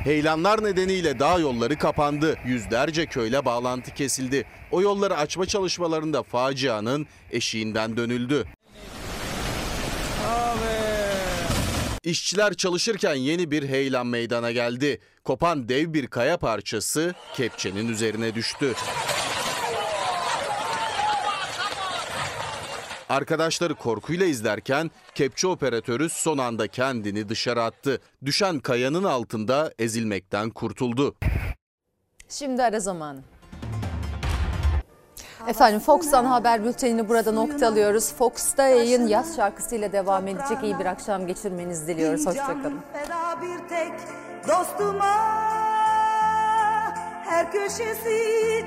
Heyelanlar 0.04 0.64
nedeniyle 0.64 1.18
dağ 1.18 1.38
yolları 1.38 1.78
kapandı. 1.78 2.36
Yüzlerce 2.46 3.06
köyle 3.06 3.44
bağlantı 3.44 3.94
kesildi. 3.94 4.44
O 4.70 4.82
yolları 4.82 5.16
açma 5.16 5.46
çalışmalarında 5.46 6.22
facianın 6.22 7.06
eşiğinden 7.30 7.96
dönüldü. 7.96 8.46
İşçiler 12.04 12.54
çalışırken 12.54 13.14
yeni 13.14 13.50
bir 13.50 13.68
heyelan 13.68 14.06
meydana 14.06 14.52
geldi. 14.52 15.00
Kopan 15.24 15.68
dev 15.68 15.92
bir 15.92 16.06
kaya 16.06 16.36
parçası 16.36 17.14
kepçenin 17.34 17.88
üzerine 17.88 18.34
düştü. 18.34 18.74
Arkadaşları 23.08 23.74
korkuyla 23.74 24.26
izlerken 24.26 24.90
kepçe 25.14 25.46
operatörü 25.46 26.08
son 26.08 26.38
anda 26.38 26.68
kendini 26.68 27.28
dışarı 27.28 27.62
attı. 27.62 28.00
Düşen 28.24 28.58
kayanın 28.58 29.04
altında 29.04 29.72
ezilmekten 29.78 30.50
kurtuldu. 30.50 31.14
Şimdi 32.28 32.62
ara 32.62 32.80
zamanı. 32.80 33.20
Efendim 35.48 35.80
Fox'tan 35.80 36.24
haber 36.24 36.64
bültenini 36.64 37.08
burada 37.08 37.32
noktalıyoruz. 37.32 38.12
Fox'ta 38.12 38.66
yayın 38.66 39.06
yaz 39.06 39.36
şarkısıyla 39.36 39.92
devam 39.92 40.28
edecek. 40.28 40.58
İyi 40.62 40.78
bir 40.78 40.86
akşam 40.86 41.26
geçirmenizi 41.26 41.86
diliyoruz. 41.86 42.26
Hoşçakalın. 42.26 42.80
Feda 42.92 43.42
bir 43.42 43.68
tek 43.68 43.92
dostuma 44.48 45.16
her 47.24 47.52
köşesi 47.52 48.18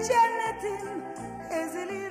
cennetin 0.07 1.03
ezeli 1.51 2.02